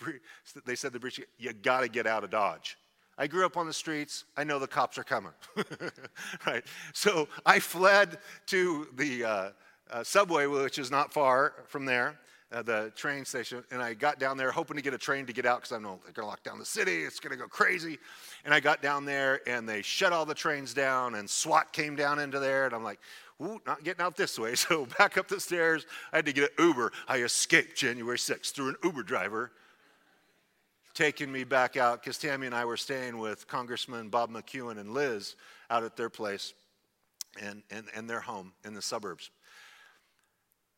they 0.64 0.76
said 0.76 0.92
the 0.92 1.00
breach, 1.00 1.20
you 1.38 1.52
got 1.52 1.80
to 1.80 1.88
get 1.88 2.06
out 2.06 2.22
of 2.22 2.30
Dodge. 2.30 2.78
I 3.18 3.26
grew 3.26 3.44
up 3.44 3.56
on 3.56 3.66
the 3.66 3.72
streets. 3.72 4.26
I 4.36 4.44
know 4.44 4.60
the 4.60 4.68
cops 4.68 4.96
are 4.96 5.02
coming. 5.02 5.32
right. 6.46 6.64
So 6.92 7.26
I 7.44 7.58
fled 7.58 8.18
to 8.46 8.86
the 8.94 9.24
uh, 9.24 9.48
uh, 9.90 10.04
subway, 10.04 10.46
which 10.46 10.78
is 10.78 10.92
not 10.92 11.12
far 11.12 11.64
from 11.66 11.84
there, 11.84 12.16
uh, 12.52 12.62
the 12.62 12.92
train 12.94 13.24
station. 13.24 13.64
And 13.70 13.82
I 13.82 13.94
got 13.94 14.18
down 14.18 14.36
there 14.36 14.50
hoping 14.50 14.76
to 14.76 14.82
get 14.82 14.94
a 14.94 14.98
train 14.98 15.26
to 15.26 15.32
get 15.32 15.46
out 15.46 15.62
because 15.62 15.72
I 15.72 15.78
know 15.78 15.98
they're 16.04 16.12
going 16.12 16.26
to 16.26 16.30
lock 16.30 16.42
down 16.42 16.58
the 16.58 16.64
city. 16.64 17.02
It's 17.02 17.20
going 17.20 17.32
to 17.32 17.36
go 17.36 17.48
crazy. 17.48 17.98
And 18.44 18.54
I 18.54 18.60
got 18.60 18.82
down 18.82 19.04
there 19.04 19.40
and 19.48 19.68
they 19.68 19.82
shut 19.82 20.12
all 20.12 20.24
the 20.24 20.34
trains 20.34 20.72
down 20.74 21.16
and 21.16 21.28
SWAT 21.28 21.72
came 21.72 21.96
down 21.96 22.18
into 22.18 22.38
there. 22.38 22.66
And 22.66 22.74
I'm 22.74 22.84
like, 22.84 23.00
Ooh, 23.42 23.60
not 23.66 23.84
getting 23.84 24.02
out 24.02 24.16
this 24.16 24.38
way. 24.38 24.54
So 24.66 24.86
back 24.98 25.18
up 25.18 25.28
the 25.28 25.38
stairs. 25.38 25.86
I 26.12 26.16
had 26.16 26.26
to 26.26 26.32
get 26.32 26.52
an 26.58 26.66
Uber. 26.66 26.92
I 27.06 27.18
escaped 27.18 27.76
January 27.76 28.16
6th 28.16 28.52
through 28.52 28.70
an 28.70 28.76
Uber 28.82 29.02
driver 29.02 29.52
taking 30.94 31.30
me 31.30 31.44
back 31.44 31.76
out 31.76 32.02
because 32.02 32.16
Tammy 32.16 32.46
and 32.46 32.54
I 32.54 32.64
were 32.64 32.78
staying 32.78 33.18
with 33.18 33.46
Congressman 33.46 34.08
Bob 34.08 34.30
McEwen 34.30 34.78
and 34.78 34.94
Liz 34.94 35.36
out 35.68 35.84
at 35.84 35.94
their 35.94 36.08
place 36.08 36.54
and, 37.40 37.62
and, 37.70 37.84
and 37.94 38.08
their 38.08 38.20
home 38.20 38.52
in 38.64 38.72
the 38.72 38.80
suburbs. 38.80 39.30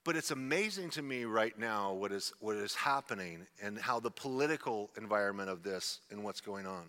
But 0.09 0.17
it's 0.17 0.31
amazing 0.31 0.89
to 0.93 1.03
me 1.03 1.27
right 1.27 1.59
now 1.59 1.93
what 1.93 2.13
is, 2.13 2.33
what 2.41 2.57
is 2.57 2.75
happening 2.75 3.47
and 3.63 3.79
how 3.79 4.01
the 4.01 4.11
political 4.11 4.89
environment 4.97 5.51
of 5.51 5.63
this 5.63 6.01
and 6.11 6.25
what's 6.25 6.41
going 6.41 6.67
on. 6.67 6.85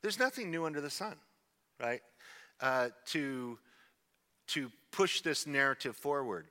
There's 0.00 0.18
nothing 0.18 0.50
new 0.50 0.64
under 0.64 0.80
the 0.80 0.88
sun, 0.88 1.16
right? 1.78 2.00
Uh, 2.62 2.88
to 3.08 3.58
to 4.46 4.70
push 4.90 5.20
this 5.20 5.46
narrative 5.46 5.96
forward. 5.96 6.46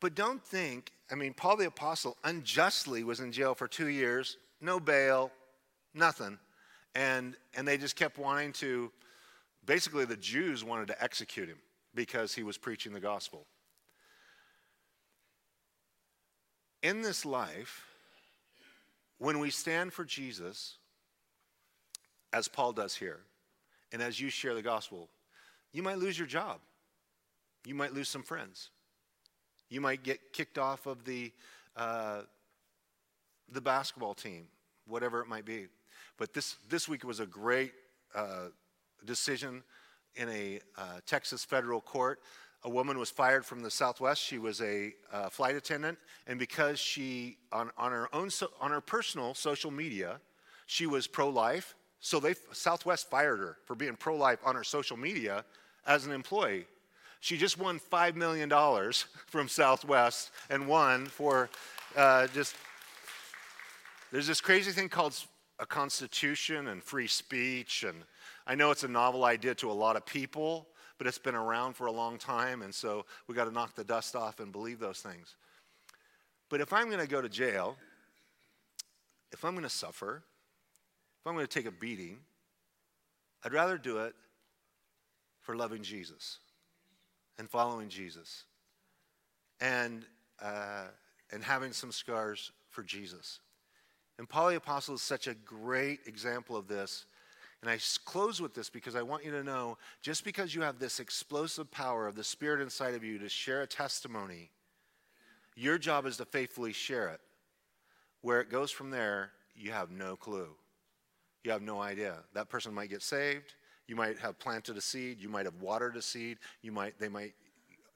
But 0.00 0.14
don't 0.14 0.44
think, 0.44 0.92
I 1.10 1.14
mean, 1.14 1.32
Paul 1.32 1.56
the 1.56 1.68
Apostle 1.68 2.18
unjustly 2.22 3.04
was 3.04 3.20
in 3.20 3.32
jail 3.32 3.54
for 3.54 3.66
two 3.66 3.88
years, 3.88 4.36
no 4.60 4.78
bail, 4.78 5.30
nothing. 5.94 6.38
And, 6.94 7.36
and 7.54 7.66
they 7.66 7.78
just 7.78 7.96
kept 7.96 8.18
wanting 8.18 8.52
to, 8.52 8.92
basically, 9.64 10.04
the 10.04 10.18
Jews 10.18 10.62
wanted 10.62 10.88
to 10.88 11.02
execute 11.02 11.48
him 11.48 11.58
because 11.94 12.34
he 12.34 12.42
was 12.42 12.58
preaching 12.58 12.92
the 12.92 13.00
gospel. 13.00 13.46
In 16.82 17.02
this 17.02 17.24
life, 17.24 17.84
when 19.18 19.38
we 19.38 19.50
stand 19.50 19.92
for 19.92 20.04
Jesus, 20.04 20.76
as 22.32 22.48
Paul 22.48 22.72
does 22.72 22.94
here, 22.94 23.20
and 23.92 24.02
as 24.02 24.20
you 24.20 24.28
share 24.28 24.54
the 24.54 24.62
gospel, 24.62 25.08
you 25.72 25.82
might 25.82 25.98
lose 25.98 26.18
your 26.18 26.26
job. 26.26 26.60
You 27.64 27.74
might 27.74 27.92
lose 27.92 28.08
some 28.08 28.22
friends. 28.22 28.70
You 29.68 29.80
might 29.80 30.02
get 30.02 30.32
kicked 30.32 30.58
off 30.58 30.86
of 30.86 31.04
the, 31.04 31.32
uh, 31.76 32.22
the 33.50 33.60
basketball 33.60 34.14
team, 34.14 34.46
whatever 34.86 35.20
it 35.20 35.28
might 35.28 35.44
be. 35.44 35.66
But 36.18 36.32
this, 36.32 36.56
this 36.68 36.88
week 36.88 37.04
was 37.04 37.20
a 37.20 37.26
great 37.26 37.72
uh, 38.14 38.48
decision 39.04 39.62
in 40.14 40.28
a 40.28 40.60
uh, 40.78 41.00
Texas 41.06 41.44
federal 41.44 41.80
court. 41.80 42.20
A 42.64 42.70
woman 42.70 42.98
was 42.98 43.10
fired 43.10 43.44
from 43.44 43.60
the 43.60 43.70
Southwest. 43.70 44.20
She 44.20 44.38
was 44.38 44.60
a 44.60 44.94
uh, 45.12 45.28
flight 45.28 45.54
attendant, 45.54 45.98
and 46.26 46.38
because 46.38 46.78
she, 46.78 47.36
on, 47.52 47.70
on 47.78 47.92
her 47.92 48.08
own, 48.14 48.30
so, 48.30 48.50
on 48.60 48.70
her 48.70 48.80
personal 48.80 49.34
social 49.34 49.70
media, 49.70 50.20
she 50.66 50.86
was 50.86 51.06
pro-life. 51.06 51.74
So 52.00 52.20
they 52.20 52.34
Southwest 52.52 53.08
fired 53.08 53.38
her 53.38 53.58
for 53.64 53.74
being 53.74 53.96
pro-life 53.96 54.40
on 54.44 54.54
her 54.54 54.64
social 54.64 54.96
media 54.96 55.44
as 55.86 56.06
an 56.06 56.12
employee. 56.12 56.66
She 57.20 57.36
just 57.36 57.58
won 57.58 57.80
$5 57.80 58.14
million 58.14 58.50
from 59.26 59.48
Southwest 59.48 60.30
and 60.50 60.68
won 60.68 61.06
for 61.06 61.48
uh, 61.96 62.26
just. 62.28 62.54
There's 64.12 64.26
this 64.26 64.40
crazy 64.40 64.70
thing 64.70 64.88
called 64.88 65.16
a 65.58 65.66
constitution 65.66 66.68
and 66.68 66.82
free 66.82 67.06
speech. 67.06 67.84
And 67.86 68.04
I 68.46 68.54
know 68.54 68.70
it's 68.70 68.84
a 68.84 68.88
novel 68.88 69.24
idea 69.24 69.54
to 69.56 69.70
a 69.70 69.72
lot 69.72 69.96
of 69.96 70.06
people, 70.06 70.68
but 70.98 71.06
it's 71.06 71.18
been 71.18 71.34
around 71.34 71.74
for 71.74 71.86
a 71.86 71.92
long 71.92 72.18
time. 72.18 72.62
And 72.62 72.74
so 72.74 73.04
we 73.26 73.34
got 73.34 73.44
to 73.44 73.50
knock 73.50 73.74
the 73.74 73.84
dust 73.84 74.16
off 74.16 74.40
and 74.40 74.52
believe 74.52 74.78
those 74.78 75.00
things. 75.00 75.36
But 76.48 76.60
if 76.60 76.72
I'm 76.72 76.86
going 76.86 77.00
to 77.00 77.08
go 77.08 77.20
to 77.20 77.28
jail, 77.28 77.76
if 79.32 79.44
I'm 79.44 79.52
going 79.52 79.64
to 79.64 79.68
suffer, 79.70 80.22
if 81.20 81.26
I'm 81.26 81.34
going 81.34 81.46
to 81.46 81.52
take 81.52 81.66
a 81.66 81.72
beating, 81.72 82.18
I'd 83.44 83.52
rather 83.52 83.78
do 83.78 83.98
it 83.98 84.14
for 85.42 85.56
loving 85.56 85.82
Jesus 85.82 86.38
and 87.38 87.48
following 87.48 87.88
Jesus 87.88 88.44
and, 89.60 90.04
uh, 90.40 90.86
and 91.32 91.42
having 91.42 91.72
some 91.72 91.92
scars 91.92 92.52
for 92.70 92.82
Jesus. 92.82 93.40
And 94.18 94.28
Paul 94.28 94.50
the 94.50 94.56
Apostle 94.56 94.94
is 94.94 95.02
such 95.02 95.26
a 95.26 95.34
great 95.34 96.00
example 96.06 96.56
of 96.56 96.68
this. 96.68 97.06
And 97.66 97.72
I 97.74 97.80
close 98.04 98.40
with 98.40 98.54
this 98.54 98.70
because 98.70 98.94
I 98.94 99.02
want 99.02 99.24
you 99.24 99.32
to 99.32 99.42
know 99.42 99.76
just 100.00 100.22
because 100.22 100.54
you 100.54 100.62
have 100.62 100.78
this 100.78 101.00
explosive 101.00 101.68
power 101.68 102.06
of 102.06 102.14
the 102.14 102.22
Spirit 102.22 102.60
inside 102.60 102.94
of 102.94 103.02
you 103.02 103.18
to 103.18 103.28
share 103.28 103.62
a 103.62 103.66
testimony, 103.66 104.52
your 105.56 105.76
job 105.76 106.06
is 106.06 106.16
to 106.18 106.24
faithfully 106.24 106.72
share 106.72 107.08
it. 107.08 107.20
Where 108.20 108.40
it 108.40 108.52
goes 108.52 108.70
from 108.70 108.90
there, 108.92 109.32
you 109.56 109.72
have 109.72 109.90
no 109.90 110.14
clue. 110.14 110.50
You 111.42 111.50
have 111.50 111.60
no 111.60 111.80
idea. 111.80 112.18
That 112.34 112.48
person 112.48 112.72
might 112.72 112.88
get 112.88 113.02
saved. 113.02 113.54
You 113.88 113.96
might 113.96 114.16
have 114.20 114.38
planted 114.38 114.76
a 114.76 114.80
seed. 114.80 115.20
You 115.20 115.28
might 115.28 115.46
have 115.46 115.60
watered 115.60 115.96
a 115.96 116.02
seed. 116.02 116.38
You 116.62 116.70
might, 116.70 117.00
they 117.00 117.08
might, 117.08 117.34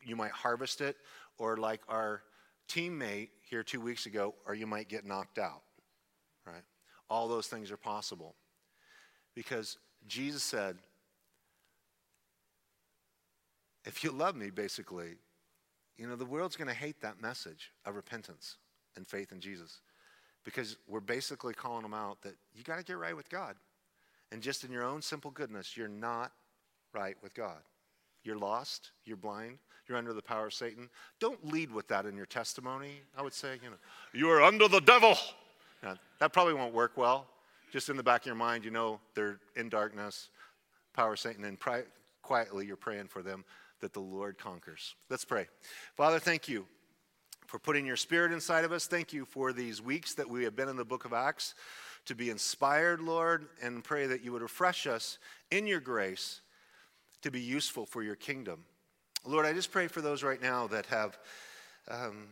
you 0.05 0.17
might 0.17 0.33
harvest 0.33 0.81
it. 0.81 0.97
Or 1.39 1.57
like 1.57 1.83
our 1.89 2.23
teammate 2.69 3.29
here 3.49 3.63
two 3.63 3.81
weeks 3.81 4.07
ago, 4.07 4.35
or 4.49 4.57
you 4.57 4.67
might 4.67 4.89
get 4.89 5.07
knocked 5.07 5.39
out 5.39 5.63
right? 6.47 6.63
All 7.09 7.29
those 7.29 7.47
things 7.47 7.71
are 7.71 7.77
possible. 7.77 8.35
Because 9.35 9.79
Jesus 10.07 10.43
said, 10.43 10.77
if 13.85 14.05
you 14.05 14.11
love 14.11 14.37
me, 14.37 14.51
basically, 14.51 15.17
you 15.97 16.07
know, 16.07 16.17
the 16.17 16.25
world's 16.25 16.57
going 16.57 16.69
to 16.69 16.75
hate 16.75 17.01
that 17.03 17.21
message 17.21 17.73
of 17.85 17.95
repentance 17.95 18.57
and 18.97 19.07
faith 19.07 19.33
in 19.33 19.41
Jesus. 19.41 19.81
Because 20.45 20.77
we're 20.89 21.01
basically 21.01 21.55
calling 21.55 21.83
them 21.83 21.95
out 21.95 22.23
that 22.23 22.35
you 22.55 22.65
got 22.65 22.79
to 22.79 22.85
get 22.85 22.99
right 22.99 23.17
with 23.17 23.29
God. 23.29 23.57
And 24.33 24.43
just 24.43 24.65
in 24.65 24.73
your 24.73 24.85
own 24.85 25.03
simple 25.03 25.31
goodness, 25.31 25.77
you're 25.77 25.89
not 25.89 26.33
right 26.95 27.17
with 27.23 27.35
God. 27.35 27.59
You're 28.23 28.39
lost, 28.39 28.91
you're 29.05 29.17
blind, 29.17 29.59
you're 29.89 29.99
under 29.99 30.13
the 30.13 30.23
power 30.23 30.47
of 30.47 30.55
Satan. 30.55 30.89
Don't 31.19 31.53
lead 31.53 31.73
with 31.73 31.89
that 31.89 32.07
in 32.07 32.17
your 32.17 32.27
testimony. 32.27 33.01
I 33.17 33.23
would 33.23 33.33
say, 33.33 33.59
you 33.63 33.71
know, 33.71 33.77
you 34.13 34.31
are 34.31 34.43
under 34.43 34.69
the 34.69 34.81
devil. 34.81 35.17
Now, 35.83 35.97
that 36.19 36.33
probably 36.33 36.55
won't 36.55 36.75
work 36.75 36.97
well. 36.97 37.27
Just 37.71 37.89
in 37.89 37.97
the 37.97 38.03
back 38.03 38.23
of 38.23 38.27
your 38.27 38.35
mind, 38.35 38.65
you 38.65 38.71
know 38.71 39.01
they're 39.15 39.39
in 39.57 39.69
darkness, 39.69 40.29
power 40.93 41.13
of 41.13 41.21
Satan, 41.21 41.45
and 41.45 41.59
pri- 41.59 41.85
quietly 42.23 42.67
you're 42.67 42.77
praying 42.77 43.09
for 43.09 43.23
them 43.23 43.45
that 43.81 43.93
the 43.93 44.01
Lord 44.01 44.39
conquers. 44.39 44.95
Let's 45.09 45.25
pray. 45.25 45.47
Father, 45.97 46.19
thank 46.19 46.49
you 46.49 46.67
for 47.47 47.59
putting 47.59 47.87
your 47.87 47.97
spirit 47.97 48.33
inside 48.33 48.65
of 48.65 48.73
us. 48.73 48.87
Thank 48.87 49.13
you 49.13 49.25
for 49.25 49.53
these 49.53 49.81
weeks 49.81 50.15
that 50.15 50.29
we 50.29 50.45
have 50.45 50.55
been 50.55 50.69
in 50.69 50.77
the 50.77 50.85
book 50.85 51.05
of 51.05 51.13
Acts 51.13 51.55
to 52.07 52.15
be 52.15 52.31
inspired, 52.31 53.01
Lord, 53.01 53.47
and 53.63 53.85
pray 53.85 54.07
that 54.07 54.25
you 54.25 54.33
would 54.33 54.43
refresh 54.43 54.87
us 54.87 55.19
in 55.51 55.67
your 55.67 55.81
grace 55.81 56.41
to 57.23 57.31
be 57.31 57.41
useful 57.41 57.87
for 57.87 58.03
your 58.03 58.17
kingdom. 58.17 58.65
Lord, 59.25 59.47
I 59.47 59.53
just 59.53 59.71
pray 59.71 59.87
for 59.87 60.01
those 60.01 60.23
right 60.23 60.41
now 60.41 60.67
that 60.69 60.87
have, 60.87 61.19
um, 61.89 62.29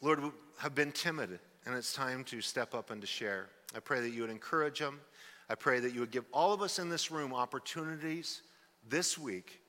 Lord, 0.00 0.20
have 0.58 0.74
been 0.74 0.92
timid 0.92 1.38
and 1.66 1.74
it's 1.74 1.92
time 1.92 2.24
to 2.24 2.40
step 2.40 2.74
up 2.74 2.90
and 2.90 3.00
to 3.00 3.06
share. 3.06 3.48
I 3.74 3.80
pray 3.80 4.00
that 4.00 4.10
you 4.10 4.22
would 4.22 4.30
encourage 4.30 4.78
them. 4.78 5.00
I 5.48 5.54
pray 5.54 5.80
that 5.80 5.92
you 5.92 6.00
would 6.00 6.10
give 6.10 6.24
all 6.32 6.52
of 6.52 6.62
us 6.62 6.78
in 6.78 6.88
this 6.88 7.10
room 7.10 7.34
opportunities 7.34 8.42
this 8.88 9.18
week 9.18 9.60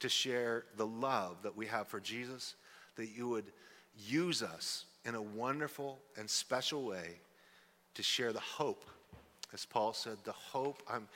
to 0.00 0.08
share 0.08 0.64
the 0.76 0.86
love 0.86 1.42
that 1.42 1.56
we 1.56 1.66
have 1.66 1.88
for 1.88 2.00
Jesus, 2.00 2.54
that 2.96 3.10
you 3.16 3.28
would 3.28 3.52
use 3.96 4.42
us 4.42 4.86
in 5.04 5.14
a 5.14 5.22
wonderful 5.22 5.98
and 6.16 6.28
special 6.28 6.84
way 6.84 7.20
to 7.94 8.02
share 8.02 8.32
the 8.32 8.40
hope. 8.40 8.84
As 9.52 9.64
Paul 9.64 9.92
said, 9.92 10.16
the 10.24 10.32
hope, 10.32 10.82
I'm, 10.88 11.08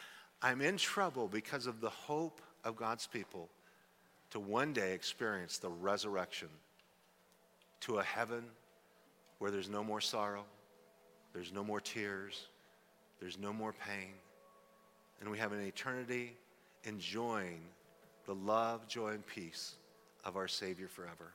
I'm 0.42 0.60
in 0.60 0.76
trouble 0.76 1.28
because 1.28 1.66
of 1.66 1.80
the 1.80 1.90
hope 1.90 2.40
of 2.64 2.76
God's 2.76 3.06
people 3.06 3.48
to 4.30 4.40
one 4.40 4.72
day 4.72 4.92
experience 4.92 5.58
the 5.58 5.70
resurrection 5.70 6.48
to 7.80 7.98
a 7.98 8.02
heaven 8.02 8.44
where 9.38 9.50
there's 9.50 9.68
no 9.68 9.84
more 9.84 10.00
sorrow, 10.00 10.44
there's 11.34 11.52
no 11.52 11.64
more 11.64 11.80
tears, 11.80 12.46
there's 13.20 13.38
no 13.38 13.52
more 13.52 13.72
pain, 13.72 14.12
and 15.20 15.30
we 15.30 15.38
have 15.38 15.52
an 15.52 15.60
eternity 15.60 16.34
enjoying 16.84 17.60
the 18.26 18.34
love, 18.34 18.86
joy, 18.88 19.08
and 19.08 19.26
peace 19.26 19.74
of 20.24 20.36
our 20.36 20.48
Savior 20.48 20.88
forever. 20.88 21.32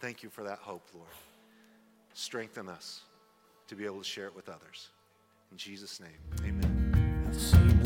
Thank 0.00 0.22
you 0.22 0.28
for 0.28 0.42
that 0.44 0.58
hope, 0.58 0.86
Lord. 0.94 1.08
Strengthen 2.12 2.68
us 2.68 3.02
to 3.68 3.76
be 3.76 3.84
able 3.84 3.98
to 3.98 4.04
share 4.04 4.26
it 4.26 4.34
with 4.34 4.48
others. 4.48 4.88
In 5.52 5.56
Jesus' 5.56 6.00
name, 6.00 6.10
amen. 6.44 6.90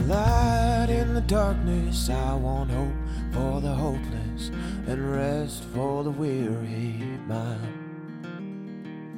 Light 0.06 0.86
in 0.88 1.14
the 1.14 1.20
darkness. 1.22 2.10
I 2.10 2.34
want 2.34 2.70
hope 2.70 2.92
for 3.32 3.60
the 3.60 3.74
hopeless 3.74 4.50
and 4.86 5.12
rest 5.12 5.64
for 5.74 6.04
the 6.04 6.10
weary 6.10 7.18
mind. 7.26 7.73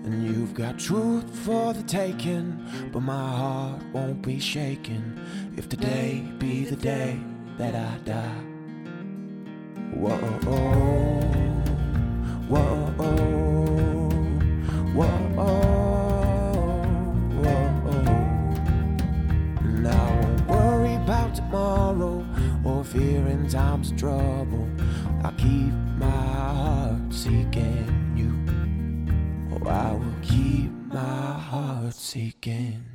And 0.06 0.22
you've 0.24 0.54
got 0.54 0.78
truth 0.78 1.28
for 1.40 1.72
the 1.72 1.82
taking, 1.82 2.64
but 2.92 3.00
my 3.00 3.28
heart 3.36 3.82
won't 3.92 4.22
be 4.22 4.38
shaken 4.38 5.20
if 5.56 5.68
today 5.68 6.22
be 6.38 6.64
the 6.64 6.76
day 6.76 7.18
that 7.58 7.74
I 7.74 7.98
die. 8.04 8.44
Whoa, 9.94 10.16
whoa, 10.16 11.26
whoa, 12.46 12.76
whoa. 14.94 15.16
And 19.58 19.88
I 19.88 20.20
won't 20.20 20.46
worry 20.46 20.94
about 20.94 21.34
tomorrow 21.34 22.24
or 22.64 22.84
fear 22.84 23.26
in 23.26 23.48
times 23.48 23.90
of 23.90 23.96
trouble. 23.96 24.68
I 25.24 25.32
keep 25.32 25.72
my 25.98 26.06
heart 26.08 27.12
seeking. 27.12 27.96
Oh, 29.52 29.68
I 29.68 29.68
keep 29.68 29.74
my 29.74 29.82
heart 29.82 29.95
seeking 32.06 32.85